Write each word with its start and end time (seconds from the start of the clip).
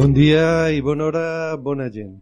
Bon 0.00 0.14
dia 0.16 0.70
i 0.72 0.78
bona 0.80 1.04
hora, 1.10 1.22
bona 1.60 1.90
gent. 1.92 2.12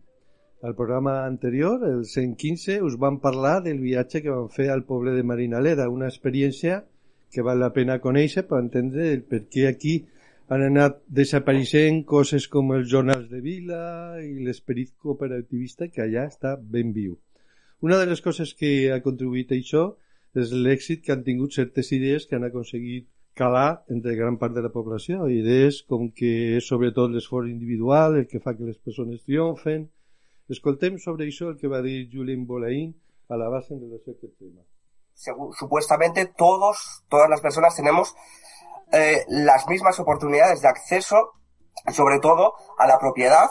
Al 0.66 0.72
programa 0.74 1.12
anterior, 1.24 1.84
el 1.86 2.00
115, 2.12 2.80
us 2.82 2.96
vam 2.98 3.20
parlar 3.22 3.60
del 3.62 3.78
viatge 3.78 4.18
que 4.24 4.32
vam 4.34 4.48
fer 4.50 4.66
al 4.74 4.82
poble 4.88 5.12
de 5.14 5.22
Marinaleda, 5.22 5.86
una 5.96 6.08
experiència 6.10 6.80
que 7.30 7.44
val 7.48 7.62
la 7.62 7.68
pena 7.76 8.00
conèixer 8.06 8.42
per 8.48 8.58
entendre 8.64 9.06
el 9.12 9.22
per 9.30 9.44
què 9.54 9.68
aquí 9.68 9.92
han 10.48 10.64
anat 10.66 10.98
desapareixent 11.20 12.00
coses 12.14 12.48
com 12.56 12.74
els 12.74 12.90
jornals 12.90 13.30
de 13.30 13.44
vila 13.44 13.84
i 14.24 14.42
l'esperit 14.48 14.90
cooperativista 14.98 15.86
que 15.86 16.02
allà 16.02 16.26
està 16.32 16.56
ben 16.58 16.90
viu. 16.96 17.14
Una 17.78 18.00
de 18.02 18.10
les 18.10 18.24
coses 18.26 18.56
que 18.58 18.72
ha 18.90 18.98
contribuït 19.06 19.54
a 19.54 19.60
això 19.60 19.84
és 20.34 20.50
l'èxit 20.66 21.06
que 21.06 21.14
han 21.14 21.22
tingut 21.30 21.54
certes 21.62 21.94
idees 21.94 22.26
que 22.26 22.40
han 22.40 22.50
aconseguit 22.50 23.06
calar 23.38 23.84
entre 23.88 24.16
gran 24.18 24.36
part 24.38 24.56
de 24.56 24.64
la 24.64 24.72
població. 24.74 25.28
Idees 25.30 25.84
com 25.86 26.08
que 26.10 26.32
és 26.58 26.66
sobretot 26.66 27.14
l'esforç 27.14 27.52
individual 27.52 28.18
el 28.18 28.26
que 28.30 28.42
fa 28.42 28.56
que 28.58 28.66
les 28.66 28.80
persones 28.82 29.22
triomfen. 29.22 29.86
Escoltem 30.50 30.98
sobre 30.98 31.28
això 31.28 31.52
el 31.52 31.58
que 31.60 31.70
va 31.70 31.84
dir 31.84 32.08
Julien 32.12 32.46
Bolaín 32.48 32.96
a 33.28 33.36
la 33.36 33.48
base 33.52 33.74
en 33.74 33.80
relació 33.84 34.12
a 34.12 34.34
tema. 34.38 34.62
Supuestamente 35.58 36.26
todos, 36.26 37.04
todas 37.08 37.28
las 37.28 37.40
personas 37.40 37.76
tenemos 37.76 38.14
eh, 38.92 39.24
las 39.28 39.68
mismas 39.68 39.98
oportunidades 40.00 40.62
de 40.62 40.68
acceso, 40.68 41.34
sobre 41.92 42.18
todo 42.20 42.54
a 42.78 42.86
la 42.86 42.98
propiedad 42.98 43.48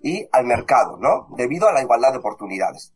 y 0.00 0.28
al 0.32 0.46
mercado, 0.46 0.96
¿no? 0.96 1.28
Debido 1.36 1.68
a 1.68 1.72
la 1.72 1.82
igualdad 1.82 2.12
de 2.12 2.18
oportunidades. 2.18 2.94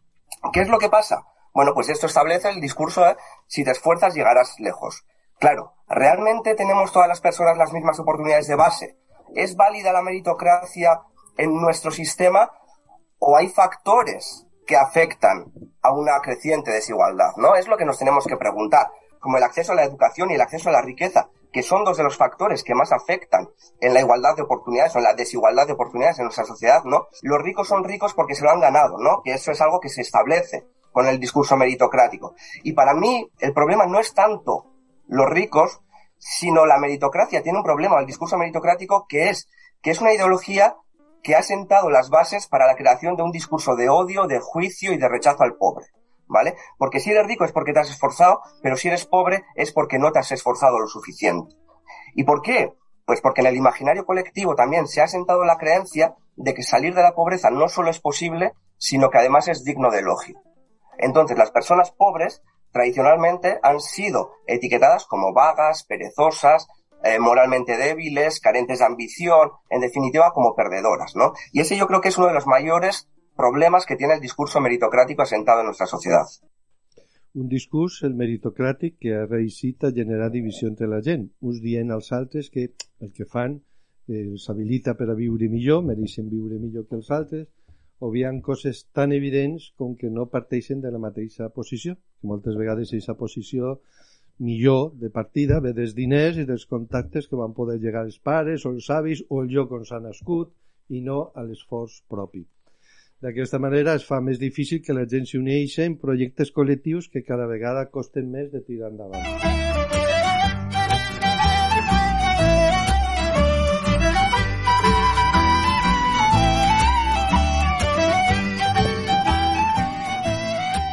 ¿Qué 0.52 0.60
es 0.60 0.68
lo 0.68 0.78
que 0.78 0.88
pasa? 0.88 1.26
Bueno, 1.52 1.74
pues 1.74 1.88
esto 1.88 2.06
establece 2.06 2.48
el 2.48 2.60
discurso 2.60 3.04
de 3.04 3.16
si 3.46 3.64
te 3.64 3.72
esfuerzas 3.72 4.14
llegarás 4.14 4.58
lejos. 4.58 5.04
Claro, 5.42 5.74
¿realmente 5.88 6.54
tenemos 6.54 6.92
todas 6.92 7.08
las 7.08 7.20
personas 7.20 7.58
las 7.58 7.72
mismas 7.72 7.98
oportunidades 7.98 8.46
de 8.46 8.54
base? 8.54 8.96
¿Es 9.34 9.56
válida 9.56 9.92
la 9.92 10.00
meritocracia 10.00 11.00
en 11.36 11.60
nuestro 11.60 11.90
sistema 11.90 12.52
o 13.18 13.36
hay 13.36 13.48
factores 13.48 14.46
que 14.68 14.76
afectan 14.76 15.52
a 15.82 15.92
una 15.92 16.20
creciente 16.20 16.70
desigualdad? 16.70 17.32
¿No? 17.38 17.56
Es 17.56 17.66
lo 17.66 17.76
que 17.76 17.84
nos 17.84 17.98
tenemos 17.98 18.24
que 18.24 18.36
preguntar, 18.36 18.86
como 19.18 19.36
el 19.36 19.42
acceso 19.42 19.72
a 19.72 19.74
la 19.74 19.82
educación 19.82 20.30
y 20.30 20.34
el 20.34 20.40
acceso 20.40 20.68
a 20.68 20.72
la 20.74 20.80
riqueza, 20.80 21.28
que 21.52 21.64
son 21.64 21.82
dos 21.82 21.96
de 21.96 22.04
los 22.04 22.16
factores 22.16 22.62
que 22.62 22.76
más 22.76 22.92
afectan 22.92 23.48
en 23.80 23.94
la 23.94 24.00
igualdad 24.00 24.36
de 24.36 24.42
oportunidades 24.42 24.94
o 24.94 24.98
en 24.98 25.04
la 25.06 25.14
desigualdad 25.14 25.66
de 25.66 25.72
oportunidades 25.72 26.20
en 26.20 26.26
nuestra 26.26 26.44
sociedad, 26.44 26.84
¿no? 26.84 27.08
Los 27.22 27.42
ricos 27.42 27.66
son 27.66 27.82
ricos 27.82 28.14
porque 28.14 28.36
se 28.36 28.44
lo 28.44 28.50
han 28.52 28.60
ganado, 28.60 28.96
¿no? 28.98 29.22
Que 29.24 29.32
eso 29.32 29.50
es 29.50 29.60
algo 29.60 29.80
que 29.80 29.88
se 29.88 30.02
establece 30.02 30.68
con 30.92 31.08
el 31.08 31.18
discurso 31.18 31.56
meritocrático. 31.56 32.36
Y 32.62 32.74
para 32.74 32.94
mí 32.94 33.28
el 33.40 33.52
problema 33.52 33.86
no 33.86 33.98
es 33.98 34.14
tanto 34.14 34.71
los 35.08 35.28
ricos, 35.28 35.80
sino 36.18 36.66
la 36.66 36.78
meritocracia. 36.78 37.42
Tiene 37.42 37.58
un 37.58 37.64
problema, 37.64 37.98
el 37.98 38.06
discurso 38.06 38.38
meritocrático, 38.38 39.06
que 39.08 39.28
es 39.28 39.48
que 39.82 39.90
es 39.90 40.00
una 40.00 40.12
ideología 40.12 40.76
que 41.22 41.34
ha 41.34 41.42
sentado 41.42 41.90
las 41.90 42.10
bases 42.10 42.46
para 42.46 42.66
la 42.66 42.76
creación 42.76 43.16
de 43.16 43.22
un 43.22 43.32
discurso 43.32 43.76
de 43.76 43.88
odio, 43.88 44.26
de 44.26 44.40
juicio 44.40 44.92
y 44.92 44.98
de 44.98 45.08
rechazo 45.08 45.42
al 45.42 45.56
pobre. 45.56 45.86
¿Vale? 46.26 46.56
Porque 46.78 47.00
si 47.00 47.10
eres 47.10 47.26
rico 47.26 47.44
es 47.44 47.52
porque 47.52 47.72
te 47.72 47.80
has 47.80 47.90
esforzado, 47.90 48.40
pero 48.62 48.76
si 48.76 48.88
eres 48.88 49.04
pobre 49.04 49.44
es 49.54 49.72
porque 49.72 49.98
no 49.98 50.12
te 50.12 50.20
has 50.20 50.32
esforzado 50.32 50.78
lo 50.78 50.86
suficiente. 50.86 51.54
¿Y 52.14 52.24
por 52.24 52.40
qué? 52.40 52.72
Pues 53.04 53.20
porque 53.20 53.42
en 53.42 53.48
el 53.48 53.56
imaginario 53.56 54.06
colectivo 54.06 54.54
también 54.54 54.86
se 54.86 55.02
ha 55.02 55.08
sentado 55.08 55.44
la 55.44 55.58
creencia 55.58 56.14
de 56.36 56.54
que 56.54 56.62
salir 56.62 56.94
de 56.94 57.02
la 57.02 57.14
pobreza 57.14 57.50
no 57.50 57.68
solo 57.68 57.90
es 57.90 58.00
posible, 58.00 58.52
sino 58.78 59.10
que 59.10 59.18
además 59.18 59.48
es 59.48 59.64
digno 59.64 59.90
de 59.90 59.98
elogio. 59.98 60.40
Entonces, 60.98 61.36
las 61.36 61.50
personas 61.50 61.90
pobres 61.90 62.42
tradicionalmente 62.72 63.58
han 63.62 63.80
sido 63.80 64.32
etiquetadas 64.46 65.06
como 65.06 65.32
vagas, 65.32 65.84
perezosas, 65.84 66.66
eh, 67.04 67.18
moralmente 67.18 67.76
débiles, 67.76 68.40
carentes 68.40 68.78
de 68.78 68.84
ambición, 68.84 69.50
en 69.70 69.80
definitiva 69.80 70.32
como 70.32 70.54
perdedoras, 70.54 71.14
¿no? 71.16 71.32
Y 71.52 71.60
ese 71.60 71.76
yo 71.76 71.86
creo 71.86 72.00
que 72.00 72.08
es 72.08 72.18
uno 72.18 72.28
de 72.28 72.34
los 72.34 72.46
mayores 72.46 73.08
problemas 73.36 73.86
que 73.86 73.96
tiene 73.96 74.14
el 74.14 74.20
discurso 74.20 74.60
meritocrático 74.60 75.22
asentado 75.22 75.60
en 75.60 75.66
nuestra 75.66 75.86
sociedad. 75.86 76.26
Un 77.34 77.48
discurs, 77.48 78.02
el 78.04 78.12
meritocràtic, 78.14 78.98
que 79.00 79.14
ha 79.16 79.24
reeixit 79.24 79.86
a 79.88 79.90
generar 79.96 80.28
divisió 80.30 80.68
entre 80.68 80.86
la 80.86 81.00
gent, 81.00 81.30
uns 81.40 81.62
dient 81.64 81.90
als 81.90 82.12
altres 82.12 82.50
que 82.52 82.74
el 83.00 83.12
que 83.16 83.24
fan 83.24 83.54
eh, 84.06 84.26
els 84.26 84.44
habilita 84.52 84.92
per 84.98 85.08
a 85.08 85.16
viure 85.16 85.48
millor, 85.48 85.80
mereixen 85.86 86.28
viure 86.28 86.60
que 86.60 86.98
els 86.98 87.10
altres, 87.10 87.48
obviant 88.02 88.40
coses 88.42 88.84
tan 88.96 89.12
evidents 89.14 89.70
com 89.78 89.94
que 89.98 90.10
no 90.10 90.28
parteixen 90.30 90.80
de 90.82 90.90
la 90.90 91.00
mateixa 91.02 91.48
posició, 91.54 91.94
que 91.94 92.30
moltes 92.30 92.58
vegades 92.58 92.90
aquesta 92.90 93.14
posició 93.18 93.76
millor 94.42 94.96
de 94.98 95.10
partida 95.10 95.60
ve 95.62 95.72
dels 95.76 95.94
diners 95.94 96.40
i 96.40 96.46
dels 96.48 96.64
contactes 96.66 97.28
que 97.28 97.38
van 97.38 97.54
poder 97.54 97.78
llegar 97.78 98.02
els 98.08 98.18
pares 98.18 98.66
o 98.66 98.72
els 98.74 98.88
avis 98.90 99.22
o 99.28 99.42
el 99.42 99.52
lloc 99.54 99.76
on 99.78 99.86
s'ha 99.86 100.02
nascut 100.02 100.50
i 100.90 101.00
no 101.00 101.20
a 101.34 101.46
l'esforç 101.46 102.00
propi. 102.10 102.42
D'aquesta 103.22 103.60
manera 103.62 103.94
es 103.94 104.06
fa 104.08 104.18
més 104.20 104.40
difícil 104.42 104.82
que 104.82 104.96
la 104.98 105.06
gent 105.06 105.28
s'uneixi 105.30 105.84
en 105.86 106.00
projectes 106.06 106.50
col·lectius 106.56 107.06
que 107.12 107.22
cada 107.28 107.46
vegada 107.46 107.86
costen 107.98 108.32
més 108.34 108.50
de 108.50 108.64
tirar 108.66 108.90
endavant. 108.90 110.11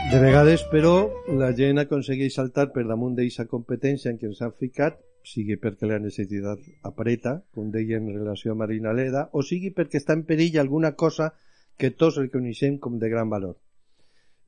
De 0.10 0.18
vegades, 0.18 0.64
però, 0.72 1.12
la 1.38 1.52
gent 1.54 1.78
aconsegueix 1.78 2.34
saltar 2.34 2.64
per 2.74 2.82
damunt 2.90 3.14
d'eixa 3.14 3.44
competència 3.52 4.10
en 4.10 4.16
què 4.18 4.26
ens 4.26 4.40
han 4.42 4.56
ficat, 4.58 4.96
sigui 5.32 5.58
perquè 5.62 5.86
la 5.86 6.00
necessitat 6.02 6.64
apreta, 6.90 7.34
com 7.54 7.68
deia 7.76 8.00
en 8.02 8.08
relació 8.16 8.56
a 8.56 8.58
Marina 8.58 8.96
Leda, 8.98 9.28
o 9.38 9.44
sigui 9.46 9.70
perquè 9.78 10.02
està 10.02 10.18
en 10.18 10.26
perill 10.32 10.58
alguna 10.58 10.96
cosa 11.04 11.30
que 11.78 11.92
tots 11.92 12.18
reconeixem 12.24 12.82
com 12.82 12.98
de 12.98 13.14
gran 13.14 13.30
valor. 13.30 13.60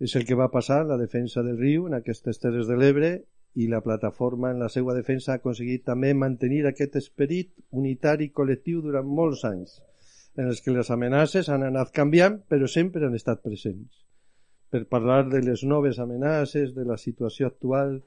És 0.02 0.18
el 0.18 0.26
que 0.26 0.42
va 0.42 0.50
passar 0.50 0.82
la 0.82 0.98
defensa 0.98 1.46
del 1.46 1.62
riu 1.62 1.86
en 1.86 2.00
aquestes 2.02 2.42
terres 2.42 2.66
de 2.66 2.82
l'Ebre 2.82 3.14
i 3.54 3.70
la 3.70 3.86
plataforma 3.86 4.50
en 4.50 4.66
la 4.66 4.74
seva 4.80 4.98
defensa 4.98 5.36
ha 5.36 5.40
aconseguit 5.44 5.86
també 5.86 6.16
mantenir 6.18 6.66
aquest 6.66 6.98
esperit 7.06 7.54
unitari 7.70 8.34
col·lectiu 8.34 8.82
durant 8.82 9.06
molts 9.22 9.46
anys, 9.46 9.78
en 10.42 10.50
els 10.50 10.66
que 10.66 10.74
les 10.74 10.90
amenaces 10.90 11.54
han 11.54 11.70
anat 11.70 11.94
canviant 11.94 12.42
però 12.50 12.66
sempre 12.80 13.06
han 13.06 13.22
estat 13.22 13.46
presents 13.46 14.08
per 14.72 14.88
parlar 14.88 15.28
de 15.30 15.42
les 15.44 15.66
noves 15.68 16.00
amenaces, 16.00 16.72
de 16.74 16.86
la 16.88 16.98
situació 16.98 17.52
actual 17.52 18.00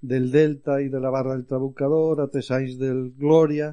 del 0.00 0.30
Delta 0.30 0.80
i 0.80 0.90
de 0.92 1.00
la 1.00 1.10
barra 1.10 1.32
del 1.32 1.46
Trabucador, 1.48 2.20
a 2.20 2.28
tres 2.28 2.50
anys 2.52 2.76
del 2.80 3.08
Glòria. 3.16 3.72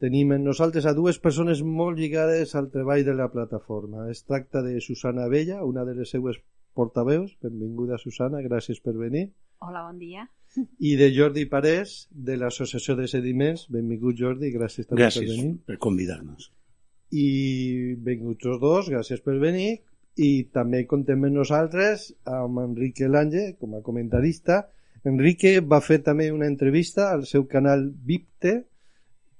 Tenim 0.00 0.32
en 0.36 0.44
nosaltres 0.44 0.86
a 0.86 0.94
dues 0.96 1.18
persones 1.20 1.62
molt 1.64 1.98
lligades 1.98 2.54
al 2.54 2.70
treball 2.72 3.04
de 3.04 3.16
la 3.16 3.30
plataforma. 3.32 4.08
Es 4.12 4.24
tracta 4.24 4.62
de 4.62 4.80
Susana 4.80 5.26
Vella, 5.28 5.64
una 5.64 5.84
de 5.88 5.96
les 5.96 6.12
seues 6.12 6.40
portaveus. 6.76 7.34
Benvinguda, 7.40 7.98
Susana, 7.98 8.44
gràcies 8.44 8.80
per 8.84 8.96
venir. 9.00 9.30
Hola, 9.60 9.84
bon 9.88 9.98
dia. 10.00 10.28
I 10.80 10.96
de 11.00 11.10
Jordi 11.16 11.44
Parés, 11.48 12.08
de 12.10 12.36
l'Associació 12.40 12.96
de 12.96 13.08
Sediments. 13.08 13.68
Benvingut, 13.72 14.16
Jordi, 14.20 14.52
gràcies 14.52 14.88
també 14.88 15.06
gràcies 15.06 15.24
per 15.24 15.36
venir. 15.36 15.52
Gràcies 15.52 15.68
per 15.68 15.80
convidar-nos. 15.84 16.50
I 17.10 17.28
benvinguts 17.96 18.44
tots 18.44 18.60
dos, 18.62 18.88
gràcies 18.92 19.24
per 19.24 19.40
venir 19.40 19.80
i 20.16 20.50
també 20.52 20.84
contem 20.90 21.22
amb 21.24 21.36
nosaltres 21.38 22.10
amb 22.28 22.60
Enrique 22.64 23.08
Lange 23.08 23.54
com 23.60 23.76
a 23.76 23.82
comentarista. 23.86 24.64
Enrique 25.06 25.60
va 25.60 25.80
fer 25.80 26.00
també 26.04 26.30
una 26.32 26.48
entrevista 26.50 27.10
al 27.12 27.24
seu 27.28 27.46
canal 27.48 27.86
VIPTE 28.04 28.56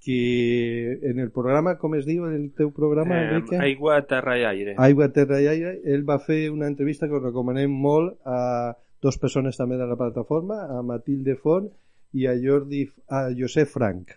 que 0.01 0.93
en 1.11 1.19
el 1.21 1.31
programa, 1.31 1.77
com 1.77 1.95
es 1.99 2.07
diu 2.09 2.25
el 2.25 2.47
teu 2.57 2.71
programa, 2.73 3.19
eh, 3.19 3.27
Enrique? 3.27 3.59
Aigua, 3.61 3.99
Terra 4.09 4.39
i 4.41 4.47
Aire. 4.49 4.75
Aigua, 4.79 5.11
Terra 5.13 5.43
i 5.45 5.51
Aire. 5.51 5.75
Ell 5.85 6.07
va 6.09 6.17
fer 6.25 6.49
una 6.51 6.71
entrevista 6.71 7.09
que 7.09 7.19
us 7.19 7.27
recomanem 7.27 7.71
molt 7.71 8.17
a 8.25 8.73
dos 9.05 9.21
persones 9.21 9.61
també 9.61 9.77
de 9.77 9.89
la 9.89 9.99
plataforma, 10.01 10.63
a 10.73 10.81
Matilde 10.83 11.37
Font 11.37 11.69
i 12.17 12.27
a 12.27 12.35
Jordi, 12.41 12.87
a 13.09 13.29
Josep 13.37 13.69
Frank. 13.69 14.17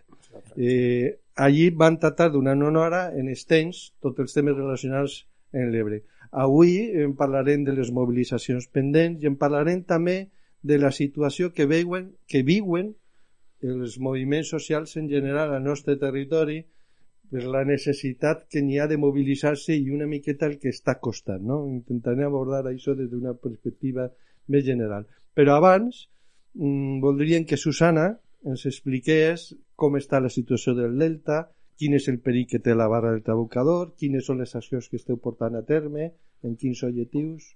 Eh, 0.55 1.19
allí 1.35 1.69
van 1.69 2.00
tratar 2.00 2.31
durant 2.31 2.63
una 2.63 2.88
hora 2.88 3.03
en 3.11 3.27
extens 3.29 3.89
tots 4.01 4.23
els 4.23 4.33
temes 4.33 4.55
relacionats 4.55 5.19
en 5.51 5.71
l'Ebre. 5.71 6.01
Avui 6.33 6.77
en 7.03 7.13
parlarem 7.18 7.63
de 7.68 7.75
les 7.77 7.91
mobilitzacions 7.94 8.65
pendents 8.74 9.21
i 9.21 9.30
en 9.30 9.38
parlarem 9.38 9.83
també 9.85 10.18
de 10.63 10.80
la 10.80 10.89
situació 10.91 11.51
que 11.53 11.68
veuen, 11.69 12.12
que 12.27 12.41
viuen 12.47 12.94
els 13.63 14.00
moviments 14.00 14.50
socials 14.56 14.95
en 14.97 15.09
general 15.12 15.53
al 15.53 15.63
nostre 15.63 15.95
territori 16.01 16.63
per 17.33 17.44
la 17.50 17.63
necessitat 17.65 18.47
que 18.50 18.62
n'hi 18.62 18.80
ha 18.80 18.88
de 18.89 18.97
mobilitzar-se 19.01 19.75
i 19.75 19.91
una 19.94 20.07
miqueta 20.09 20.50
el 20.50 20.59
que 20.62 20.74
està 20.74 21.00
costant. 21.01 21.41
No? 21.41 21.63
Intentaré 21.69 22.25
abordar 22.25 22.63
això 22.69 22.95
des 22.97 23.09
d'una 23.12 23.33
perspectiva 23.33 24.09
més 24.53 24.65
general. 24.65 25.07
Però 25.33 25.57
abans 25.57 26.07
mmm, 26.59 27.00
voldríem 27.01 27.45
que 27.50 27.57
Susana 27.57 28.12
ens 28.45 28.65
expliqués 28.69 29.51
com 29.75 29.97
està 29.97 30.19
la 30.21 30.29
situació 30.29 30.75
del 30.77 30.97
Delta, 31.00 31.45
quin 31.80 31.98
és 31.98 32.08
el 32.12 32.20
perill 32.24 32.48
que 32.50 32.62
té 32.64 32.75
la 32.75 32.90
barra 32.92 33.12
del 33.14 33.25
trabucador, 33.25 33.94
quines 34.00 34.28
són 34.30 34.42
les 34.44 34.56
accions 34.56 34.90
que 34.90 35.00
esteu 35.02 35.20
portant 35.22 35.58
a 35.58 35.66
terme, 35.66 36.12
en 36.44 36.56
quins 36.60 36.84
objectius... 36.88 37.54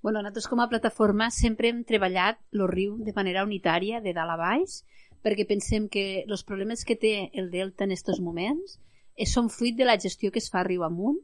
Bueno, 0.00 0.22
nosaltres 0.22 0.46
com 0.48 0.62
a 0.64 0.68
plataforma 0.70 1.26
sempre 1.28 1.68
hem 1.68 1.82
treballat 1.84 2.38
el 2.56 2.64
riu 2.70 2.94
de 3.04 3.12
manera 3.12 3.44
unitària, 3.44 4.00
de 4.00 4.14
dalt 4.16 4.32
a 4.32 4.38
baix, 4.40 4.78
perquè 5.20 5.44
pensem 5.48 5.88
que 5.92 6.04
els 6.22 6.44
problemes 6.48 6.86
que 6.88 6.96
té 6.96 7.14
el 7.36 7.50
Delta 7.52 7.84
en 7.84 7.92
aquests 7.92 8.22
moments 8.24 8.78
eh, 8.78 9.26
són 9.28 9.50
fruit 9.52 9.76
de 9.76 9.84
la 9.84 9.98
gestió 10.00 10.32
que 10.32 10.40
es 10.40 10.48
fa 10.52 10.64
riu 10.64 10.86
amunt 10.86 11.20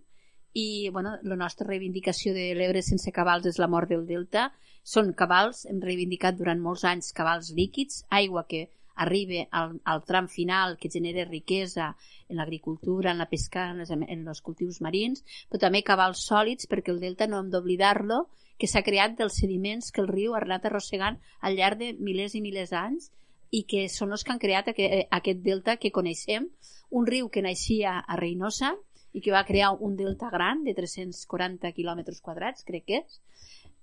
i 0.56 0.88
bueno, 0.93 1.17
la 1.23 1.37
nostra 1.37 1.67
reivindicació 1.69 2.32
de 2.37 2.50
l'Ebre 2.56 2.82
sense 2.85 3.12
cabals 3.12 3.49
és 3.49 3.58
la 3.61 3.69
mort 3.69 3.91
del 3.93 4.06
Delta. 4.08 4.50
Són 4.85 5.12
cabals, 5.12 5.64
hem 5.69 5.82
reivindicat 5.85 6.38
durant 6.38 6.62
molts 6.64 6.85
anys 6.88 7.12
cabals 7.17 7.50
líquids, 7.56 8.05
aigua 8.08 8.47
que 8.49 8.62
arriba 9.04 9.44
al, 9.50 9.76
al 9.84 10.02
tram 10.08 10.28
final 10.32 10.76
que 10.81 10.90
genera 10.90 11.26
riquesa 11.28 11.93
en 12.28 12.40
l'agricultura, 12.40 13.12
en 13.12 13.19
la 13.19 13.28
pesca, 13.28 13.69
en, 13.70 13.82
les, 13.82 13.93
en 13.93 14.26
els 14.26 14.43
cultius 14.43 14.81
marins, 14.84 15.22
però 15.50 15.66
també 15.66 15.84
cabals 15.87 16.25
sòlids 16.26 16.69
perquè 16.70 16.94
el 16.94 17.02
delta 17.04 17.28
no 17.28 17.40
hem 17.40 17.52
d'oblidar-lo 17.52 18.25
que 18.58 18.69
s'ha 18.70 18.82
creat 18.82 19.19
dels 19.19 19.37
sediments 19.43 19.93
que 19.93 20.02
el 20.02 20.08
riu 20.08 20.34
ha 20.34 20.40
anat 20.43 20.66
arrossegant 20.66 21.20
al 21.40 21.56
llarg 21.58 21.78
de 21.82 21.93
milers 22.00 22.34
i 22.34 22.43
milers 22.44 22.72
d'anys 22.72 23.10
i 23.52 23.62
que 23.69 23.87
són 23.93 24.16
els 24.16 24.25
que 24.25 24.32
han 24.32 24.43
creat 24.43 24.72
aquest, 24.72 25.06
aquest 25.20 25.43
delta 25.44 25.76
que 25.76 25.93
coneixem, 25.94 26.48
un 26.90 27.06
riu 27.06 27.28
que 27.28 27.44
naixia 27.44 27.98
a 28.00 28.16
Reinosa 28.19 28.75
i 29.16 29.22
que 29.25 29.32
va 29.32 29.44
crear 29.48 29.72
un 29.81 29.96
delta 29.96 30.31
gran 30.32 30.64
de 30.64 30.75
340 30.75 31.72
quilòmetres 31.76 32.20
quadrats, 32.25 32.64
crec 32.69 32.84
que 32.88 33.02
és, 33.02 33.20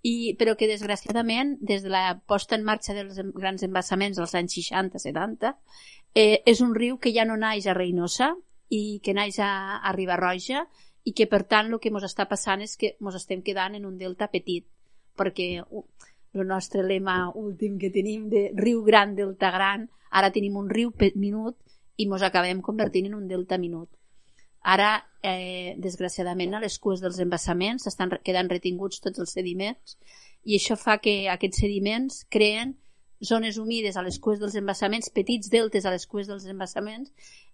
i, 0.04 0.36
però 0.36 0.58
que 0.60 0.68
desgraciadament 0.68 1.56
des 1.64 1.84
de 1.84 1.90
la 1.92 2.20
posta 2.28 2.58
en 2.60 2.66
marxa 2.68 2.94
dels 2.94 3.20
grans 3.40 3.64
embassaments 3.64 4.20
dels 4.20 4.36
anys 4.36 4.58
60-70 4.60 5.54
eh, 6.14 6.44
és 6.46 6.62
un 6.62 6.76
riu 6.76 7.00
que 7.00 7.14
ja 7.16 7.24
no 7.26 7.38
naix 7.40 7.68
a 7.68 7.76
Reinosa 7.78 8.34
i 8.70 9.00
que 9.04 9.16
naix 9.16 9.40
a, 9.40 9.80
a 9.80 9.94
Ribarroja 9.96 10.66
i 11.08 11.14
que 11.16 11.28
per 11.32 11.44
tant 11.48 11.72
el 11.72 11.80
que 11.80 11.92
ens 11.92 12.04
està 12.10 12.28
passant 12.28 12.62
és 12.64 12.76
que 12.80 12.94
ens 13.00 13.20
estem 13.20 13.42
quedant 13.48 13.80
en 13.80 13.88
un 13.88 13.98
delta 13.98 14.28
petit 14.28 14.68
perquè 15.16 15.48
uh, 15.64 15.86
el 16.34 16.48
nostre 16.52 16.84
lema 16.84 17.32
últim 17.40 17.80
que 17.80 17.92
tenim 17.94 18.28
de 18.30 18.50
riu 18.60 18.84
gran, 18.84 19.16
delta 19.16 19.52
gran 19.56 19.88
ara 20.12 20.32
tenim 20.36 20.60
un 20.60 20.70
riu 20.70 20.92
minut 21.16 21.56
i 21.96 22.10
ens 22.10 22.28
acabem 22.28 22.62
convertint 22.62 23.08
en 23.08 23.16
un 23.22 23.28
delta 23.32 23.58
minut 23.58 23.88
Ara, 24.64 25.10
eh, 25.22 25.76
desgraciadament, 25.78 26.54
a 26.56 26.62
les 26.64 26.78
cues 26.80 27.02
dels 27.04 27.20
embassaments 27.20 27.88
estan 27.90 28.14
quedant 28.24 28.50
retinguts 28.52 29.04
tots 29.04 29.20
els 29.20 29.36
sediments 29.36 29.98
i 30.44 30.56
això 30.56 30.78
fa 30.80 30.98
que 31.04 31.28
aquests 31.32 31.60
sediments 31.66 32.24
creen 32.32 32.78
zones 33.24 33.58
humides 33.58 33.98
a 33.98 34.04
les 34.04 34.20
cues 34.20 34.40
dels 34.40 34.56
embassaments, 34.60 35.12
petits 35.12 35.52
deltes 35.52 35.86
a 35.86 35.92
les 35.92 36.08
cues 36.08 36.28
dels 36.28 36.48
embassaments 36.48 37.12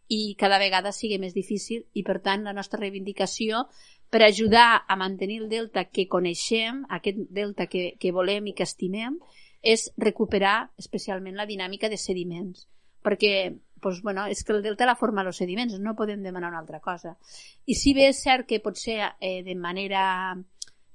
i 0.09 0.35
cada 0.38 0.57
vegada 0.61 0.94
sigui 0.94 1.19
més 1.21 1.33
difícil 1.33 1.83
i 1.94 2.06
per 2.06 2.19
tant 2.25 2.45
la 2.45 2.53
nostra 2.53 2.79
reivindicació 2.81 3.65
per 4.09 4.23
ajudar 4.25 4.85
a 4.88 4.95
mantenir 4.97 5.44
el 5.44 5.50
delta 5.50 5.85
que 5.85 6.07
coneixem, 6.09 6.81
aquest 6.89 7.25
delta 7.29 7.67
que, 7.69 7.94
que 8.01 8.13
volem 8.13 8.50
i 8.50 8.56
que 8.57 8.65
estimem, 8.65 9.19
és 9.61 9.89
recuperar 9.97 10.71
especialment 10.81 11.38
la 11.38 11.45
dinàmica 11.45 11.89
de 11.89 11.97
sediments 11.97 12.65
perquè 13.06 13.33
pues, 13.81 14.01
bueno, 14.01 14.27
és 14.27 14.43
que 14.43 14.53
el 14.53 14.63
delta 14.63 14.87
la 14.87 14.97
forma 14.99 15.25
els 15.25 15.41
sediments, 15.41 15.79
no 15.79 15.95
podem 15.95 16.23
demanar 16.23 16.51
una 16.53 16.61
altra 16.61 16.79
cosa. 16.79 17.15
I 17.65 17.75
si 17.75 17.93
bé 17.97 18.09
és 18.11 18.21
cert 18.23 18.47
que 18.49 18.61
potser 18.63 18.99
eh, 19.19 19.41
de 19.43 19.55
manera, 19.55 20.03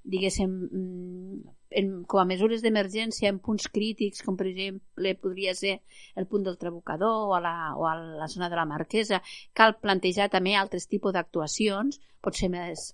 diguéssim, 0.05 0.51
mm, 0.51 1.55
en, 1.75 1.91
com 2.07 2.23
a 2.23 2.27
mesures 2.29 2.63
d'emergència 2.63 3.31
en 3.33 3.41
punts 3.43 3.69
crítics, 3.73 4.23
com 4.25 4.37
per 4.39 4.47
exemple 4.51 5.15
podria 5.21 5.55
ser 5.59 5.81
el 6.17 6.29
punt 6.31 6.45
del 6.47 6.59
Trabucador 6.59 7.31
o 7.31 7.35
a 7.35 7.41
la, 7.43 7.55
o 7.77 7.89
a 7.91 7.95
la 7.99 8.29
zona 8.29 8.49
de 8.49 8.57
la 8.61 8.67
Marquesa, 8.69 9.21
cal 9.53 9.77
plantejar 9.83 10.31
també 10.33 10.55
altres 10.55 10.87
tipus 10.89 11.15
d'actuacions, 11.17 12.01
potser 12.23 12.51
més 12.53 12.93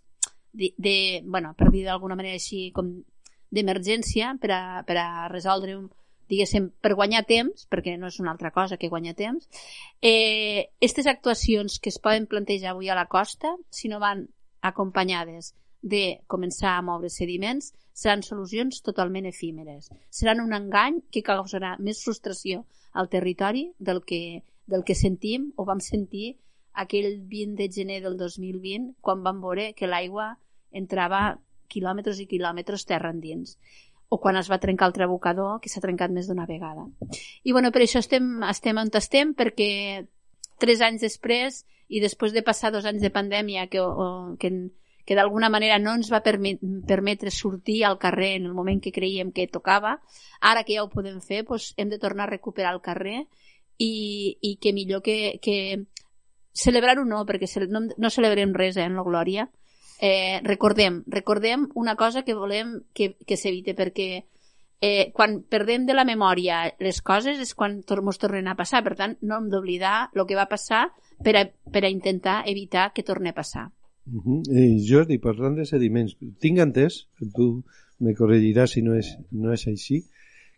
de, 0.52 0.72
de, 0.78 1.22
bueno, 1.24 1.54
per 1.58 1.70
dir 1.70 1.84
d'alguna 1.86 2.16
manera 2.18 2.40
així 2.40 2.70
com 2.74 2.96
d'emergència 3.50 4.34
per, 4.40 4.50
a, 4.54 4.62
per 4.86 4.96
a 4.98 5.28
resoldre 5.30 5.76
un, 5.76 5.88
diguéssim, 6.30 6.70
per 6.82 6.94
guanyar 6.94 7.24
temps, 7.28 7.66
perquè 7.70 7.96
no 7.98 8.08
és 8.10 8.20
una 8.22 8.30
altra 8.32 8.52
cosa 8.54 8.78
que 8.78 8.90
guanyar 8.92 9.16
temps, 9.18 9.48
eh, 10.00 10.70
aquestes 10.78 11.08
actuacions 11.10 11.80
que 11.82 11.90
es 11.90 11.98
poden 11.98 12.28
plantejar 12.30 12.72
avui 12.72 12.88
a 12.88 12.98
la 12.98 13.08
costa, 13.10 13.56
si 13.70 13.90
no 13.90 13.98
van 13.98 14.28
acompanyades 14.62 15.54
de 15.82 16.20
començar 16.28 16.76
a 16.76 16.84
moure 16.84 17.10
sediments, 17.10 17.72
seran 17.92 18.22
solucions 18.22 18.82
totalment 18.86 19.26
efímeres. 19.26 19.90
Seran 20.10 20.40
un 20.44 20.54
engany 20.56 21.00
que 21.10 21.24
causarà 21.26 21.74
més 21.80 22.04
frustració 22.04 22.64
al 22.92 23.08
territori 23.08 23.70
del 23.78 24.04
que, 24.04 24.42
del 24.66 24.84
que 24.84 24.94
sentim 24.94 25.50
o 25.56 25.66
vam 25.66 25.80
sentir 25.84 26.36
aquell 26.72 27.18
20 27.28 27.56
de 27.58 27.68
gener 27.74 28.00
del 28.04 28.16
2020 28.16 28.94
quan 29.00 29.24
vam 29.26 29.40
veure 29.42 29.72
que 29.74 29.90
l'aigua 29.90 30.36
entrava 30.70 31.40
quilòmetres 31.70 32.20
i 32.22 32.28
quilòmetres 32.30 32.86
terra 32.86 33.10
endins 33.14 33.56
o 34.10 34.18
quan 34.18 34.36
es 34.36 34.50
va 34.50 34.58
trencar 34.58 34.88
el 34.90 34.94
trabucador, 34.96 35.60
que 35.62 35.70
s'ha 35.70 35.82
trencat 35.82 36.10
més 36.10 36.26
d'una 36.26 36.46
vegada. 36.46 36.88
I 37.46 37.54
bueno, 37.54 37.70
per 37.70 37.84
això 37.84 38.02
estem, 38.02 38.42
estem 38.50 38.80
on 38.82 38.90
estem, 38.98 39.34
perquè 39.38 39.70
tres 40.58 40.82
anys 40.82 41.06
després, 41.06 41.62
i 41.88 42.02
després 42.02 42.34
de 42.34 42.42
passar 42.46 42.72
dos 42.74 42.86
anys 42.90 43.02
de 43.02 43.10
pandèmia 43.14 43.68
que, 43.70 43.80
o, 43.80 44.34
que, 44.38 44.50
que 45.06 45.18
d'alguna 45.18 45.48
manera 45.50 45.78
no 45.78 45.94
ens 45.94 46.10
va 46.10 46.22
permetre 46.22 47.30
sortir 47.30 47.84
al 47.84 47.98
carrer 48.02 48.34
en 48.40 48.50
el 48.50 48.54
moment 48.54 48.82
que 48.82 48.92
creiem 48.94 49.30
que 49.30 49.46
tocava, 49.46 49.96
ara 50.40 50.66
que 50.66 50.74
ja 50.74 50.84
ho 50.84 50.90
podem 50.90 51.22
fer, 51.22 51.44
doncs 51.46 51.72
hem 51.78 51.90
de 51.90 52.02
tornar 52.02 52.26
a 52.26 52.34
recuperar 52.34 52.74
el 52.74 52.82
carrer 52.82 53.24
i, 53.78 54.38
i 54.42 54.56
que 54.62 54.74
millor 54.74 55.02
que, 55.06 55.38
que 55.42 55.56
celebrar-ho 56.50 57.06
no, 57.06 57.22
perquè 57.26 57.46
no, 57.70 57.86
no 57.96 58.10
celebrem 58.10 58.54
res 58.58 58.76
eh, 58.76 58.86
en 58.90 58.98
la 58.98 59.06
glòria, 59.06 59.48
eh, 60.00 60.40
recordem, 60.42 61.02
recordem 61.06 61.68
una 61.74 61.94
cosa 61.96 62.24
que 62.24 62.34
volem 62.34 62.80
que, 62.96 63.14
que 63.26 63.36
s'evite 63.36 63.74
perquè 63.76 64.24
eh, 64.80 65.12
quan 65.12 65.42
perdem 65.44 65.84
de 65.86 65.94
la 65.94 66.06
memòria 66.08 66.62
les 66.80 67.02
coses 67.04 67.38
és 67.38 67.52
quan 67.54 67.82
ens 67.84 68.22
tornen 68.22 68.48
a 68.48 68.56
passar 68.56 68.82
per 68.82 68.96
tant 68.96 69.18
no 69.20 69.36
hem 69.36 69.50
d'oblidar 69.52 70.10
el 70.16 70.24
que 70.26 70.38
va 70.38 70.48
passar 70.48 70.88
per 71.22 71.36
a, 71.36 71.44
per 71.44 71.84
a 71.84 71.92
intentar 71.92 72.42
evitar 72.48 72.90
que 72.96 73.04
torni 73.04 73.28
a 73.28 73.36
passar 73.36 73.68
uh 73.68 74.22
-huh. 74.24 74.40
eh, 74.48 74.80
Jordi, 74.80 75.18
parlant 75.18 75.54
de 75.54 75.66
sediments 75.66 76.16
tinc 76.40 76.58
entès, 76.58 77.06
tu 77.36 77.62
me 77.98 78.14
corregiràs 78.14 78.72
si 78.72 78.82
no 78.82 78.94
és, 78.94 79.18
no 79.30 79.52
és 79.52 79.66
així 79.66 80.04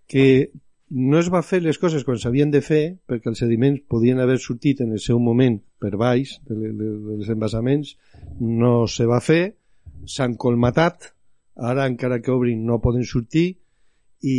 que 0.06 0.50
no 0.92 1.18
es 1.18 1.30
va 1.32 1.40
fer 1.46 1.62
les 1.64 1.78
coses 1.80 2.04
quan 2.04 2.18
s'havien 2.20 2.50
de 2.52 2.60
fer 2.64 2.82
perquè 3.08 3.30
els 3.30 3.40
sediments 3.40 3.80
podien 3.88 4.20
haver 4.20 4.38
sortit 4.42 4.82
en 4.84 4.92
el 4.92 5.00
seu 5.00 5.20
moment 5.22 5.58
per 5.80 5.94
baix 5.96 6.36
dels 6.48 7.30
embassaments 7.32 7.94
no 8.40 8.74
se 8.94 9.08
va 9.08 9.22
fer 9.24 9.42
s'han 10.14 10.36
colmatat 10.36 11.12
ara 11.72 11.88
encara 11.88 12.20
que 12.20 12.34
obrin 12.34 12.66
no 12.68 12.82
poden 12.84 13.06
sortir 13.08 13.46
i 14.20 14.38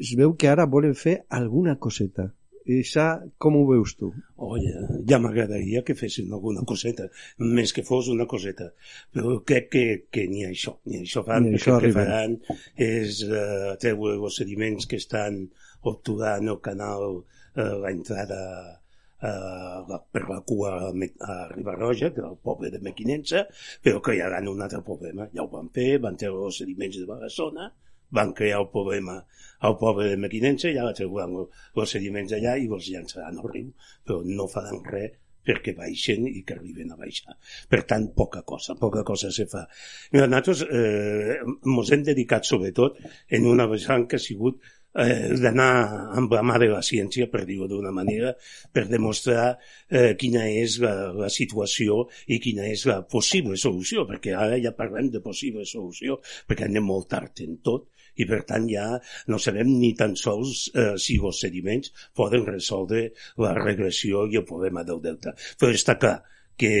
es 0.00 0.14
veu 0.16 0.32
que 0.34 0.48
ara 0.48 0.70
volen 0.76 0.96
fer 0.96 1.18
alguna 1.28 1.76
coseta 1.76 2.32
Això 2.62 3.04
com 3.42 3.56
ho 3.58 3.62
veus 3.66 3.96
tu? 3.98 4.12
Oye, 4.36 4.72
ja 5.08 5.18
m'agradaria 5.18 5.82
que 5.86 5.96
fessin 5.98 6.30
alguna 6.32 6.62
coseta, 6.68 7.08
més 7.38 7.72
que 7.74 7.82
fos 7.82 8.08
una 8.12 8.26
coseta. 8.30 8.68
Però 9.12 9.40
crec 9.46 9.68
que, 9.72 9.84
que 10.14 10.28
ni 10.30 10.44
això, 10.46 10.76
ni 10.86 11.02
això 11.02 11.24
fan, 11.26 11.48
ni 11.48 11.58
això 11.58 11.80
que 11.82 11.90
faran 11.96 12.38
és 12.76 13.24
uh, 13.26 13.74
treure 13.82 14.14
els 14.14 14.38
sediments 14.38 14.86
que 14.86 15.00
estan 15.02 15.42
obturant 15.90 16.48
el 16.48 16.60
canal, 16.64 17.20
eh, 17.56 17.74
l'entrada 17.84 18.42
eh, 19.22 20.00
per 20.10 20.24
la 20.28 20.40
cua 20.46 20.74
a 20.88 21.36
Ribarroja, 21.52 22.12
que 22.12 22.20
era 22.20 22.30
el 22.30 22.40
poble 22.42 22.70
de 22.70 22.80
Mequinensa, 22.82 23.46
però 23.82 24.00
crearan 24.00 24.50
un 24.50 24.62
altre 24.62 24.82
problema. 24.82 25.28
Ja 25.34 25.46
ho 25.46 25.50
van 25.52 25.70
fer, 25.74 25.96
van 26.02 26.18
treure 26.18 26.48
els 26.50 26.60
sediments 26.62 26.98
de 26.98 27.08
Barcelona, 27.08 27.70
van 28.12 28.34
crear 28.36 28.60
el 28.60 28.68
problema 28.68 29.16
al 29.66 29.78
poble 29.80 30.10
de 30.10 30.20
Mequinensa 30.20 30.70
i 30.70 30.78
ara 30.78 30.92
treuran 30.96 31.34
els 31.38 31.96
sediments 31.96 32.34
allà 32.36 32.58
i 32.60 32.68
els 32.68 32.90
llançaran 32.92 33.38
al 33.38 33.50
riu, 33.54 33.72
però 34.04 34.20
no 34.26 34.48
faran 34.50 34.82
res 34.90 35.18
perquè 35.42 35.74
baixen 35.74 36.28
i 36.30 36.44
que 36.46 36.54
arriben 36.54 36.92
a 36.94 36.98
baixar. 36.98 37.34
Per 37.70 37.82
tant, 37.90 38.08
poca 38.14 38.44
cosa, 38.46 38.76
poca 38.78 39.02
cosa 39.06 39.30
se 39.34 39.48
fa. 39.50 39.64
Mira, 40.12 40.28
nosaltres 40.30 40.62
eh, 40.68 41.40
hem 41.96 42.04
dedicat 42.06 42.46
sobretot 42.46 43.00
en 43.38 43.48
una 43.50 43.66
vessant 43.70 44.06
que 44.06 44.20
ha 44.20 44.22
sigut 44.22 44.62
eh, 44.94 45.32
d'anar 45.40 45.70
amb 46.18 46.32
la 46.32 46.42
mà 46.46 46.58
de 46.60 46.68
la 46.72 46.82
ciència, 46.84 47.28
per 47.32 47.44
dir-ho 47.48 47.68
d'una 47.70 47.92
manera, 47.94 48.32
per 48.72 48.86
demostrar 48.90 49.46
eh, 49.88 50.12
quina 50.18 50.44
és 50.50 50.78
la, 50.82 50.94
la 51.16 51.30
situació 51.32 52.06
i 52.28 52.38
quina 52.42 52.66
és 52.68 52.84
la 52.90 53.00
possible 53.08 53.56
solució, 53.56 54.06
perquè 54.08 54.36
ara 54.36 54.60
ja 54.62 54.74
parlem 54.76 55.10
de 55.12 55.22
possible 55.24 55.66
solució, 55.68 56.20
perquè 56.48 56.68
anem 56.68 56.86
molt 56.92 57.10
tard 57.12 57.44
en 57.46 57.58
tot, 57.64 57.88
i 58.20 58.26
per 58.28 58.42
tant 58.48 58.66
ja 58.68 58.86
no 59.32 59.38
sabem 59.40 59.70
ni 59.80 59.94
tan 59.96 60.16
sols 60.20 60.66
eh, 60.76 60.92
si 61.00 61.16
els 61.16 61.40
sediments 61.46 61.94
poden 62.16 62.44
resoldre 62.48 63.06
la 63.40 63.54
regressió 63.56 64.26
i 64.28 64.36
el 64.40 64.48
problema 64.48 64.84
del 64.84 65.00
delta. 65.04 65.32
Però 65.58 65.72
està 65.72 65.96
clar 66.00 66.18
que 66.58 66.72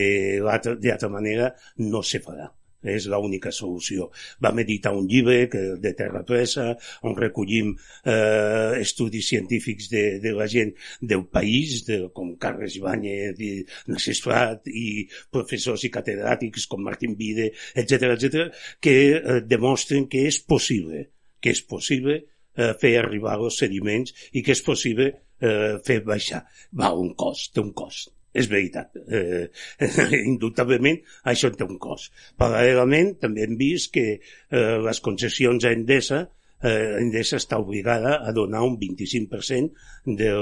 d'altra 0.44 1.08
manera 1.08 1.54
no 1.80 2.02
se 2.04 2.20
farà 2.20 2.50
és 2.82 3.06
l'única 3.10 3.52
solució. 3.54 4.08
Vam 4.42 4.60
editar 4.62 4.92
un 4.96 5.06
llibre 5.10 5.46
que, 5.52 5.62
de 5.82 5.92
Terra 5.98 6.22
Presa 6.26 6.72
on 7.08 7.16
recollim 7.18 7.72
eh, 7.74 8.80
estudis 8.80 9.28
científics 9.32 9.90
de, 9.92 10.04
de 10.22 10.34
la 10.36 10.48
gent 10.50 10.74
del 11.00 11.26
país, 11.26 11.82
de, 11.86 12.00
com 12.14 12.34
Carles 12.42 12.76
Ibáñez 12.80 13.40
i 13.42 13.52
Nassesfrat 13.90 14.68
i 14.68 15.06
professors 15.32 15.86
i 15.86 15.92
catedràtics 15.92 16.68
com 16.70 16.82
Martín 16.84 17.16
Vide, 17.18 17.52
etc 17.74 18.14
etc, 18.16 18.48
que 18.82 18.96
eh, 19.16 19.40
demostren 19.46 20.08
que 20.10 20.26
és 20.30 20.40
possible, 20.42 21.06
que 21.42 21.54
és 21.54 21.62
possible 21.66 22.18
eh, 22.22 22.72
fer 22.80 22.96
arribar 23.00 23.38
els 23.40 23.60
sediments 23.62 24.14
i 24.32 24.42
que 24.42 24.56
és 24.56 24.64
possible 24.64 25.12
eh, 25.12 25.78
fer 25.84 26.02
baixar. 26.06 26.44
Va, 26.78 26.92
un 26.94 27.14
cost, 27.18 27.52
té 27.54 27.64
un 27.64 27.72
cost 27.76 28.12
és 28.32 28.48
veritat. 28.48 28.96
Eh, 29.08 29.48
indubtablement, 30.32 31.00
això 31.32 31.52
té 31.54 31.66
un 31.68 31.78
cost. 31.82 32.12
Paral·lelament, 32.40 33.16
també 33.22 33.46
hem 33.46 33.58
vist 33.60 33.92
que 33.94 34.06
eh, 34.16 34.78
les 34.86 35.02
concessions 35.04 35.66
a 35.68 35.74
Endesa 35.76 36.24
eh, 36.62 36.96
Endesa 37.00 37.38
està 37.40 37.58
obligada 37.60 38.18
a 38.22 38.32
donar 38.32 38.62
un 38.66 38.78
25% 38.80 40.14
de, 40.18 40.32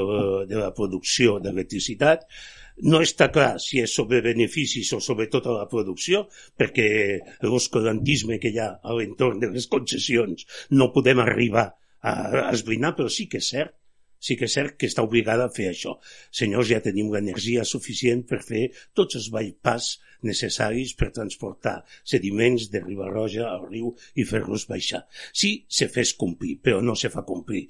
de 0.48 0.58
la 0.58 0.70
producció 0.76 1.38
d'electricitat. 1.42 2.26
No 2.90 3.02
està 3.04 3.28
clar 3.32 3.58
si 3.60 3.82
és 3.82 3.92
sobre 3.92 4.22
beneficis 4.24 4.92
o 4.96 5.00
sobre 5.04 5.28
tota 5.32 5.52
la 5.56 5.66
producció, 5.68 6.26
perquè 6.56 6.88
l'escolantisme 7.44 8.38
que 8.40 8.52
hi 8.54 8.60
ha 8.62 8.70
a 8.80 8.96
l'entorn 8.96 9.42
de 9.42 9.50
les 9.52 9.68
concessions 9.68 10.46
no 10.72 10.92
podem 10.94 11.20
arribar 11.20 11.66
a, 12.00 12.14
esbrinar, 12.54 12.94
però 12.96 13.12
sí 13.12 13.28
que 13.28 13.42
és 13.42 13.50
cert 13.52 13.76
sí 14.20 14.36
que 14.36 14.46
és 14.46 14.54
cert 14.56 14.76
que 14.78 14.88
està 14.90 15.04
obligada 15.06 15.48
a 15.48 15.52
fer 15.54 15.70
això. 15.70 15.96
Senyors, 16.40 16.70
ja 16.70 16.82
tenim 16.84 17.10
l'energia 17.12 17.64
suficient 17.68 18.26
per 18.28 18.42
fer 18.46 18.66
tots 18.96 19.18
els 19.20 19.30
bypass 19.34 19.96
necessaris 20.28 20.92
per 21.00 21.10
transportar 21.16 21.78
sediments 22.04 22.68
de 22.72 22.84
Ribarroja 22.84 23.48
al 23.48 23.64
riu 23.70 23.94
i 24.14 24.26
fer-los 24.28 24.68
baixar. 24.70 25.06
Sí, 25.32 25.54
se 25.68 25.88
fes 25.88 26.12
complir, 26.20 26.58
però 26.60 26.84
no 26.84 26.96
se 26.96 27.10
fa 27.12 27.24
complir. 27.26 27.66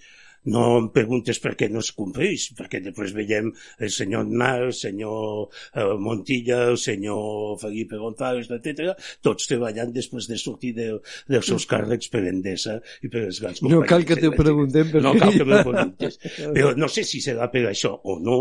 No 0.48 0.64
em 0.78 0.86
preguntes 0.94 1.40
per 1.42 1.52
què 1.58 1.68
no 1.68 1.82
es 1.84 1.90
compleix, 1.96 2.46
perquè 2.56 2.80
després 2.84 3.12
veiem 3.16 3.50
el 3.78 3.90
senyor 3.92 4.28
Nar, 4.30 4.54
el 4.70 4.72
senyor 4.76 5.50
eh, 5.74 5.84
Montilla, 6.00 6.62
el 6.70 6.78
senyor 6.80 7.58
Felipe 7.60 8.00
González, 8.00 8.48
etc., 8.56 8.94
tots 9.26 9.50
treballant 9.50 9.92
després 9.92 10.30
de 10.30 10.38
sortir 10.40 10.72
de, 10.78 10.88
dels 11.28 11.50
seus 11.52 11.68
càrrecs 11.68 12.08
per 12.12 12.24
Endesa 12.30 12.78
i 13.04 13.10
per 13.12 13.26
les 13.26 13.42
grans 13.42 13.60
companyies. 13.60 13.84
No 13.84 13.90
cal 13.90 14.08
que 14.08 14.16
te 14.20 14.32
preguntem 14.36 14.96
No 15.00 15.12
cal 15.18 15.36
que 15.36 15.44
me 15.44 15.60
preguntes. 15.60 16.16
Però 16.40 16.72
no 16.78 16.88
sé 16.88 17.04
si 17.04 17.20
serà 17.24 17.50
per 17.52 17.66
això 17.68 17.92
o 18.04 18.16
no, 18.22 18.40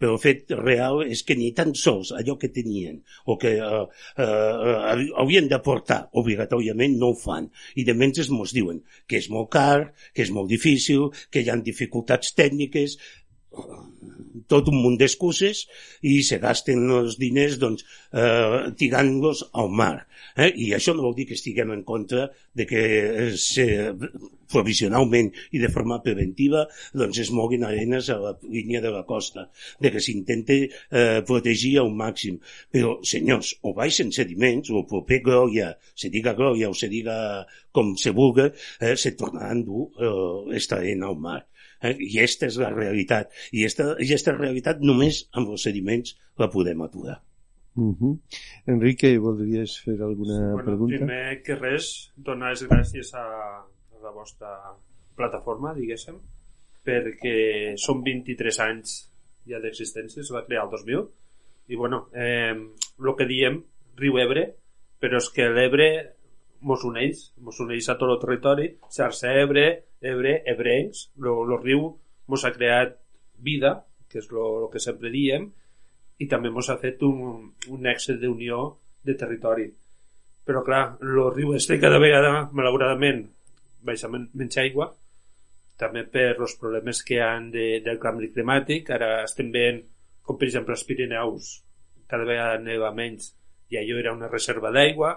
però 0.00 0.16
el 0.16 0.22
fet 0.22 0.54
real 0.56 1.02
és 1.04 1.22
que 1.28 1.36
ni 1.36 1.50
tan 1.56 1.74
sols 1.76 2.14
allò 2.16 2.38
que 2.40 2.48
tenien 2.54 3.00
o 3.28 3.36
que 3.40 3.54
uh, 3.60 3.84
uh, 3.84 5.04
haurien 5.20 5.50
d'aportar 5.50 6.00
obligatòriament 6.20 6.96
no 7.00 7.12
ho 7.12 7.18
fan. 7.20 7.50
I 7.76 7.84
de 7.84 7.94
menys 7.94 8.24
ens 8.24 8.54
diuen 8.56 8.80
que 9.06 9.20
és 9.20 9.28
molt 9.32 9.50
car, 9.52 9.90
que 10.14 10.24
és 10.24 10.32
molt 10.32 10.48
difícil, 10.50 11.10
que 11.30 11.44
hi 11.44 11.50
ha 11.52 11.58
dificultats 11.60 12.32
tècniques, 12.38 12.96
tot 14.50 14.68
un 14.72 14.80
munt 14.82 14.98
d'excuses 15.00 15.64
i 16.06 16.20
se 16.26 16.40
gasten 16.42 16.84
els 16.98 17.18
diners 17.20 17.58
doncs, 17.62 17.86
eh, 18.12 18.70
tirant-los 18.80 19.46
al 19.62 19.70
mar. 19.82 19.94
Eh? 20.36 20.50
I 20.50 20.72
això 20.76 20.94
no 20.96 21.06
vol 21.06 21.16
dir 21.18 21.28
que 21.30 21.38
estiguem 21.38 21.72
en 21.74 21.84
contra 21.86 22.28
de 22.54 22.66
que 22.66 22.82
se, 23.38 23.66
provisionalment 24.50 25.30
i 25.54 25.62
de 25.62 25.70
forma 25.72 26.00
preventiva 26.04 26.64
doncs 26.96 27.20
es 27.24 27.30
moguin 27.34 27.64
arenes 27.66 28.10
a 28.10 28.18
la 28.20 28.32
línia 28.42 28.82
de 28.84 28.92
la 28.92 29.04
costa, 29.08 29.46
de 29.80 29.92
que 29.94 30.02
s'intente 30.02 30.58
eh, 30.66 31.20
protegir 31.26 31.76
al 31.80 31.92
màxim. 31.94 32.40
Però, 32.74 32.96
senyors, 33.06 33.54
o 33.62 33.74
baixen 33.76 34.12
sediments, 34.14 34.72
o 34.74 34.84
proper 34.90 35.20
Glòria, 35.26 35.72
se 35.94 36.10
diga 36.12 36.34
Glòria 36.38 36.70
o 36.70 36.76
se 36.76 36.90
diga 36.90 37.16
com 37.72 37.94
se 37.96 38.10
vulga, 38.16 38.50
eh, 38.80 38.96
se 38.96 39.14
tornarà 39.18 39.52
a 39.52 39.56
endur 39.58 39.88
eh, 39.94 40.56
esta 40.58 40.80
arena 40.80 41.10
al 41.10 41.18
mar. 41.22 41.40
Eh? 41.80 41.94
I 41.96 42.18
aquesta 42.20 42.48
és 42.50 42.58
la 42.60 42.70
realitat. 42.74 43.32
I 43.52 43.64
aquesta, 43.64 43.90
i 43.98 44.08
aquesta 44.08 44.36
realitat 44.36 44.80
només 44.84 45.24
amb 45.32 45.52
els 45.54 45.66
sediments 45.68 46.16
la 46.40 46.50
podem 46.52 46.82
aturar. 46.86 47.20
Uh 47.76 47.94
-huh. 47.96 48.18
Enrique, 48.66 49.18
voldries 49.18 49.78
fer 49.84 50.00
alguna 50.02 50.36
sí, 50.36 50.52
bueno, 50.52 50.64
pregunta? 50.64 50.96
Primer 50.96 51.42
que 51.42 51.54
res, 51.54 52.12
donar 52.16 52.50
les 52.50 52.62
gràcies 52.68 53.14
a, 53.14 53.24
a 53.60 54.02
la 54.02 54.10
vostra 54.10 54.48
plataforma, 55.16 55.74
diguéssim, 55.74 56.18
perquè 56.84 57.76
són 57.76 58.02
23 58.02 58.60
anys 58.60 59.10
ja 59.46 59.60
d'existència, 59.60 60.20
es 60.20 60.32
va 60.32 60.44
crear 60.44 60.64
el 60.64 60.70
2000, 60.70 61.08
i 61.68 61.76
bueno, 61.76 62.08
eh, 62.12 62.54
el 62.98 63.14
que 63.16 63.26
diem, 63.26 63.62
riu 63.96 64.18
Ebre, 64.18 64.54
però 65.00 65.16
és 65.16 65.28
que 65.30 65.48
l'Ebre 65.48 65.88
mos 66.66 66.84
uneix, 66.84 67.30
mos 67.44 67.60
uneix 67.62 67.88
a 67.88 67.96
tot 68.00 68.12
el 68.14 68.20
territori, 68.22 68.66
xarxa 68.92 69.32
Ebre, 69.42 69.66
Ebre, 70.00 70.40
ebrencs, 70.52 71.08
el 71.20 71.56
riu 71.62 71.86
mos 72.30 72.44
ha 72.44 72.52
creat 72.54 72.96
vida, 73.40 73.80
que 74.10 74.20
és 74.20 74.28
el 74.30 74.68
que 74.72 74.82
sempre 74.82 75.10
diem, 75.12 75.48
i 76.20 76.28
també 76.28 76.50
mos 76.52 76.68
ha 76.68 76.78
fet 76.80 77.02
un, 77.06 77.50
un 77.72 77.86
èxit 77.88 78.20
d'unió 78.20 78.62
de 79.06 79.16
territori. 79.16 79.68
Però 80.44 80.62
clar, 80.66 80.82
el 81.00 81.20
riu 81.34 81.54
este 81.56 81.78
cada 81.80 82.00
vegada, 82.02 82.48
malauradament, 82.52 83.24
baixa 83.84 84.10
menys 84.12 84.58
aigua, 84.60 84.90
també 85.80 86.04
per 86.04 86.34
els 86.34 86.56
problemes 86.60 87.00
que 87.06 87.20
han 87.24 87.48
de, 87.54 87.80
del 87.84 88.00
canvi 88.02 88.28
climàtic. 88.34 88.90
Ara 88.92 89.22
estem 89.24 89.48
veient 89.54 89.80
com, 90.26 90.36
per 90.36 90.48
exemple, 90.50 90.76
els 90.76 90.84
Pirineus 90.84 91.50
cada 92.10 92.26
vegada 92.28 92.58
neva 92.60 92.90
menys 92.92 93.30
i 93.70 93.78
allò 93.78 94.00
era 94.00 94.12
una 94.12 94.28
reserva 94.28 94.72
d'aigua, 94.74 95.14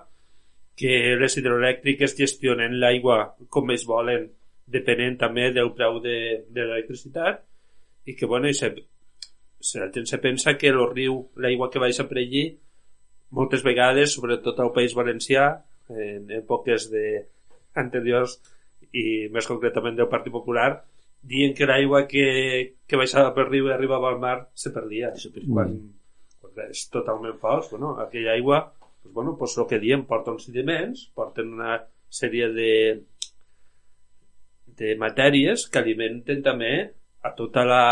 que 0.80 0.94
les 1.20 1.38
hidroelèctriques 1.38 2.16
gestionen 2.18 2.80
l'aigua 2.82 3.36
com 3.54 3.72
es 3.76 3.86
volen 3.90 4.30
depenent 4.74 5.20
també 5.22 5.52
del 5.54 5.74
preu 5.78 6.00
de, 6.02 6.18
de 6.50 6.66
l'electricitat. 6.66 7.44
I 8.10 8.16
que 8.20 8.28
bueno, 8.28 8.50
i 8.50 8.58
se, 8.58 8.72
se, 9.60 9.80
la 9.80 9.92
gent 9.94 10.10
se 10.10 10.20
pensa 10.24 10.58
que 10.58 10.72
el 10.74 10.82
riu, 10.92 11.20
l'aigua 11.40 11.70
que 11.72 11.84
baixa 11.84 12.08
per 12.10 12.20
allí 12.20 12.48
moltes 13.34 13.64
vegades, 13.66 14.14
sobretot 14.14 14.60
al 14.60 14.74
País 14.74 14.94
Valencià 14.98 15.46
en 15.90 16.30
èpoques 16.34 16.90
de, 16.92 17.06
anteriors 17.80 18.38
i 18.94 19.30
més 19.34 19.48
concretament 19.50 19.98
del 19.98 20.10
Partit 20.12 20.34
Popular 20.34 20.70
dient 21.24 21.56
que 21.58 21.68
l'aigua 21.70 22.04
que, 22.10 22.26
que 22.86 23.00
baixava 23.00 23.32
per 23.36 23.48
riu 23.50 23.70
i 23.70 23.74
arribava 23.74 24.10
al 24.12 24.20
mar 24.22 24.38
se 24.54 24.74
perdia. 24.76 25.14
Mm. 25.14 25.54
quan, 25.54 25.76
quan 26.42 26.70
és 26.70 26.86
totalment 26.94 27.40
fals 27.42 27.72
bueno, 27.72 27.96
aquella 28.04 28.36
aigua 28.36 28.64
pues, 29.04 29.14
bueno, 29.14 29.36
pues 29.38 29.58
el 29.58 29.68
que 29.68 29.80
diem 29.80 30.06
porta 30.10 30.34
uns 30.34 30.48
sediments 30.48 31.06
porten 31.16 31.54
una 31.54 31.78
sèrie 32.14 32.50
de, 32.56 32.74
de 34.80 34.96
matèries 35.00 35.68
que 35.70 35.82
alimenten 35.82 36.42
també 36.46 36.74
a 37.24 37.34
tota 37.38 37.64
la, 37.68 37.86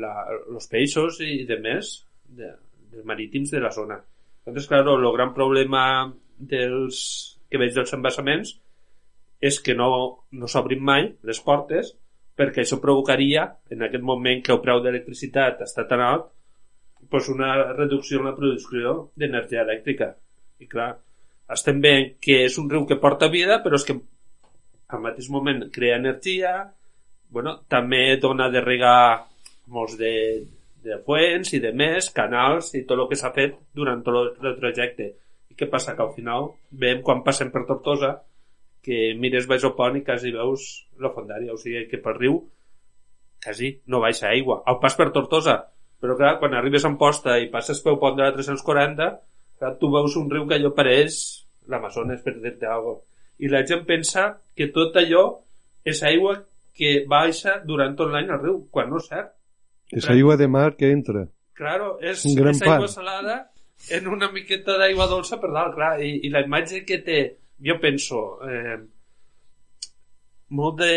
la 0.00 0.12
els 0.32 0.68
peixos 0.70 1.20
i 1.24 1.44
de 1.48 1.58
més 1.60 1.94
de, 2.24 2.50
dels 2.92 3.06
marítims 3.06 3.50
de 3.50 3.62
la 3.62 3.72
zona. 3.74 4.00
Entonces, 4.44 4.68
claro, 4.68 4.96
el 4.98 5.12
gran 5.16 5.32
problema 5.34 6.12
dels 6.38 7.00
que 7.50 7.60
veig 7.60 7.74
dels 7.74 7.94
embassaments 7.96 8.56
és 9.44 9.60
que 9.60 9.74
no, 9.76 9.90
no 10.32 10.48
s'obrin 10.48 10.82
mai 10.82 11.10
les 11.22 11.40
portes 11.44 11.94
perquè 12.34 12.64
això 12.64 12.80
provocaria, 12.82 13.46
en 13.70 13.84
aquest 13.86 14.02
moment 14.02 14.40
que 14.42 14.52
el 14.54 14.62
preu 14.62 14.80
d'electricitat 14.82 15.60
està 15.66 15.84
tan 15.90 16.02
alt, 16.02 16.30
pues 17.10 17.28
una 17.28 17.72
reducció 17.72 18.20
en 18.20 18.28
la 18.30 18.36
producció 18.36 18.94
d'energia 19.16 19.62
elèctrica. 19.62 20.12
I 20.62 20.68
clar, 20.70 20.90
estem 21.54 21.80
veient 21.84 22.14
que 22.24 22.44
és 22.46 22.58
un 22.60 22.68
riu 22.70 22.86
que 22.88 23.00
porta 23.02 23.28
vida, 23.32 23.60
però 23.64 23.78
és 23.80 23.86
que 23.88 23.98
al 24.94 25.02
mateix 25.04 25.30
moment 25.32 25.64
crea 25.74 25.98
energia, 26.00 26.54
bueno, 27.34 27.58
també 27.68 28.16
dona 28.22 28.50
de 28.52 28.62
regar 28.62 29.26
molts 29.74 29.96
de, 29.98 30.14
de 30.84 31.00
fuents 31.06 31.54
i 31.56 31.60
de 31.60 31.72
més, 31.72 32.10
canals 32.14 32.74
i 32.78 32.84
tot 32.88 33.00
el 33.00 33.08
que 33.10 33.18
s'ha 33.18 33.32
fet 33.34 33.56
durant 33.74 34.04
tot 34.06 34.38
el 34.44 34.56
trajecte. 34.60 35.10
I 35.50 35.58
què 35.58 35.68
passa? 35.70 35.96
Que 35.96 36.04
al 36.04 36.14
final 36.14 36.52
veiem 36.70 37.02
quan 37.02 37.24
passem 37.26 37.50
per 37.52 37.64
Tortosa 37.68 38.14
que 38.84 39.14
mires 39.16 39.46
baix 39.48 39.64
el 39.64 39.72
pont 39.78 39.96
i 39.96 40.04
quasi 40.04 40.32
veus 40.34 40.66
la 41.00 41.10
fondària, 41.14 41.54
o 41.54 41.60
sigui 41.60 41.86
que 41.88 42.02
pel 42.04 42.18
riu 42.18 42.42
quasi 43.44 43.70
no 43.88 44.02
baixa 44.04 44.28
aigua. 44.30 44.60
Al 44.68 44.78
pas 44.82 44.96
per 44.96 45.10
Tortosa, 45.12 45.56
però 46.04 46.18
clar, 46.20 46.34
quan 46.42 46.52
arribes 46.58 46.84
a 46.84 46.92
Amposta 46.92 47.38
i 47.40 47.48
passes 47.48 47.80
pel 47.80 47.96
pont 48.02 48.20
de 48.20 48.26
la 48.26 48.36
340, 48.36 49.10
clar, 49.56 49.74
tu 49.80 49.88
veus 49.96 50.20
un 50.20 50.28
riu 50.28 50.44
que 50.44 50.58
allò 50.60 50.74
pareix 50.76 51.18
l'Amazones, 51.72 52.20
per 52.20 52.36
dir-te 52.36 52.68
alguna 52.68 53.00
cosa 53.00 53.12
i 53.38 53.48
la 53.48 53.64
gent 53.66 53.84
pensa 53.86 54.28
que 54.54 54.70
tot 54.74 54.96
allò 55.00 55.24
és 55.84 56.02
aigua 56.06 56.36
que 56.74 57.04
baixa 57.10 57.58
durant 57.66 57.94
tot 57.98 58.10
l'any 58.12 58.30
al 58.30 58.42
riu, 58.42 58.60
quan 58.70 58.90
no 58.90 59.00
és 59.02 59.08
cert. 59.10 59.32
És 59.94 60.06
aigua 60.10 60.36
de 60.40 60.48
mar 60.50 60.74
que 60.78 60.90
entra. 60.90 61.26
Claro, 61.54 61.94
és, 62.00 62.24
Un 62.26 62.34
gran 62.38 62.54
és 62.54 62.62
aigua 62.62 62.86
pan. 62.86 62.88
salada 62.88 63.36
en 63.94 64.08
una 64.10 64.30
miqueta 64.32 64.78
d'aigua 64.80 65.06
dolça 65.10 65.38
per 65.42 65.52
dalt, 65.52 65.74
clar, 65.76 65.92
i, 66.02 66.24
i 66.26 66.32
la 66.32 66.42
imatge 66.46 66.82
que 66.88 66.98
té, 67.04 67.20
jo 67.62 67.76
penso, 67.82 68.22
eh, 68.48 68.78
molt 70.50 70.80
de, 70.80 70.94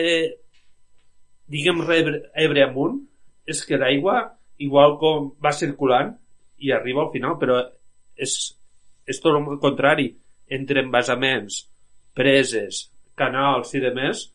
diguem, 1.51 1.83
rebre, 1.85 2.23
Ebre 2.33 2.65
amunt, 2.65 3.01
és 3.45 3.61
que 3.65 3.77
l'aigua, 3.77 4.21
igual 4.63 4.97
com 5.01 5.31
va 5.43 5.53
circulant, 5.55 6.13
i 6.57 6.71
arriba 6.73 7.03
al 7.03 7.11
final, 7.13 7.37
però 7.41 7.59
és, 8.15 8.37
és 9.05 9.19
tot 9.21 9.37
el 9.37 9.59
contrari, 9.61 10.09
entre 10.49 10.81
embasaments, 10.81 11.65
preses, 12.17 12.87
canals 13.17 13.73
i 13.77 13.83
demés, 13.83 14.27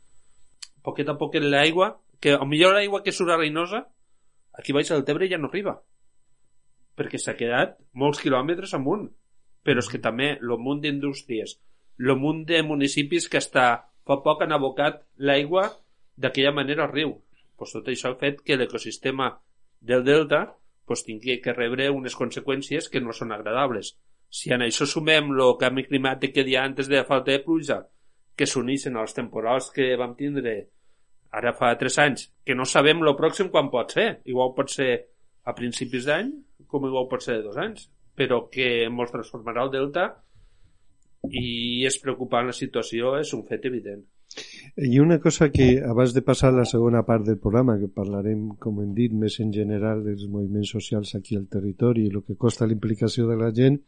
poquet 0.87 1.09
a 1.09 1.19
poquet 1.19 1.43
l'aigua, 1.43 1.97
que 2.23 2.37
a 2.37 2.45
millor 2.47 2.77
l'aigua 2.77 3.03
que 3.03 3.15
surt 3.15 3.35
a 3.35 3.41
Reinosa, 3.41 3.83
aquí 4.59 4.75
baix 4.77 4.93
al 4.93 5.07
Tebre 5.09 5.31
ja 5.31 5.41
no 5.41 5.51
arriba 5.51 5.81
perquè 6.93 7.19
s'ha 7.19 7.33
quedat 7.39 7.79
molts 7.97 8.21
quilòmetres 8.21 8.75
amunt. 8.77 9.07
Però 9.63 9.81
és 9.81 9.89
que 9.89 10.01
també 10.03 10.35
el 10.35 10.57
munt 10.61 10.83
d'indústries 10.83 11.55
el 12.03 12.17
munt 12.19 12.45
de 12.49 12.63
municipis 12.67 13.29
que 13.31 13.39
està 13.39 13.67
fa 14.09 14.17
poc 14.25 14.43
han 14.43 14.55
abocat 14.57 15.03
l'aigua 15.19 15.69
d'aquella 16.19 16.55
manera 16.57 16.87
al 16.87 16.93
riu. 16.93 17.13
Pues 17.57 17.75
tot 17.77 17.89
això 17.89 18.11
ha 18.11 18.19
fet 18.19 18.41
que 18.43 18.57
l'ecosistema 18.59 19.29
del 19.83 20.05
delta 20.07 20.45
pues, 20.87 21.05
tingui 21.07 21.41
que 21.43 21.55
rebre 21.57 21.91
unes 21.91 22.17
conseqüències 22.19 22.89
que 22.93 23.03
no 23.03 23.15
són 23.17 23.35
agradables 23.35 23.95
si 24.33 24.53
a 24.53 24.57
això 24.65 24.87
sumem 24.89 25.35
el 25.35 25.57
canvi 25.61 25.85
climàtic 25.89 26.33
que 26.37 26.47
hi 26.49 26.57
ha 26.57 26.65
antes 26.65 26.89
de 26.89 27.01
la 27.01 27.09
falta 27.09 27.35
de 27.35 27.43
pluja 27.45 27.83
que 28.37 28.49
s'uneixen 28.49 28.97
als 28.97 29.13
temporals 29.13 29.69
que 29.75 29.93
vam 30.01 30.15
tindre 30.17 30.55
ara 31.33 31.53
fa 31.57 31.73
3 31.81 31.99
anys, 32.05 32.27
que 32.45 32.55
no 32.55 32.65
sabem 32.69 33.01
lo 33.05 33.17
pròxim 33.17 33.49
quan 33.53 33.71
pot 33.73 33.93
ser. 33.97 34.09
Igual 34.29 34.53
pot 34.57 34.73
ser 34.73 34.91
a 35.49 35.55
principis 35.57 36.07
d'any, 36.09 36.31
com 36.69 36.87
igual 36.87 37.09
pot 37.11 37.25
ser 37.25 37.39
de 37.39 37.47
dos 37.49 37.57
anys, 37.57 37.89
però 38.17 38.45
que 38.53 38.85
ens 38.85 39.15
transformarà 39.15 39.65
el 39.67 39.73
delta 39.73 40.09
i 41.29 41.85
és 41.89 41.97
preocupant 42.03 42.49
la 42.49 42.57
situació, 42.57 43.17
és 43.21 43.33
un 43.37 43.45
fet 43.49 43.65
evident. 43.69 44.03
I 44.77 44.99
una 45.01 45.19
cosa 45.21 45.51
que 45.53 45.83
abans 45.85 46.15
de 46.17 46.23
passar 46.25 46.51
a 46.51 46.57
la 46.57 46.65
segona 46.65 47.03
part 47.05 47.27
del 47.27 47.39
programa, 47.39 47.79
que 47.79 47.91
parlarem, 47.93 48.47
com 48.59 48.81
hem 48.81 48.93
dit, 48.97 49.13
més 49.13 49.39
en 49.45 49.53
general 49.53 50.05
dels 50.05 50.25
moviments 50.29 50.73
socials 50.77 51.15
aquí 51.19 51.37
al 51.37 51.49
territori 51.53 52.07
i 52.07 52.13
el 52.13 52.23
que 52.25 52.39
costa 52.41 52.67
la 52.67 52.77
implicació 52.77 53.27
de 53.29 53.37
la 53.37 53.51
gent, 53.53 53.81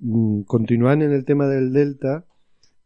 mm, 0.00 0.40
continuant 0.50 1.02
en 1.06 1.12
el 1.12 1.24
tema 1.24 1.46
del 1.46 1.72
Delta, 1.72 2.18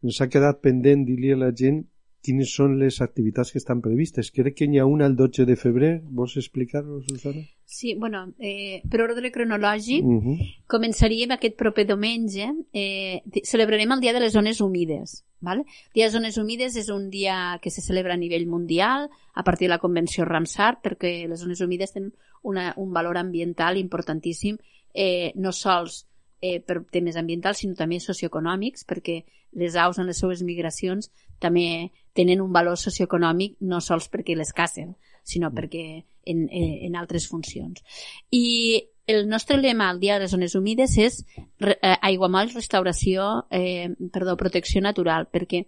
ens 0.03 0.21
ha 0.21 0.29
quedat 0.29 0.61
pendent 0.61 1.05
dir-li 1.05 1.33
a 1.33 1.39
la 1.41 1.51
gent 1.53 1.81
quines 2.21 2.53
són 2.53 2.77
les 2.79 3.01
activitats 3.01 3.51
que 3.51 3.57
estan 3.57 3.81
previstes. 3.81 4.31
Crec 4.31 4.55
que 4.57 4.67
n'hi 4.67 4.79
ha 4.79 4.85
una 4.85 5.07
el 5.09 5.15
12 5.15 5.45
de 5.45 5.55
febrer. 5.55 6.01
Vols 6.03 6.37
explicar-ho, 6.37 7.01
Susana? 7.07 7.41
Sí, 7.65 7.95
bueno, 7.95 8.33
eh, 8.37 8.81
per 8.89 9.01
ordre 9.01 9.31
cronològic, 9.31 10.03
Uh 10.03 10.21
-huh. 10.21 10.37
començaríem 10.67 11.31
aquest 11.31 11.55
proper 11.55 11.85
diumenge, 11.87 12.51
eh, 12.73 13.21
celebrarem 13.43 13.91
el 13.91 13.99
Dia 14.01 14.13
de 14.13 14.19
les 14.19 14.33
Zones 14.33 14.61
Humides. 14.61 15.23
¿vale? 15.39 15.61
El 15.61 15.93
Dia 15.93 16.05
de 16.05 16.07
les 16.07 16.13
Zones 16.13 16.37
Humides 16.37 16.75
és 16.75 16.89
un 16.89 17.09
dia 17.09 17.59
que 17.61 17.69
se 17.71 17.81
celebra 17.81 18.13
a 18.13 18.17
nivell 18.17 18.45
mundial 18.47 19.09
a 19.33 19.43
partir 19.43 19.65
de 19.67 19.69
la 19.69 19.79
Convenció 19.79 20.25
Ramsar 20.25 20.81
perquè 20.83 21.27
les 21.27 21.39
zones 21.39 21.61
humides 21.61 21.93
tenen 21.93 22.13
una, 22.43 22.73
un 22.77 22.91
valor 22.93 23.17
ambiental 23.17 23.77
importantíssim 23.77 24.57
eh, 24.93 25.31
no 25.35 25.51
sols 25.51 26.07
eh, 26.41 26.59
per 26.59 26.81
temes 26.91 27.17
ambientals 27.17 27.61
sinó 27.61 27.77
també 27.77 27.99
socioeconòmics 28.01 28.85
perquè 28.89 29.21
les 29.53 29.75
aus 29.75 29.99
en 29.99 30.07
les 30.09 30.19
seues 30.19 30.41
migracions 30.43 31.11
també 31.39 31.91
tenen 32.17 32.41
un 32.41 32.51
valor 32.53 32.77
socioeconòmic 32.77 33.57
no 33.61 33.81
sols 33.81 34.09
perquè 34.11 34.35
les 34.35 34.53
cacen 34.53 34.95
sinó 35.23 35.51
perquè 35.53 35.85
en, 36.25 36.47
en, 36.49 36.71
en 36.87 36.95
altres 36.95 37.27
funcions. 37.29 37.83
I 38.31 38.81
el 39.07 39.27
nostre 39.29 39.57
lema 39.57 39.89
al 39.89 39.99
Dia 39.99 40.15
de 40.15 40.25
les 40.25 40.31
Zones 40.31 40.55
Humides 40.55 40.97
és 40.97 41.21
eh, 41.59 41.95
aiguamolls, 42.01 42.55
restauració, 42.55 43.47
eh, 43.51 43.89
perdó, 44.13 44.37
protecció 44.37 44.81
natural, 44.81 45.27
perquè 45.31 45.65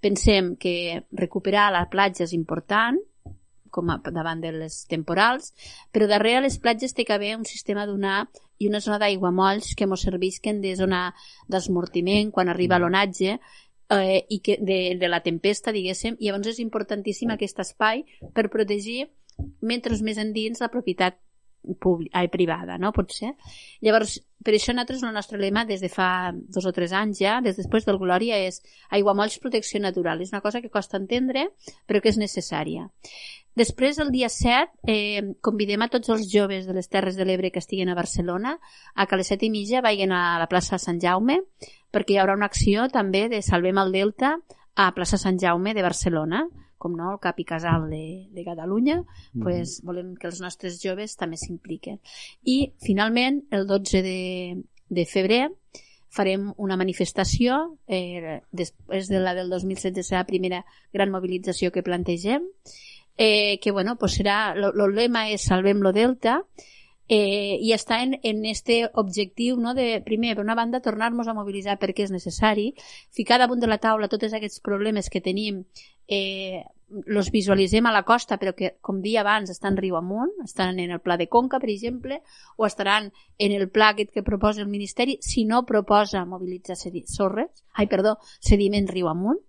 pensem 0.00 0.54
que 0.60 1.04
recuperar 1.12 1.70
la 1.74 1.86
platja 1.90 2.24
és 2.26 2.34
important, 2.36 2.98
com 3.70 3.90
a, 3.90 3.98
davant 4.10 4.40
de 4.42 4.52
les 4.54 4.84
temporals, 4.90 5.52
però 5.92 6.08
darrere 6.10 6.44
les 6.46 6.58
platges 6.62 6.94
té 6.94 7.04
que 7.04 7.14
haver 7.16 7.34
un 7.36 7.44
sistema 7.44 7.86
d'una 7.86 8.24
i 8.58 8.70
una 8.70 8.80
zona 8.80 8.98
d'aiguamolls 9.02 9.74
que 9.76 9.84
ens 9.84 10.06
servisquen 10.06 10.62
de 10.62 10.74
zona 10.76 11.10
d'esmortiment 11.48 12.32
quan 12.32 12.48
arriba 12.48 12.78
l'onatge 12.78 13.36
eh, 13.90 14.24
i 14.28 14.40
que 14.40 14.58
de, 14.60 14.96
de 15.00 15.08
la 15.08 15.22
tempesta, 15.22 15.72
diguéssim, 15.72 16.16
i 16.18 16.30
llavors 16.30 16.54
és 16.54 16.62
importantíssim 16.62 17.30
aquest 17.34 17.60
espai 17.62 18.04
per 18.34 18.48
protegir 18.52 19.06
mentre 19.60 19.96
més 20.02 20.18
endins 20.18 20.62
la 20.62 20.72
propietat 20.72 21.18
ai, 22.12 22.28
privada, 22.32 22.78
no? 22.78 22.92
Pot 22.96 23.14
ser. 23.14 23.32
Llavors, 23.84 24.18
per 24.44 24.54
això 24.54 24.74
nosaltres 24.74 25.02
el 25.02 25.14
nostre 25.16 25.40
lema 25.40 25.64
des 25.68 25.82
de 25.82 25.90
fa 25.92 26.32
dos 26.32 26.66
o 26.66 26.72
tres 26.72 26.92
anys 26.94 27.22
ja, 27.22 27.40
des 27.42 27.58
després 27.58 27.86
del 27.86 27.98
Glòria, 27.98 28.38
és 28.38 28.62
aiguamolls 28.94 29.40
protecció 29.42 29.80
natural. 29.80 30.22
És 30.22 30.32
una 30.34 30.44
cosa 30.44 30.62
que 30.62 30.70
costa 30.70 31.00
entendre, 31.00 31.48
però 31.86 32.02
que 32.02 32.12
és 32.12 32.20
necessària. 32.20 32.86
Després, 33.56 33.96
el 33.98 34.10
dia 34.12 34.28
7, 34.28 34.68
eh, 34.86 35.22
convidem 35.40 35.80
a 35.80 35.88
tots 35.88 36.10
els 36.12 36.26
joves 36.28 36.66
de 36.68 36.74
les 36.76 36.90
Terres 36.92 37.16
de 37.16 37.24
l'Ebre 37.24 37.50
que 37.50 37.62
estiguen 37.62 37.88
a 37.88 37.96
Barcelona 37.96 38.58
a 38.94 39.06
que 39.06 39.16
a 39.16 39.18
les 39.18 39.32
7 39.32 39.46
i 39.46 39.50
mitja 39.50 39.80
vagin 39.80 40.12
a 40.12 40.36
la 40.38 40.48
plaça 40.50 40.76
Sant 40.76 41.00
Jaume 41.00 41.38
perquè 41.90 42.12
hi 42.12 42.20
haurà 42.20 42.34
una 42.36 42.50
acció 42.52 42.90
també 42.92 43.30
de 43.32 43.40
Salvem 43.40 43.80
el 43.80 43.96
Delta 43.96 44.34
a 44.76 44.90
plaça 44.92 45.16
Sant 45.16 45.40
Jaume 45.40 45.72
de 45.72 45.86
Barcelona 45.86 46.44
com 46.78 46.96
no, 46.96 47.12
el 47.14 47.20
cap 47.22 47.38
i 47.40 47.46
casal 47.48 47.88
de, 47.90 48.28
de 48.34 48.44
Catalunya, 48.44 49.00
mm. 49.02 49.42
pues, 49.42 49.80
volem 49.86 50.14
que 50.20 50.28
els 50.30 50.40
nostres 50.44 50.80
joves 50.82 51.16
també 51.16 51.38
s'impliquen. 51.40 52.00
I, 52.44 52.72
finalment, 52.84 53.42
el 53.56 53.66
12 53.68 54.02
de, 54.04 54.18
de 54.88 55.06
febrer, 55.08 55.46
farem 56.16 56.50
una 56.62 56.78
manifestació, 56.80 57.58
eh, 57.88 58.40
després 58.52 59.10
de 59.12 59.20
la 59.20 59.34
del 59.36 59.50
2016 59.52 60.06
serà 60.06 60.22
la 60.22 60.30
primera 60.30 60.62
gran 60.94 61.12
mobilització 61.12 61.72
que 61.72 61.84
plantegem, 61.84 62.46
eh, 63.16 63.58
que 63.60 63.72
bueno, 63.72 63.96
pues 63.96 64.16
serà, 64.20 64.54
el 64.56 64.96
lema 64.96 65.28
és 65.32 65.44
Salvem 65.48 65.82
lo 65.84 65.92
Delta, 65.92 66.42
eh, 67.08 67.56
i 67.62 67.72
està 67.72 68.00
en, 68.02 68.16
en 68.22 68.44
este 68.44 68.90
objectiu 68.94 69.56
no, 69.60 69.74
de, 69.74 70.02
primer, 70.04 70.34
per 70.36 70.44
una 70.44 70.56
banda, 70.58 70.82
tornar-nos 70.82 71.28
a 71.28 71.36
mobilitzar 71.36 71.78
perquè 71.78 72.06
és 72.06 72.14
necessari, 72.14 72.72
ficar 73.14 73.38
damunt 73.38 73.62
de 73.62 73.70
la 73.70 73.78
taula 73.78 74.10
tots 74.10 74.34
aquests 74.34 74.60
problemes 74.64 75.10
que 75.10 75.22
tenim 75.22 75.64
eh, 76.08 76.64
los 76.88 77.30
visualitzem 77.30 77.86
a 77.86 77.92
la 77.92 78.04
costa, 78.04 78.38
però 78.38 78.54
que, 78.54 78.76
com 78.80 79.00
dia 79.02 79.22
abans, 79.24 79.50
estan 79.50 79.76
riu 79.76 79.96
amunt, 79.98 80.30
estan 80.44 80.78
en 80.78 80.92
el 80.94 81.00
pla 81.00 81.16
de 81.18 81.28
Conca, 81.28 81.58
per 81.58 81.70
exemple, 81.70 82.20
o 82.56 82.66
estaran 82.66 83.12
en 83.38 83.52
el 83.52 83.68
pla 83.68 83.90
aquest 83.90 84.12
que 84.14 84.22
proposa 84.22 84.62
el 84.62 84.70
Ministeri, 84.70 85.18
si 85.20 85.44
no 85.44 85.64
proposa 85.66 86.24
mobilitzar 86.24 86.76
sorres, 86.76 87.50
ai, 87.74 87.88
perdó, 87.88 88.18
sediment 88.40 88.86
riu 88.88 89.08
amunt. 89.08 89.42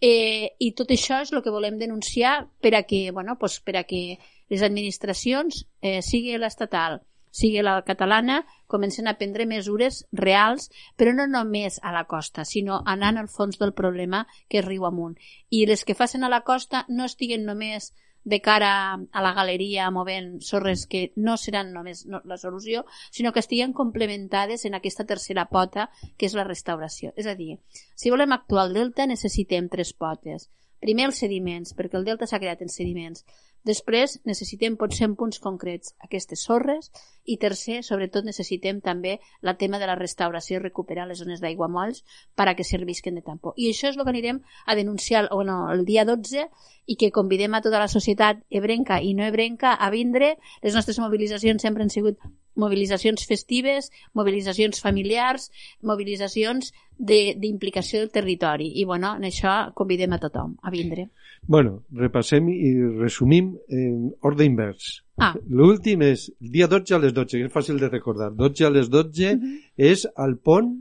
Eh, 0.00 0.56
I 0.58 0.72
tot 0.72 0.88
això 0.88 1.20
és 1.20 1.32
el 1.32 1.42
que 1.44 1.52
volem 1.52 1.76
denunciar 1.76 2.48
per 2.60 2.74
a 2.74 2.84
que, 2.88 3.10
bueno, 3.12 3.36
pues 3.38 3.60
per 3.60 3.76
a 3.76 3.84
que 3.84 4.18
les 4.48 4.62
administracions, 4.62 5.66
eh, 5.82 6.00
sigui 6.00 6.36
l'estatal, 6.38 7.02
sigui 7.30 7.62
la 7.62 7.80
catalana, 7.86 8.44
comencen 8.66 9.08
a 9.08 9.16
prendre 9.18 9.46
mesures 9.46 10.04
reals, 10.12 10.70
però 10.96 11.14
no 11.14 11.26
només 11.26 11.80
a 11.82 11.94
la 11.94 12.04
costa, 12.10 12.44
sinó 12.44 12.82
anant 12.86 13.18
al 13.18 13.28
fons 13.28 13.58
del 13.58 13.74
problema 13.74 14.26
que 14.48 14.60
és 14.60 14.66
riu 14.66 14.86
amunt. 14.86 15.16
I 15.50 15.66
les 15.66 15.84
que 15.84 15.98
facin 15.98 16.24
a 16.24 16.32
la 16.32 16.44
costa 16.46 16.84
no 16.88 17.06
estiguen 17.06 17.46
només 17.46 17.92
de 18.22 18.40
cara 18.40 19.00
a 19.12 19.22
la 19.22 19.32
galeria 19.32 19.90
movent 19.90 20.40
sorres 20.44 20.86
que 20.86 21.12
no 21.16 21.36
seran 21.36 21.72
només 21.72 22.04
la 22.06 22.36
solució, 22.36 22.84
sinó 23.10 23.32
que 23.32 23.40
estiguen 23.40 23.72
complementades 23.72 24.64
en 24.64 24.74
aquesta 24.76 25.06
tercera 25.08 25.46
pota 25.48 25.88
que 26.18 26.28
és 26.28 26.36
la 26.36 26.44
restauració. 26.44 27.14
És 27.16 27.26
a 27.26 27.34
dir, 27.34 27.58
si 27.96 28.12
volem 28.12 28.32
actuar 28.36 28.66
al 28.66 28.74
delta 28.76 29.06
necessitem 29.06 29.70
tres 29.72 29.94
potes. 29.94 30.50
Primer 30.80 31.10
els 31.10 31.20
sediments, 31.20 31.74
perquè 31.76 31.98
el 31.98 32.06
delta 32.08 32.26
s'ha 32.26 32.40
creat 32.40 32.62
en 32.64 32.70
sediments. 32.72 33.24
Després 33.68 34.16
necessitem 34.24 34.76
potser 34.80 35.04
en 35.08 35.14
punts 35.20 35.40
concrets 35.42 35.92
aquestes 36.06 36.44
sorres 36.48 36.88
i 37.28 37.36
tercer, 37.42 37.82
sobretot 37.84 38.24
necessitem 38.24 38.80
també 38.80 39.18
la 39.44 39.56
tema 39.60 39.78
de 39.78 39.88
la 39.90 39.98
restauració 39.98 40.56
i 40.58 40.62
recuperar 40.62 41.06
les 41.08 41.20
zones 41.20 41.42
d'aigua 41.42 41.68
molls 41.68 42.00
per 42.34 42.48
a 42.48 42.54
que 42.56 42.64
servisquen 42.64 43.18
de 43.18 43.24
tampó. 43.26 43.52
I 43.56 43.68
això 43.70 43.90
és 43.90 43.98
el 43.98 44.04
que 44.04 44.14
anirem 44.14 44.40
a 44.66 44.76
denunciar 44.78 45.26
bueno, 45.30 45.62
el 45.72 45.84
dia 45.84 46.06
12 46.08 46.46
i 46.86 46.96
que 46.96 47.12
convidem 47.12 47.54
a 47.54 47.62
tota 47.62 47.82
la 47.82 47.90
societat 47.92 48.40
ebrenca 48.48 49.00
i 49.04 49.12
no 49.14 49.28
ebrenca 49.28 49.74
a 49.74 49.90
vindre. 49.90 50.36
Les 50.62 50.74
nostres 50.74 50.98
mobilitzacions 50.98 51.62
sempre 51.62 51.84
han 51.84 51.92
sigut 51.92 52.18
mobilitzacions 52.60 53.26
festives, 53.28 53.90
mobilitzacions 54.14 54.82
familiars, 54.84 55.50
mobilitzacions 55.82 56.72
d'implicació 57.00 58.00
de, 58.00 58.06
del 58.06 58.14
territori. 58.14 58.68
I 58.80 58.84
bueno, 58.84 59.14
en 59.16 59.26
això 59.28 59.54
convidem 59.76 60.12
a 60.14 60.20
tothom 60.22 60.58
a 60.62 60.72
vindre. 60.74 61.08
Bueno, 61.48 61.80
repassem 61.96 62.50
i 62.52 62.74
resumim 63.00 63.54
en 63.68 64.10
ordre 64.20 64.44
invers. 64.44 65.00
Ah. 65.20 65.32
L'últim 65.48 66.04
és 66.04 66.28
el 66.40 66.52
dia 66.52 66.68
12 66.68 66.96
a 66.96 67.00
les 67.00 67.16
12, 67.16 67.40
que 67.40 67.48
és 67.48 67.52
fàcil 67.52 67.80
de 67.80 67.88
recordar. 67.88 68.30
12 68.36 68.68
a 68.68 68.70
les 68.70 68.88
12 68.92 69.34
uh 69.34 69.40
-huh. 69.40 69.58
és 69.76 70.06
al 70.16 70.38
pont 70.38 70.78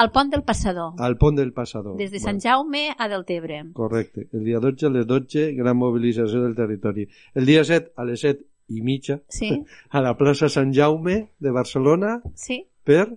Al 0.00 0.10
pont 0.12 0.30
del 0.30 0.42
Passador. 0.42 0.94
Al 0.98 1.16
pont 1.18 1.36
del 1.36 1.52
Passador. 1.52 1.96
Des 1.98 2.10
de 2.10 2.18
Sant 2.20 2.40
Jaume 2.40 2.94
a 2.96 3.08
Deltebre. 3.08 3.64
Correcte. 3.74 4.28
El 4.32 4.44
dia 4.44 4.58
12 4.58 4.86
a 4.86 4.90
les 4.90 5.06
12, 5.06 5.52
gran 5.54 5.76
mobilització 5.76 6.42
del 6.42 6.54
territori. 6.54 7.08
El 7.34 7.44
dia 7.44 7.64
7 7.64 7.92
a 7.96 8.04
les 8.04 8.20
7 8.20 8.46
i 8.70 8.80
mitja 8.86 9.18
Sí, 9.28 9.50
a 9.90 10.00
la 10.00 10.14
plaça 10.18 10.48
Sant 10.48 10.72
Jaume 10.76 11.30
de 11.38 11.50
Barcelona 11.50 12.20
sí. 12.34 12.64
per... 12.84 13.08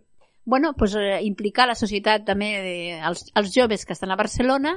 Bueno, 0.45 0.73
pues, 0.75 0.93
eh, 0.99 1.21
implicar 1.23 1.69
la 1.69 1.75
societat 1.79 2.25
també, 2.27 2.49
de, 2.59 2.75
els, 2.99 3.29
els 3.39 3.53
joves 3.55 3.85
que 3.87 3.93
estan 3.95 4.11
a 4.11 4.17
Barcelona 4.19 4.73